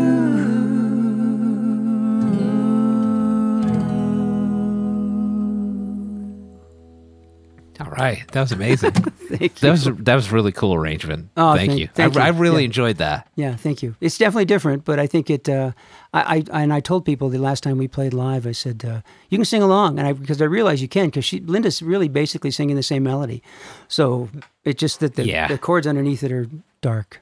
Right, 8.07 8.27
that 8.31 8.41
was 8.41 8.51
amazing. 8.51 8.93
That 9.27 9.71
was 9.71 9.83
that 9.83 10.15
was 10.15 10.31
a 10.31 10.33
really 10.33 10.53
cool 10.53 10.73
arrangement. 10.73 11.29
Oh, 11.35 11.53
thank, 11.53 11.71
thank- 11.71 11.79
you. 11.81 11.87
thank 11.93 12.15
I, 12.15 12.27
I 12.27 12.29
really 12.29 12.61
Yeah. 12.61 12.67
enjoyed 12.67 12.97
that. 12.97 13.27
Yeah, 13.35 13.55
thank 13.57 13.83
you. 13.83 13.93
It's 13.99 14.17
definitely 14.17 14.45
different, 14.45 14.85
but 14.85 14.99
I 14.99 15.07
think 15.07 15.29
it. 15.29 15.49
Uh, 15.49 15.71
I, 16.13 16.43
I 16.51 16.61
and 16.63 16.71
I 16.73 16.79
told 16.79 17.03
people 17.03 17.27
the 17.29 17.37
last 17.37 17.61
time 17.61 17.77
we 17.77 17.89
played 17.89 18.13
live, 18.13 18.47
I 18.47 18.53
said 18.53 18.85
uh, 18.85 19.01
you 19.29 19.37
can 19.37 19.43
sing 19.45 19.61
along, 19.61 19.99
and 19.99 20.07
I 20.07 20.13
because 20.13 20.41
I 20.41 20.45
realized 20.45 20.81
you 20.81 20.87
can 20.87 21.07
because 21.07 21.25
she 21.25 21.41
Linda's 21.41 21.81
really 21.81 22.07
basically 22.07 22.51
singing 22.51 22.77
the 22.77 22.83
same 22.83 23.03
melody, 23.03 23.43
so 23.89 24.29
it's 24.63 24.79
just 24.79 25.01
that 25.01 25.15
the, 25.15 25.25
Yeah. 25.25 25.47
the 25.49 25.57
chords 25.57 25.85
underneath 25.85 26.23
it 26.23 26.31
are 26.31 26.47
dark. 26.81 27.21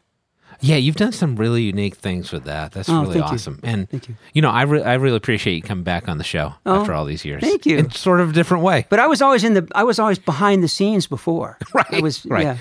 Yeah, 0.62 0.76
you've 0.78 0.96
done 0.96 1.12
some 1.12 1.36
really 1.36 1.64
unique 1.64 1.96
things 1.96 2.32
with 2.32 2.46
that. 2.46 2.72
That's 2.72 2.90
Oh, 2.90 3.02
really 3.02 3.14
thank 3.20 3.26
you. 3.30 3.34
awesome. 3.36 3.60
And 3.64 3.90
Thank 3.90 4.08
you. 4.10 4.16
You 4.34 4.42
know, 4.42 4.50
I 4.50 4.64
re- 4.64 4.84
I 4.84 4.94
really 4.96 5.18
appreciate 5.18 5.56
you 5.56 5.62
coming 5.62 5.84
back 5.84 6.08
on 6.08 6.18
the 6.18 6.24
show 6.24 6.54
Oh, 6.66 6.82
after 6.82 6.94
all 6.94 7.06
these 7.06 7.26
years. 7.26 7.42
thank 7.42 7.66
you. 7.66 7.78
In 7.78 7.92
sort 7.92 8.20
of 8.22 8.30
a 8.30 8.34
different 8.34 8.64
way. 8.64 8.86
But 8.90 9.00
I 9.00 9.08
was 9.08 9.22
always 9.22 9.44
in 9.44 9.54
the 9.54 9.68
I 9.76 9.84
was 9.84 10.00
always 10.00 10.20
behind 10.20 10.64
the 10.64 10.68
scenes 10.68 11.08
before. 11.08 11.58
I 11.62 11.84
Right, 11.92 12.02
was 12.04 12.26
right. 12.26 12.44
yeah. 12.44 12.58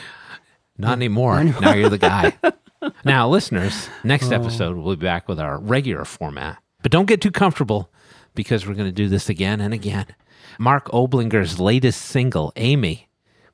Not 0.79 0.93
anymore. 0.99 1.43
Now 1.61 1.75
you're 1.75 1.89
the 1.89 1.99
guy. 1.99 2.33
now, 3.05 3.29
listeners, 3.29 3.89
next 4.03 4.31
Oh. 4.33 4.35
episode 4.35 4.77
we'll 4.77 4.97
be 4.97 5.05
back 5.05 5.29
with 5.29 5.39
our 5.41 5.59
regular 5.59 6.05
format. 6.05 6.59
But 6.83 6.91
don't 6.93 7.07
get 7.07 7.21
too 7.21 7.31
comfortable 7.31 7.91
because 8.35 8.67
we're 8.67 8.75
going 8.75 8.89
to 8.89 8.93
do 8.93 9.09
this 9.09 9.29
again 9.29 9.61
and 9.61 9.73
again. 9.73 10.07
Mark 10.59 10.87
Oblinger's 10.91 11.59
latest 11.61 12.03
single, 12.03 12.53
Amie, 12.57 13.09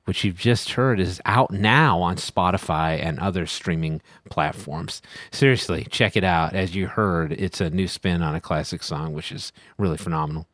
which 0.05 0.25
you've 0.25 0.39
just 0.39 0.73
heard, 0.73 0.99
is 0.99 1.21
out 1.25 1.51
now 1.51 2.01
on 2.01 2.17
Spotify 2.17 3.03
and 3.03 3.19
other 3.19 3.47
streaming 3.47 4.01
platforms. 4.29 5.03
Seriously, 5.31 5.87
check 5.91 6.17
it 6.17 6.25
out. 6.25 6.55
As 6.55 6.75
you 6.75 6.89
heard, 6.89 7.33
it's 7.33 7.61
a 7.61 7.71
new 7.71 7.89
spin 7.89 8.23
on 8.23 8.35
a 8.35 8.41
classic 8.41 8.83
song, 8.83 9.13
which 9.13 9.31
is 9.31 9.53
really 9.79 9.97
phenomenal. 9.97 10.47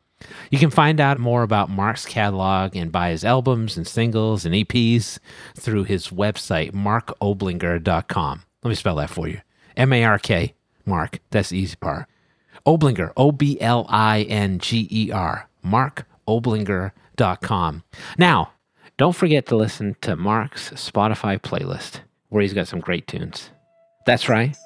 You 0.49 0.59
can 0.59 0.69
find 0.69 0.99
out 0.99 1.19
more 1.19 1.43
about 1.43 1.69
Mark's 1.69 2.05
catalog 2.05 2.75
and 2.75 2.91
buy 2.91 3.11
his 3.11 3.23
albums 3.23 3.77
and 3.77 3.87
singles 3.87 4.45
and 4.45 4.55
EPs 4.55 5.19
through 5.55 5.83
his 5.83 6.07
website, 6.07 6.71
markoblinger.com. 6.71 8.41
Let 8.63 8.69
me 8.69 8.75
spell 8.75 8.95
that 8.95 9.11
for 9.11 9.27
you 9.27 9.41
M 9.75 9.93
A 9.93 10.03
R 10.03 10.19
K, 10.19 10.53
Mark. 10.85 11.19
That's 11.29 11.49
the 11.49 11.59
easy 11.59 11.75
part. 11.75 12.07
Oblinger, 12.65 13.13
O 13.15 13.31
B 13.31 13.61
L 13.61 13.85
I 13.89 14.23
N 14.23 14.57
G 14.59 14.87
E 14.91 15.11
R, 15.11 15.47
markoblinger.com. 15.65 17.83
Now, 18.17 18.51
don't 18.97 19.15
forget 19.15 19.45
to 19.45 19.55
listen 19.55 19.95
to 20.01 20.15
Mark's 20.15 20.71
Spotify 20.71 21.39
playlist, 21.39 22.01
where 22.29 22.41
he's 22.41 22.53
got 22.53 22.67
some 22.67 22.79
great 22.79 23.07
tunes. 23.07 23.51
That's 24.07 24.27
right, 24.27 24.57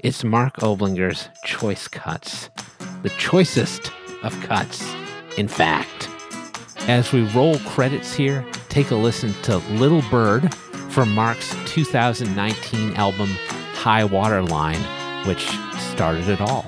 it's 0.00 0.22
Mark 0.22 0.56
Oblinger's 0.56 1.28
Choice 1.44 1.88
Cuts, 1.88 2.50
the 3.02 3.08
choicest 3.10 3.90
of 4.22 4.38
cuts, 4.42 4.94
in 5.38 5.48
fact. 5.48 6.08
As 6.88 7.12
we 7.12 7.22
roll 7.28 7.58
credits 7.60 8.14
here, 8.14 8.44
take 8.68 8.90
a 8.90 8.96
listen 8.96 9.32
to 9.44 9.58
Little 9.74 10.02
Bird 10.10 10.54
from 10.90 11.14
Mark's 11.14 11.54
2019 11.66 12.94
album 12.96 13.28
High 13.74 14.04
Water 14.04 14.42
Line, 14.42 14.80
which 15.26 15.46
started 15.78 16.28
it 16.28 16.40
all. 16.40 16.66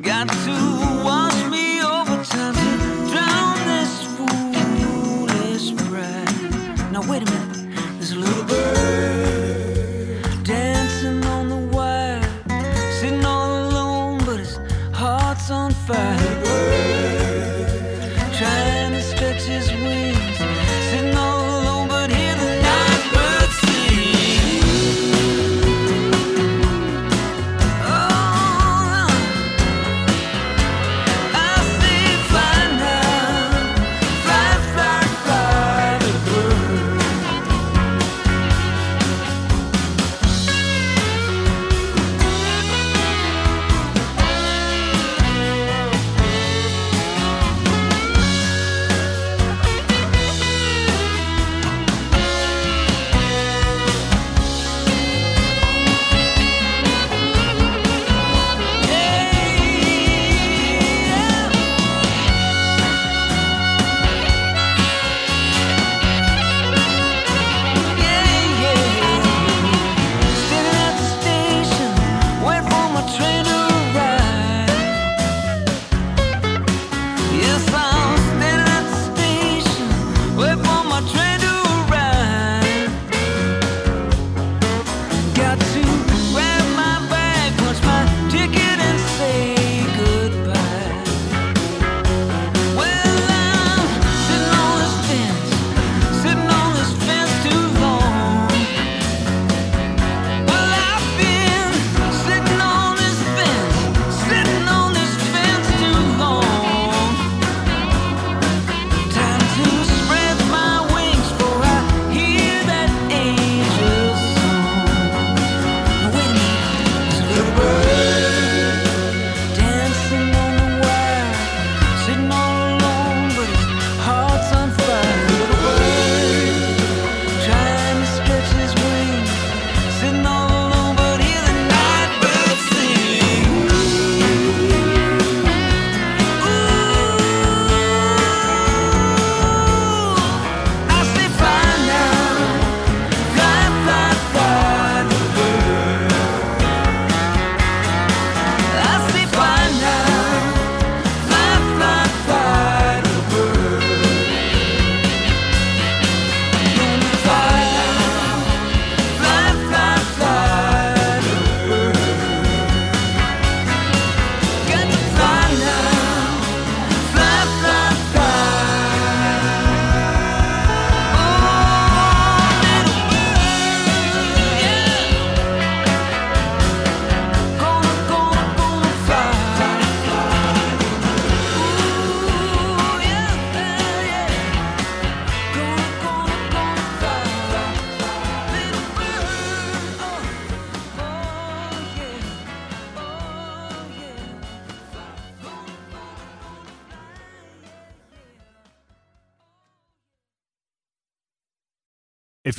Got 0.00 0.30
to 0.30 0.91